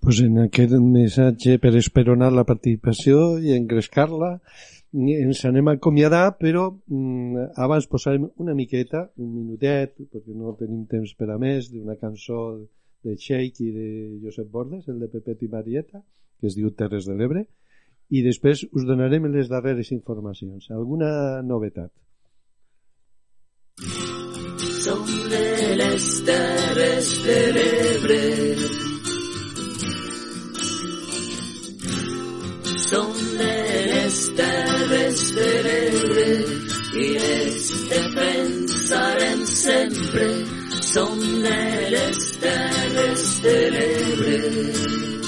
Pues 0.03 0.19
en 0.19 0.37
aquest 0.43 0.75
missatge 0.83 1.55
per 1.63 1.71
esperonar 1.79 2.31
la 2.35 2.43
participació 2.47 3.37
i 3.39 3.55
engrescar-la, 3.55 4.35
ens 4.95 5.43
anem 5.45 5.67
a 5.67 5.75
acomiadar, 5.75 6.37
però 6.39 6.69
mm, 6.71 7.51
abans 7.65 7.87
posarem 7.91 8.29
una 8.41 8.55
miqueta, 8.55 9.09
un 9.17 9.33
minutet, 9.33 9.97
perquè 10.11 10.35
no 10.35 10.55
tenim 10.59 10.85
temps 10.91 11.13
per 11.19 11.29
a 11.33 11.37
més, 11.41 11.69
d'una 11.73 11.97
cançó 11.99 12.41
de 13.05 13.15
Sheik 13.19 13.61
i 13.61 13.71
de 13.75 13.89
Josep 14.23 14.49
Bordes, 14.51 14.87
el 14.87 14.99
de 15.03 15.11
Pepet 15.11 15.43
i 15.45 15.51
Marieta, 15.51 16.01
que 16.39 16.47
es 16.49 16.57
diu 16.57 16.71
Terres 16.71 17.05
de 17.09 17.15
l'Ebre, 17.17 17.45
i 18.09 18.21
després 18.25 18.65
us 18.71 18.85
donarem 18.85 19.27
les 19.33 19.49
darreres 19.49 19.91
informacions. 19.91 20.69
Alguna 20.71 21.41
novetat? 21.41 21.91
Som 24.85 25.05
de 25.31 25.47
les 25.81 26.11
Terres 26.29 27.11
de 27.25 27.41
l'Ebre 27.57 28.64
terres 35.15 36.01
de 36.15 36.29
i 36.95 37.07
les 37.19 37.71
defensarem 37.89 39.45
sempre. 39.45 40.27
Som 40.93 41.19
de 41.43 41.59
les 41.95 42.19
de. 42.43 45.24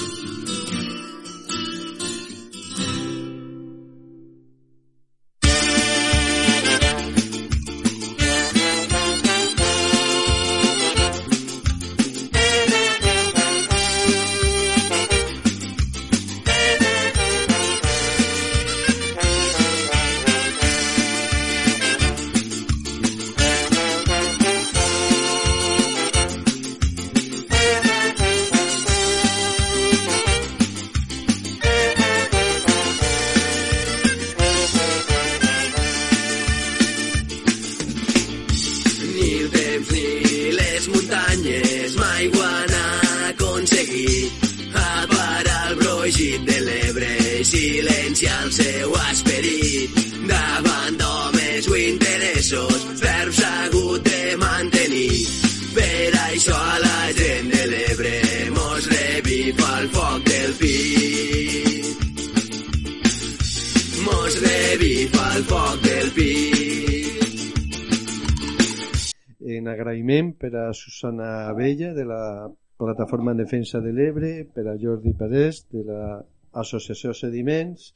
Per 70.38 70.54
a 70.56 70.72
Susana 70.72 71.48
Abella 71.48 71.92
de 71.94 72.04
la 72.04 72.50
Plataforma 72.76 73.32
en 73.32 73.38
Defensa 73.38 73.80
de 73.80 73.92
l'Ebre, 73.92 74.46
per 74.54 74.66
a 74.68 74.76
Jordi 74.78 75.12
Parés 75.12 75.64
de 75.72 75.82
l'Associació 75.82 77.12
Sediments, 77.12 77.92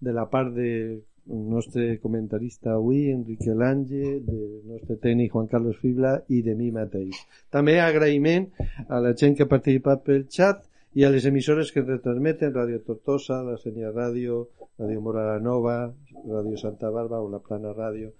de 0.00 0.12
la 0.12 0.28
part 0.30 0.54
de 0.54 1.02
nostre 1.26 1.98
comentarista 1.98 2.72
avui, 2.72 3.10
Enrique 3.10 3.54
Lange, 3.54 4.20
del 4.22 4.62
nostre 4.66 4.96
tècnic 4.96 5.32
Juan 5.32 5.46
Carlos 5.46 5.78
Fibla 5.78 6.16
i 6.28 6.42
de 6.42 6.54
mi 6.54 6.70
mateix. 6.70 7.18
També 7.50 7.78
agraïment 7.80 8.48
a 8.88 9.00
la 9.02 9.14
gent 9.14 9.36
que 9.36 9.46
ha 9.46 9.50
participat 9.50 10.02
pel 10.06 10.26
xat 10.30 10.64
i 10.94 11.04
a 11.04 11.10
les 11.10 11.26
emissores 11.26 11.70
que 11.72 11.82
retransmeten 11.82 12.54
Radio 12.54 12.80
Tortosa, 12.86 13.42
la 13.46 13.58
Senya 13.58 13.92
Ràdio, 13.94 14.46
Radio 14.78 15.00
Mora 15.00 15.38
Nova, 15.38 15.92
Radio 16.26 16.56
Santa 16.56 16.90
Barba 16.90 17.20
o 17.20 17.28
la 17.30 17.38
Plana 17.38 17.74
Ràdio 17.76 18.10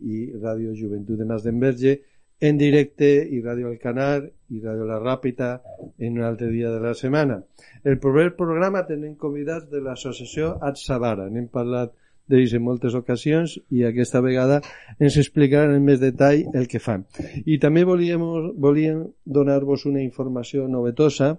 i 0.00 0.30
Ràdio 0.38 0.74
Joventut 0.74 1.18
de 1.18 1.26
Mas 1.26 1.42
d'Enverge 1.44 1.98
en 2.40 2.58
directe 2.58 3.08
i 3.28 3.42
Ràdio 3.44 3.68
Alcanar 3.68 4.24
i 4.24 4.60
Ràdio 4.64 4.86
La 4.88 4.98
Ràpita 5.00 5.50
en 5.98 6.18
un 6.18 6.24
altre 6.24 6.48
dia 6.50 6.72
de 6.72 6.80
la 6.80 6.94
setmana. 6.96 7.42
El 7.84 8.00
proper 8.00 8.30
programa 8.36 8.86
tenim 8.88 9.14
convidats 9.20 9.68
de 9.70 9.82
l'associació 9.84 10.54
Atsabara. 10.60 11.28
N'hem 11.28 11.50
parlat 11.52 11.92
d'ells 12.30 12.54
en 12.54 12.62
moltes 12.62 12.94
ocasions 12.94 13.56
i 13.74 13.82
aquesta 13.84 14.22
vegada 14.22 14.60
ens 15.02 15.18
explicaran 15.20 15.74
en 15.74 15.84
més 15.84 16.00
detall 16.00 16.46
el 16.54 16.68
que 16.70 16.80
fan. 16.80 17.04
I 17.44 17.58
també 17.62 17.84
volíem, 17.84 18.22
volíem 18.56 19.04
donar-vos 19.26 19.84
una 19.90 20.02
informació 20.04 20.68
novetosa. 20.70 21.34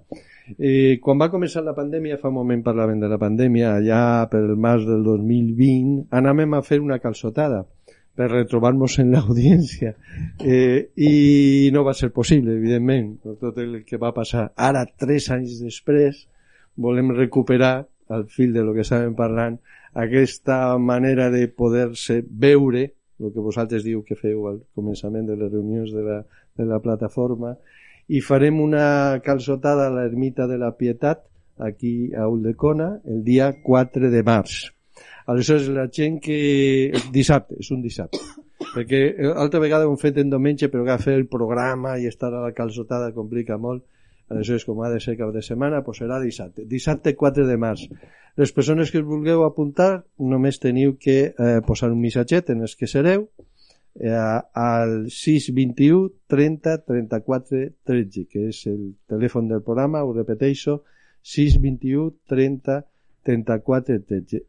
Eh, 0.58 1.00
quan 1.02 1.22
va 1.22 1.32
començar 1.32 1.64
la 1.64 1.78
pandèmia, 1.78 2.20
fa 2.20 2.30
un 2.30 2.36
moment 2.42 2.64
parlaven 2.66 3.00
de 3.00 3.08
la 3.08 3.20
pandèmia, 3.22 3.78
allà 3.78 4.28
per 4.32 4.44
el 4.44 4.58
març 4.60 4.84
del 4.90 5.06
2020, 5.08 6.10
anàvem 6.12 6.58
a 6.58 6.66
fer 6.66 6.82
una 6.84 7.00
calçotada 7.00 7.64
per 8.16 8.28
retrobar-nos 8.32 8.98
en 9.00 9.12
l'audiència. 9.14 9.94
Eh, 10.40 10.92
i 10.96 11.70
no 11.74 11.86
va 11.88 11.94
ser 11.98 12.12
possible 12.12 12.56
evidentment. 12.58 13.16
Tot 13.42 13.58
el 13.62 13.82
que 13.88 14.00
va 14.02 14.14
passar 14.16 14.50
ara 14.56 14.86
tres 14.86 15.30
anys 15.32 15.62
després 15.64 16.26
volem 16.76 17.14
recuperar 17.16 17.88
al 18.12 18.26
fil 18.28 18.54
de 18.54 18.64
lo 18.66 18.74
que 18.76 18.84
estàvem 18.84 19.14
parlant 19.16 19.58
aquesta 19.94 20.78
manera 20.78 21.30
de 21.32 21.48
poder-se 21.48 22.22
veure 22.28 22.90
el 23.22 23.32
que 23.34 23.44
vosaltres 23.44 23.84
diu 23.86 24.02
que 24.04 24.18
feu 24.18 24.48
al 24.50 24.62
començament 24.76 25.28
de 25.30 25.38
les 25.38 25.52
reunions 25.52 25.92
de 25.94 26.04
la, 26.04 26.22
de 26.58 26.66
la 26.66 26.80
plataforma 26.84 27.56
i 28.10 28.22
farem 28.26 28.60
una 28.60 29.22
calçotada 29.24 29.88
a 29.88 29.94
l'ermita 29.94 30.48
de 30.50 30.58
la 30.60 30.74
Pietat 30.76 31.24
aquí 31.62 32.12
a 32.18 32.28
Uldecona 32.28 32.96
el 33.06 33.24
dia 33.24 33.52
4 33.64 34.10
de 34.12 34.24
març 34.26 34.72
Aleshores, 35.26 35.68
la 35.70 35.88
gent 35.94 36.20
que... 36.24 36.92
Dissabte, 37.14 37.58
és 37.62 37.70
un 37.72 37.82
dissabte. 37.84 38.20
Perquè 38.72 39.02
eh, 39.12 39.32
altra 39.32 39.62
vegada 39.62 39.88
ho 39.88 39.94
hem 39.94 40.00
fet 40.02 40.18
en 40.22 40.32
diumenge, 40.32 40.70
però 40.72 40.86
que 40.88 40.98
fer 41.02 41.18
el 41.20 41.28
programa 41.30 41.98
i 42.00 42.08
estar 42.10 42.32
a 42.34 42.46
la 42.48 42.54
calçotada 42.58 43.12
complica 43.16 43.60
molt. 43.62 43.84
Aleshores, 44.32 44.66
com 44.66 44.80
ha 44.82 44.90
de 44.90 45.02
ser 45.04 45.18
cap 45.20 45.34
de 45.36 45.44
setmana, 45.44 45.84
pues 45.84 46.00
serà 46.02 46.22
dissabte. 46.24 46.66
Dissabte 46.66 47.16
4 47.20 47.46
de 47.48 47.58
març. 47.60 47.88
Les 48.40 48.54
persones 48.56 48.92
que 48.92 49.02
us 49.02 49.08
vulgueu 49.08 49.44
apuntar, 49.44 50.06
només 50.18 50.62
teniu 50.64 50.96
que 50.98 51.18
eh, 51.32 51.58
posar 51.68 51.92
un 51.92 52.00
missatget 52.00 52.54
en 52.54 52.64
els 52.64 52.78
que 52.80 52.88
sereu 52.88 53.28
eh, 54.00 54.14
al 54.16 55.10
621 55.12 56.14
30 56.32 56.78
34 56.88 57.66
13, 57.84 58.24
que 58.32 58.48
és 58.54 58.64
el 58.72 58.94
telèfon 59.12 59.52
del 59.52 59.66
programa, 59.68 60.06
ho 60.08 60.16
repeteixo, 60.16 60.80
621 61.22 62.16
30 62.32 62.64
34 62.64 62.80
13. 62.80 62.91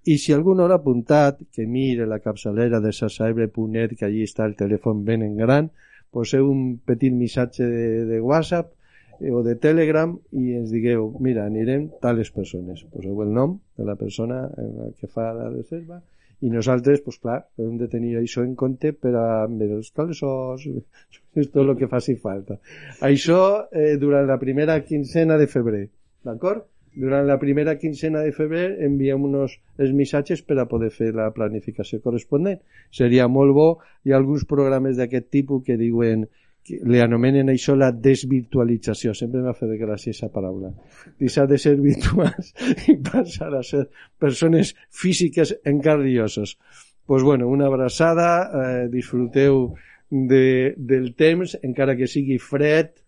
I 0.09 0.19
si 0.19 0.33
algú 0.33 0.55
no 0.57 0.69
l'ha 0.69 0.79
apuntat, 0.81 1.41
que 1.53 1.67
mire 1.67 2.07
la 2.09 2.21
capçalera 2.25 2.81
de 2.81 2.93
sasaebre.net, 2.93 3.97
que 3.99 4.07
allí 4.09 4.23
està 4.27 4.47
el 4.49 4.57
telèfon 4.59 5.03
ben 5.09 5.25
en 5.27 5.37
gran, 5.41 5.69
poseu 6.13 6.49
un 6.51 6.79
petit 6.85 7.13
missatge 7.13 7.67
de, 7.69 8.05
de 8.09 8.21
WhatsApp 8.21 8.73
eh, 9.21 9.33
o 9.33 9.43
de 9.45 9.57
Telegram 9.61 10.15
i 10.37 10.57
ens 10.61 10.73
digueu, 10.73 11.09
mira, 11.21 11.47
anirem 11.49 11.89
tales 12.05 12.33
persones. 12.33 12.85
Poseu 12.93 13.23
el 13.25 13.33
nom 13.33 13.59
de 13.79 13.89
la 13.89 13.97
persona 13.97 14.45
la 14.57 14.91
que 14.99 15.09
fa 15.09 15.33
la 15.37 15.51
reserva 15.53 16.03
i 16.43 16.51
nosaltres, 16.51 17.01
pues 17.05 17.21
clar, 17.23 17.39
hem 17.63 17.77
de 17.79 17.87
tenir 17.89 18.17
això 18.19 18.43
en 18.43 18.57
compte 18.59 18.91
per 18.93 19.13
a 19.15 19.47
veure 19.47 19.79
els 19.79 19.93
calços, 19.95 20.67
tot 21.55 21.61
el 21.63 21.77
que 21.79 21.89
faci 21.91 22.17
falta. 22.19 22.59
Això 23.07 23.43
eh, 23.71 23.95
durant 24.03 24.27
la 24.27 24.41
primera 24.43 24.81
quincena 24.83 25.39
de 25.39 25.47
febrer, 25.47 25.85
d'acord? 26.27 26.67
Durant 26.95 27.27
la 27.27 27.39
primera 27.41 27.79
quincena 27.81 28.21
de 28.21 28.35
febrer 28.37 28.67
enviem 28.85 29.25
uns 29.25 29.57
els 29.81 29.95
missatges 29.97 30.43
per 30.45 30.59
a 30.61 30.69
poder 30.69 30.91
fer 30.93 31.13
la 31.17 31.31
planificació 31.33 32.03
corresponent. 32.05 32.61
Seria 32.93 33.29
molt 33.33 33.57
bo, 33.57 33.69
hi 34.05 34.13
ha 34.13 34.21
alguns 34.21 34.45
programes 34.49 34.99
d'aquest 35.01 35.31
tipus 35.33 35.65
que 35.67 35.79
diuen 35.81 36.27
que 36.63 36.79
li 36.87 37.01
anomenen 37.03 37.51
això 37.51 37.75
la 37.75 37.91
desvirtualització. 37.91 39.17
Sempre 39.19 39.43
m'ha 39.43 39.57
fet 39.57 39.73
gràcia 39.81 40.13
aquesta 40.13 40.31
paraula. 40.35 40.71
Deixar 41.19 41.49
de 41.51 41.59
ser 41.59 41.75
virtuals 41.81 42.53
i 42.93 42.99
passar 43.03 43.51
a 43.57 43.65
ser 43.67 43.89
persones 44.21 44.77
físiques 44.91 45.57
ossos 45.65 46.57
pues 47.05 47.23
bueno, 47.23 47.49
una 47.49 47.67
abraçada, 47.67 48.51
eh, 48.55 48.89
disfruteu 48.89 49.75
de, 50.09 50.75
del 50.77 51.15
temps, 51.17 51.59
encara 51.63 51.97
que 51.97 52.07
sigui 52.07 52.39
fred, 52.39 53.02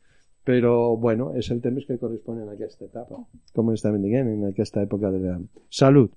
però 0.45 0.97
bueno, 1.01 1.33
és 1.35 1.51
el 1.51 1.63
temps 1.65 1.87
que 1.89 1.99
correspon 1.99 2.43
en 2.45 2.53
aquesta 2.53 2.85
etapa, 2.85 3.23
com 3.57 3.73
estàvem 3.73 4.05
dient, 4.05 4.29
en 4.29 4.51
aquesta 4.51 4.85
època 4.85 5.11
de 5.11 5.23
l'any. 5.25 5.47
Salut! 5.73 6.13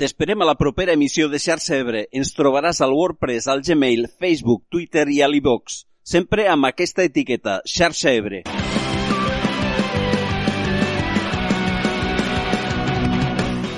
T'esperem 0.00 0.40
a 0.40 0.46
la 0.48 0.56
propera 0.56 0.94
emissió 0.96 1.28
de 1.28 1.36
Xarxa 1.36 1.76
Ebre. 1.76 2.06
Ens 2.16 2.32
trobaràs 2.32 2.80
al 2.80 2.94
WordPress, 2.96 3.50
al 3.52 3.60
Gmail, 3.60 4.06
Facebook, 4.16 4.64
Twitter 4.72 5.04
i 5.12 5.20
a 5.20 5.28
l'Ivox. 5.28 5.82
Sempre 6.00 6.48
amb 6.48 6.70
aquesta 6.70 7.04
etiqueta, 7.04 7.60
Xarxa 7.68 8.16
Ebre. 8.16 8.40